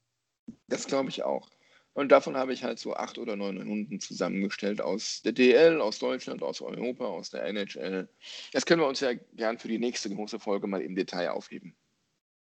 Das 0.68 0.88
glaube 0.88 1.10
ich 1.10 1.24
auch. 1.24 1.50
Und 1.94 2.12
davon 2.12 2.38
habe 2.38 2.54
ich 2.54 2.64
halt 2.64 2.80
so 2.80 2.96
acht 2.96 3.18
oder 3.18 3.36
neun 3.36 3.58
Runden 3.62 4.00
zusammengestellt 4.00 4.82
aus 4.82 5.22
der 5.24 5.34
DL, 5.34 5.82
aus 5.82 6.00
Deutschland, 6.00 6.44
aus 6.44 6.62
Europa, 6.62 7.06
aus 7.06 7.30
der 7.32 7.44
NHL. 7.46 8.10
Das 8.54 8.66
können 8.66 8.82
wir 8.82 8.88
uns 8.88 9.02
ja 9.02 9.14
gern 9.34 9.58
für 9.60 9.68
die 9.68 9.80
nächste 9.80 10.10
große 10.10 10.40
Folge 10.40 10.68
mal 10.68 10.82
im 10.82 10.96
Detail 10.96 11.30
aufheben. 11.32 11.76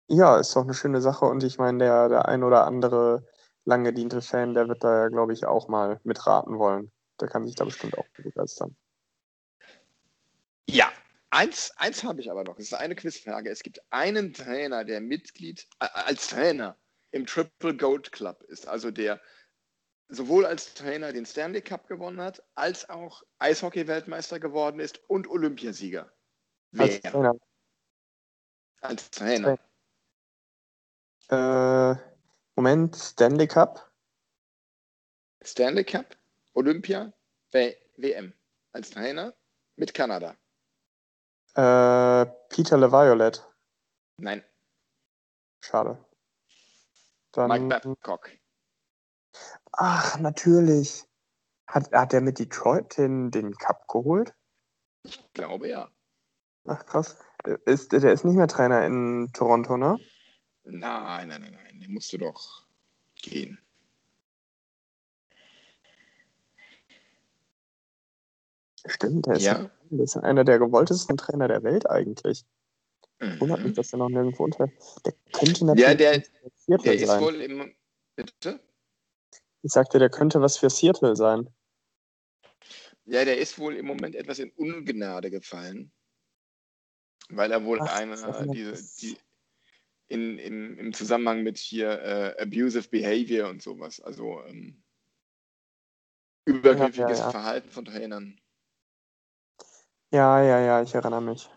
Ja, 0.08 0.38
ist 0.38 0.54
doch 0.54 0.62
eine 0.62 0.74
schöne 0.74 1.00
Sache 1.00 1.24
und 1.24 1.42
ich 1.42 1.58
meine, 1.58 1.78
der, 1.78 2.08
der 2.08 2.28
ein 2.28 2.42
oder 2.42 2.66
andere 2.66 3.26
lang 3.64 3.84
gediente 3.84 4.20
Fan, 4.20 4.54
der 4.54 4.68
wird 4.68 4.84
da 4.84 5.04
ja, 5.04 5.08
glaube 5.08 5.32
ich, 5.32 5.46
auch 5.46 5.68
mal 5.68 6.00
mitraten 6.04 6.58
wollen. 6.58 6.92
Der 7.20 7.28
kann 7.28 7.46
sich 7.46 7.54
da 7.54 7.64
bestimmt 7.64 7.96
auch 7.96 8.06
begeistern. 8.16 8.76
Ja, 10.68 10.90
eins, 11.30 11.72
eins 11.76 12.04
habe 12.04 12.20
ich 12.20 12.30
aber 12.30 12.44
noch. 12.44 12.58
Es 12.58 12.66
ist 12.66 12.74
eine 12.74 12.94
Quizfrage. 12.94 13.50
Es 13.50 13.62
gibt 13.62 13.80
einen 13.90 14.32
Trainer, 14.32 14.84
der 14.84 15.00
Mitglied 15.00 15.66
äh, 15.80 15.86
als 15.92 16.28
Trainer 16.28 16.76
im 17.12 17.26
Triple 17.26 17.76
Gold 17.76 18.12
Club 18.12 18.42
ist, 18.48 18.66
also 18.66 18.90
der 18.90 19.20
sowohl 20.08 20.44
als 20.44 20.74
Trainer 20.74 21.12
den 21.12 21.24
Stanley 21.24 21.62
Cup 21.62 21.88
gewonnen 21.88 22.20
hat, 22.20 22.42
als 22.54 22.88
auch 22.90 23.22
Eishockey-Weltmeister 23.38 24.38
geworden 24.38 24.80
ist 24.80 25.00
und 25.08 25.28
Olympiasieger. 25.28 26.12
Als 26.76 27.00
Wer? 27.02 27.12
Trainer. 27.12 27.34
Als 28.80 29.10
Trainer. 29.10 29.58
Äh, 31.34 31.96
Moment, 32.56 32.94
Stanley 32.96 33.46
Cup. 33.48 33.90
Stanley 35.42 35.84
Cup, 35.84 36.16
Olympia, 36.54 37.12
W- 37.52 37.76
WM. 37.96 38.32
Als 38.72 38.90
Trainer 38.90 39.34
mit 39.76 39.94
Kanada. 39.94 40.36
Äh, 41.54 42.26
Peter 42.48 42.76
LeViolet. 42.76 43.48
Nein, 44.18 44.44
Schade. 45.64 46.04
Dann, 47.32 47.48
Mike 47.48 47.68
Babcock. 47.68 48.30
ach, 49.72 50.18
natürlich. 50.18 51.04
Hat, 51.66 51.90
hat 51.92 52.12
der 52.12 52.20
mit 52.20 52.38
Detroit 52.38 52.96
den, 52.98 53.30
den 53.30 53.54
Cup 53.56 53.88
geholt? 53.88 54.34
Ich 55.04 55.32
glaube 55.32 55.68
ja. 55.68 55.90
Ach, 56.66 56.84
krass. 56.86 57.16
Ist, 57.64 57.92
der 57.92 58.12
ist 58.12 58.24
nicht 58.24 58.36
mehr 58.36 58.46
Trainer 58.48 58.84
in 58.86 59.30
Toronto, 59.32 59.76
ne? 59.76 59.98
Nein, 60.64 61.28
nein, 61.28 61.40
nein, 61.42 61.52
nein. 61.52 61.80
Der 61.80 61.88
musste 61.90 62.18
doch 62.18 62.66
gehen. 63.16 63.58
Stimmt, 68.86 69.26
der 69.26 69.34
ist, 69.36 69.42
Ja. 69.44 69.70
der 69.90 70.04
ist 70.04 70.16
einer 70.16 70.44
der 70.44 70.58
gewolltesten 70.58 71.16
Trainer 71.16 71.48
der 71.48 71.62
Welt 71.62 71.88
eigentlich. 71.88 72.44
Wundert 73.38 73.60
mich, 73.60 73.70
Mhm. 73.70 73.74
dass 73.74 73.92
er 73.92 73.98
noch 73.98 74.08
nirgendwo 74.10 74.44
unter. 74.44 74.68
Der 75.06 75.14
könnte 75.32 75.64
natürlich 75.64 75.88
Ja, 75.88 75.94
der- 75.94 76.22
Der 76.78 76.94
ist 76.94 77.06
sein. 77.06 77.22
wohl 77.22 77.40
im. 77.40 77.74
Bitte? 78.16 78.60
Ich 79.62 79.72
sagte, 79.72 79.98
der 79.98 80.10
könnte 80.10 80.40
was 80.42 80.58
für 80.58 80.68
Seattle 80.68 81.16
sein. 81.16 81.48
Ja, 83.06 83.24
der 83.24 83.38
ist 83.38 83.58
wohl 83.58 83.76
im 83.76 83.86
Moment 83.86 84.14
etwas 84.14 84.38
in 84.38 84.50
Ungnade 84.52 85.30
gefallen. 85.30 85.90
Weil 87.30 87.52
er 87.52 87.64
wohl 87.64 87.80
Ach, 87.80 87.96
erinnert 88.00 88.54
diese, 88.54 88.74
die, 89.00 89.16
in, 90.08 90.38
im, 90.38 90.78
im 90.78 90.92
Zusammenhang 90.92 91.42
mit 91.42 91.58
hier 91.58 91.90
äh, 92.02 92.42
abusive 92.42 92.88
behavior 92.88 93.48
und 93.48 93.62
sowas, 93.62 94.00
also 94.00 94.42
ähm, 94.44 94.82
übergriffiges 96.46 97.18
ja. 97.18 97.30
Verhalten 97.30 97.70
von 97.70 97.84
Trainern. 97.84 98.38
Ja, 100.12 100.42
ja, 100.42 100.60
ja, 100.60 100.82
ich 100.82 100.94
erinnere 100.94 101.22
mich. 101.22 101.48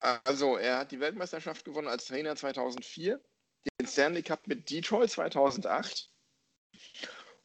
Also, 0.00 0.56
er 0.56 0.78
hat 0.78 0.92
die 0.92 1.00
Weltmeisterschaft 1.00 1.64
gewonnen 1.64 1.88
als 1.88 2.06
Trainer 2.06 2.36
2004, 2.36 3.20
den 3.80 3.86
Stanley 3.86 4.22
Cup 4.22 4.46
mit 4.46 4.70
Detroit 4.70 5.10
2008 5.10 6.10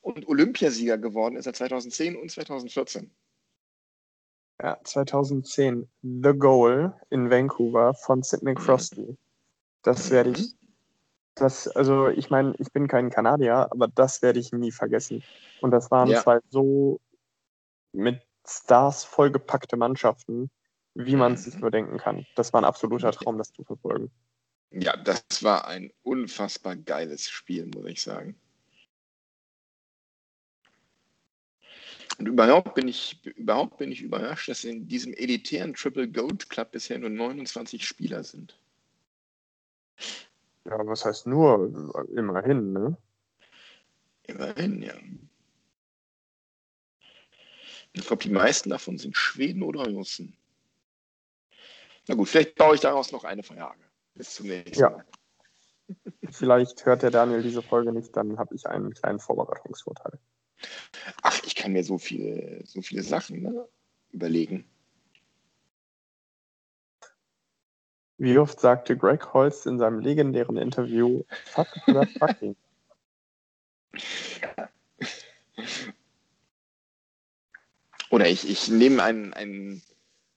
und 0.02 0.28
Olympiasieger 0.28 0.98
geworden 0.98 1.36
ist 1.36 1.46
er 1.46 1.54
2010 1.54 2.16
und 2.18 2.30
2014. 2.30 3.14
Ja, 4.62 4.80
2010. 4.84 5.90
The 6.02 6.34
Goal 6.38 6.94
in 7.10 7.30
Vancouver 7.30 7.94
von 7.94 8.22
Sidney 8.22 8.54
Crosby. 8.54 9.18
Das 9.84 10.12
werde 10.12 10.32
ich. 10.32 10.56
Das, 11.36 11.68
also 11.68 12.08
ich 12.10 12.30
meine, 12.30 12.54
ich 12.60 12.72
bin 12.72 12.88
kein 12.88 13.10
Kanadier, 13.10 13.68
aber 13.72 13.88
das 13.88 14.22
werde 14.22 14.40
ich 14.40 14.52
nie 14.52 14.72
vergessen. 14.72 15.24
Und 15.60 15.72
das 15.72 15.90
waren 15.90 16.10
Ja. 16.10 16.22
zwei 16.22 16.40
so 16.50 17.00
mit 17.94 18.22
Stars 18.46 19.04
vollgepackte 19.04 19.78
Mannschaften, 19.78 20.50
wie 20.94 21.16
man 21.16 21.34
es 21.34 21.46
sich 21.46 21.56
Mhm. 21.56 21.62
nur 21.62 21.72
denken 21.72 21.98
kann. 21.98 22.26
Das 22.36 22.54
war 22.54 22.62
ein 22.62 22.66
absoluter 22.66 23.12
Traum, 23.12 23.38
das 23.38 23.54
zu 23.54 23.64
verfolgen. 23.64 24.12
Ja, 24.72 24.96
das 24.98 25.24
war 25.42 25.68
ein 25.68 25.92
unfassbar 26.04 26.76
geiles 26.76 27.30
Spiel, 27.30 27.66
muss 27.68 27.86
ich 27.90 28.02
sagen. 28.02 28.36
Und 32.20 32.28
überhaupt 32.28 32.76
bin 32.76 32.88
ich, 32.88 33.20
überhaupt 33.26 33.78
bin 33.78 33.92
ich 33.92 34.02
überrascht, 34.02 34.48
dass 34.50 34.64
in 34.64 34.88
diesem 34.88 35.14
elitären 35.14 35.74
Triple 35.74 36.08
Gold 36.10 36.50
Club 36.50 36.72
bisher 36.72 37.00
nur 37.00 37.10
29 37.10 37.86
Spieler 37.86 38.24
sind. 38.24 38.61
Ja, 40.66 40.86
was 40.86 41.06
heißt 41.06 41.28
nur? 41.28 42.08
Immerhin, 42.16 42.74
ne? 42.74 42.98
Immerhin, 44.24 44.82
ja. 44.82 44.94
Ich 47.94 48.06
glaube, 48.06 48.24
die 48.24 48.30
meisten 48.30 48.70
davon 48.70 48.98
sind 48.98 49.18
Schweden 49.18 49.64
oder 49.64 49.86
Russen. 49.90 50.38
Na 52.08 52.16
gut, 52.16 52.30
vielleicht 52.30 52.56
baue 52.56 52.76
ich 52.76 52.82
daraus 52.82 53.12
noch 53.12 53.24
eine 53.24 53.44
Frage. 53.44 53.82
Bis 54.16 54.36
zum 54.36 54.48
nächsten 54.48 54.80
Ja. 54.80 54.90
Mal. 54.90 55.06
Vielleicht 56.32 56.86
hört 56.86 57.04
der 57.04 57.12
Daniel 57.12 57.42
diese 57.42 57.62
Folge 57.62 57.92
nicht, 57.92 58.16
dann 58.16 58.38
habe 58.38 58.56
ich 58.56 58.66
einen 58.66 58.94
kleinen 58.94 59.20
Vorbereitungsvorteil. 59.20 60.20
Ach, 61.22 61.42
ich 61.46 61.56
kann 61.56 61.74
mir 61.74 61.84
so 61.84 61.98
viele, 61.98 62.66
so 62.66 62.82
viele 62.82 63.04
Sachen 63.04 63.42
ne, 63.42 63.68
überlegen. 64.12 64.66
Wie 68.22 68.38
oft 68.38 68.60
sagte 68.60 68.96
Greg 68.96 69.34
Holst 69.34 69.66
in 69.66 69.80
seinem 69.80 70.00
legendären 70.00 70.56
Interview 70.56 71.24
Fuck 71.46 71.68
oder 71.88 72.06
fucking? 72.06 72.56
Oder 78.12 78.28
ich, 78.30 78.48
ich 78.48 78.68
nehme 78.68 79.02
einen, 79.02 79.34
einen, 79.34 79.82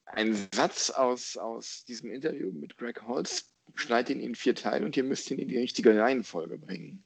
einen 0.07 0.49
Satz 0.55 0.91
aus, 0.91 1.37
aus 1.37 1.85
diesem 1.85 2.11
Interview 2.11 2.53
mit 2.53 2.79
Greg 2.79 3.03
Holz, 3.03 3.53
schneide 3.75 4.13
ihn 4.13 4.21
in 4.21 4.35
vier 4.35 4.55
Teile 4.55 4.87
und 4.87 4.97
ihr 4.97 5.05
müsst 5.05 5.31
ihn 5.31 5.39
in 5.41 5.49
die 5.49 5.59
richtige 5.59 5.99
Reihenfolge 6.01 6.57
bringen. 6.57 7.03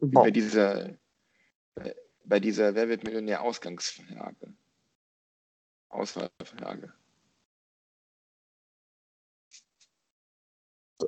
Wie 0.00 0.14
Wow. 0.14 0.22
bei 0.24 0.30
dieser, 0.30 0.94
bei- 1.74 1.96
bei 2.24 2.40
dieser 2.40 2.74
Wer 2.76 2.88
wird 2.88 3.04
Millionär 3.04 3.42
Ausgangsfrage. 3.42 4.54
Auswahlfrage. 5.88 6.92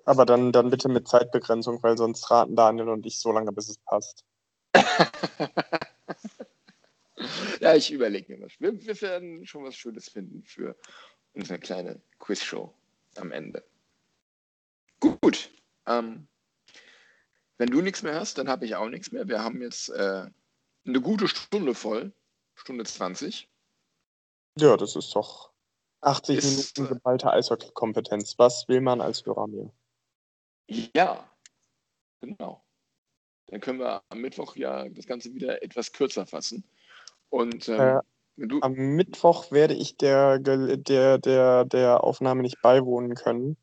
Aber 0.05 0.25
dann, 0.27 0.53
dann 0.53 0.71
bitte 0.71 0.89
mit 0.89 1.09
Zeitbegrenzung, 1.09 1.83
weil 1.83 1.97
sonst 1.99 2.31
raten 2.31 2.57
Daniel 2.57 2.89
und 2.89 3.07
ich 3.07 3.19
so 3.19 3.33
lange, 3.33 3.53
bis 3.53 3.69
es 3.69 3.79
passt. 3.79 4.25
ja, 7.61 7.75
ich 7.75 7.91
überlege 7.91 8.37
mir 8.37 8.45
was. 8.45 8.53
Wir, 8.59 8.81
wir 8.81 9.01
werden 9.01 9.47
schon 9.47 9.65
was 9.65 9.75
Schönes 9.75 10.09
finden 10.09 10.43
für 10.45 10.77
unsere 11.33 11.59
kleine 11.59 12.01
Quizshow 12.19 12.73
am 13.17 13.33
Ende. 13.33 13.65
Gut. 15.01 15.51
Ähm, 15.87 16.29
wenn 17.59 17.71
du 17.71 17.81
nichts 17.81 18.03
mehr 18.03 18.15
hast, 18.15 18.39
dann 18.39 18.49
habe 18.49 18.65
ich 18.65 18.77
auch 18.77 18.89
nichts 18.89 19.13
mehr. 19.13 19.29
Wir 19.29 19.43
haben 19.43 19.61
jetzt 19.61 19.89
äh, 19.91 20.27
eine 20.87 21.01
gute 21.01 21.29
Stunde 21.29 21.75
voll. 21.75 22.13
Stunde 22.55 22.85
20. 22.85 23.49
Ja, 24.59 24.77
das 24.77 24.97
ist 24.97 25.15
doch 25.15 25.51
80 26.03 26.39
Ist, 26.39 26.79
Minuten 26.79 26.87
äh, 26.87 26.95
geballte 26.97 27.31
Eishockey-Kompetenz. 27.31 28.39
Was 28.39 28.69
will 28.69 28.81
man 28.81 29.01
als 29.01 29.25
Hörer 29.25 29.47
mehr? 29.47 29.71
Ja, 30.71 31.29
genau. 32.21 32.65
Dann 33.49 33.61
können 33.61 33.81
wir 33.81 34.05
am 34.09 34.21
Mittwoch 34.21 34.55
ja 34.55 34.89
das 34.89 35.07
Ganze 35.07 35.35
wieder 35.35 35.63
etwas 35.63 35.93
kürzer 35.93 36.27
fassen. 36.27 36.65
Und 37.29 37.69
ähm, 37.69 38.01
Äh, 38.37 38.47
du, 38.47 38.61
Am 38.63 38.73
Mittwoch 38.75 39.51
werde 39.51 39.75
ich 39.75 39.97
der, 39.97 40.39
der, 40.39 41.19
der, 41.19 41.65
der 41.65 42.05
Aufnahme 42.05 42.43
nicht 42.43 42.63
beiwohnen 42.63 43.17
können, 43.17 43.57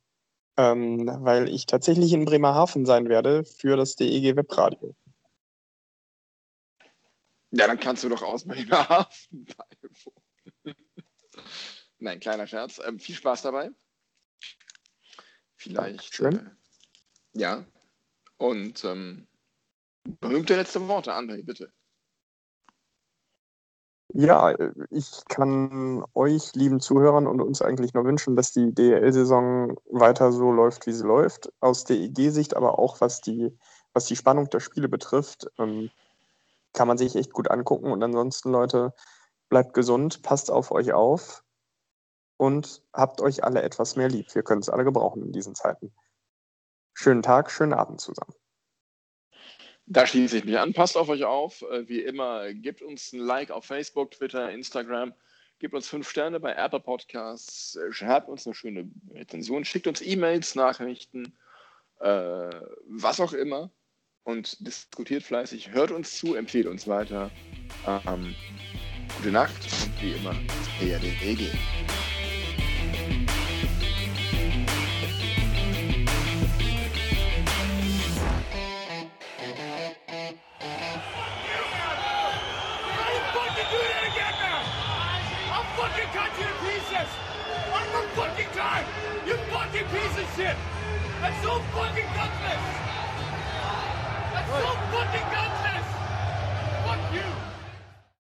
ähm, 0.58 1.10
weil 1.22 1.48
ich 1.48 1.66
tatsächlich 1.66 2.12
in 2.12 2.26
Bremerhaven 2.26 2.86
sein 2.86 3.08
werde 3.08 3.46
für 3.46 3.78
das 3.78 3.96
DEG 3.96 4.36
Webradio. 4.36 4.94
ja, 7.52 7.68
dann 7.68 7.80
kannst 7.80 8.04
du 8.04 8.10
doch 8.10 8.22
aus 8.22 8.44
Bremerhaven 8.46 9.08
beiwohnen. 9.56 10.76
Nein, 12.00 12.20
kleiner 12.20 12.48
Scherz. 12.48 12.82
Ähm, 12.86 13.00
viel 13.00 13.16
Spaß 13.16 13.44
dabei. 13.44 13.72
Vielleicht. 15.56 16.20
Dankeschön. 16.20 16.48
Äh, 16.48 16.57
ja. 17.38 17.66
Und 18.38 18.84
ähm, 18.84 19.28
berühmte 20.20 20.56
letzte 20.56 20.88
Worte, 20.88 21.14
André, 21.14 21.44
bitte. 21.44 21.72
Ja, 24.14 24.56
ich 24.90 25.22
kann 25.28 26.04
euch, 26.14 26.56
lieben 26.56 26.80
Zuhörern 26.80 27.28
und 27.28 27.42
uns 27.42 27.62
eigentlich 27.62 27.94
nur 27.94 28.06
wünschen, 28.06 28.36
dass 28.36 28.54
die 28.54 28.74
DL-Saison 28.74 29.78
weiter 29.92 30.32
so 30.32 30.52
läuft, 30.52 30.88
wie 30.88 30.94
sie 30.94 31.06
läuft. 31.06 31.52
Aus 31.60 31.84
der 31.84 31.98
Idee-Sicht, 31.98 32.56
aber 32.56 32.80
auch 32.80 33.02
was 33.02 33.22
die, 33.22 33.56
was 33.94 34.06
die 34.06 34.16
Spannung 34.16 34.50
der 34.50 34.62
Spiele 34.62 34.88
betrifft, 34.88 35.48
ähm, 35.60 35.92
kann 36.74 36.88
man 36.88 36.98
sich 36.98 37.16
echt 37.16 37.34
gut 37.34 37.52
angucken. 37.52 37.92
Und 37.92 38.02
ansonsten, 38.02 38.52
Leute, 38.52 38.94
bleibt 39.50 39.74
gesund, 39.74 40.22
passt 40.24 40.52
auf 40.52 40.72
euch 40.72 40.94
auf 40.94 41.44
und 42.38 42.84
habt 42.94 43.20
euch 43.22 43.44
alle 43.44 43.62
etwas 43.62 43.98
mehr 43.98 44.10
lieb. 44.10 44.34
Wir 44.34 44.44
können 44.44 44.62
es 44.62 44.70
alle 44.70 44.86
gebrauchen 44.86 45.22
in 45.22 45.32
diesen 45.34 45.54
Zeiten. 45.54 45.94
Schönen 47.00 47.22
Tag, 47.22 47.52
schönen 47.52 47.74
Abend 47.74 48.02
zusammen. 48.02 48.34
Da 49.86 50.08
schließe 50.08 50.40
ich 50.40 50.46
mich 50.46 50.58
an. 50.58 50.74
Passt 50.74 50.98
auf 50.98 51.10
euch 51.10 51.26
auf. 51.26 51.62
Äh, 51.62 51.88
wie 51.88 52.02
immer, 52.02 52.52
gebt 52.56 52.82
uns 52.82 53.14
ein 53.14 53.20
Like 53.20 53.52
auf 53.52 53.66
Facebook, 53.66 54.10
Twitter, 54.10 54.50
Instagram. 54.50 55.14
Gebt 55.60 55.76
uns 55.76 55.88
fünf 55.88 56.10
Sterne 56.10 56.40
bei 56.40 56.54
Apple 56.54 56.80
Podcasts. 56.80 57.76
Äh, 57.76 57.94
schreibt 57.94 58.30
uns 58.30 58.48
eine 58.48 58.56
schöne 58.56 58.90
Rezension. 59.12 59.64
Schickt 59.64 59.86
uns 59.86 60.02
E-Mails, 60.02 60.56
Nachrichten, 60.56 61.38
äh, 62.00 62.50
was 62.88 63.20
auch 63.20 63.34
immer. 63.34 63.70
Und 64.24 64.66
diskutiert 64.66 65.22
fleißig. 65.22 65.70
Hört 65.74 65.92
uns 65.92 66.18
zu, 66.18 66.34
empfiehlt 66.34 66.66
uns 66.66 66.88
weiter. 66.88 67.30
Ähm, 67.86 68.34
gute 69.18 69.32
Nacht 69.32 69.68
und 69.84 70.02
wie 70.02 70.14
immer, 70.14 70.34
ERDEG. 70.82 71.52
Shit! 90.38 90.56
That's 91.20 91.42
so 91.42 91.58
fucking 91.74 92.06
gutless! 92.14 92.66
That's 94.34 94.50
so 94.54 94.70
fucking 94.94 95.28
gutless! 95.34 95.67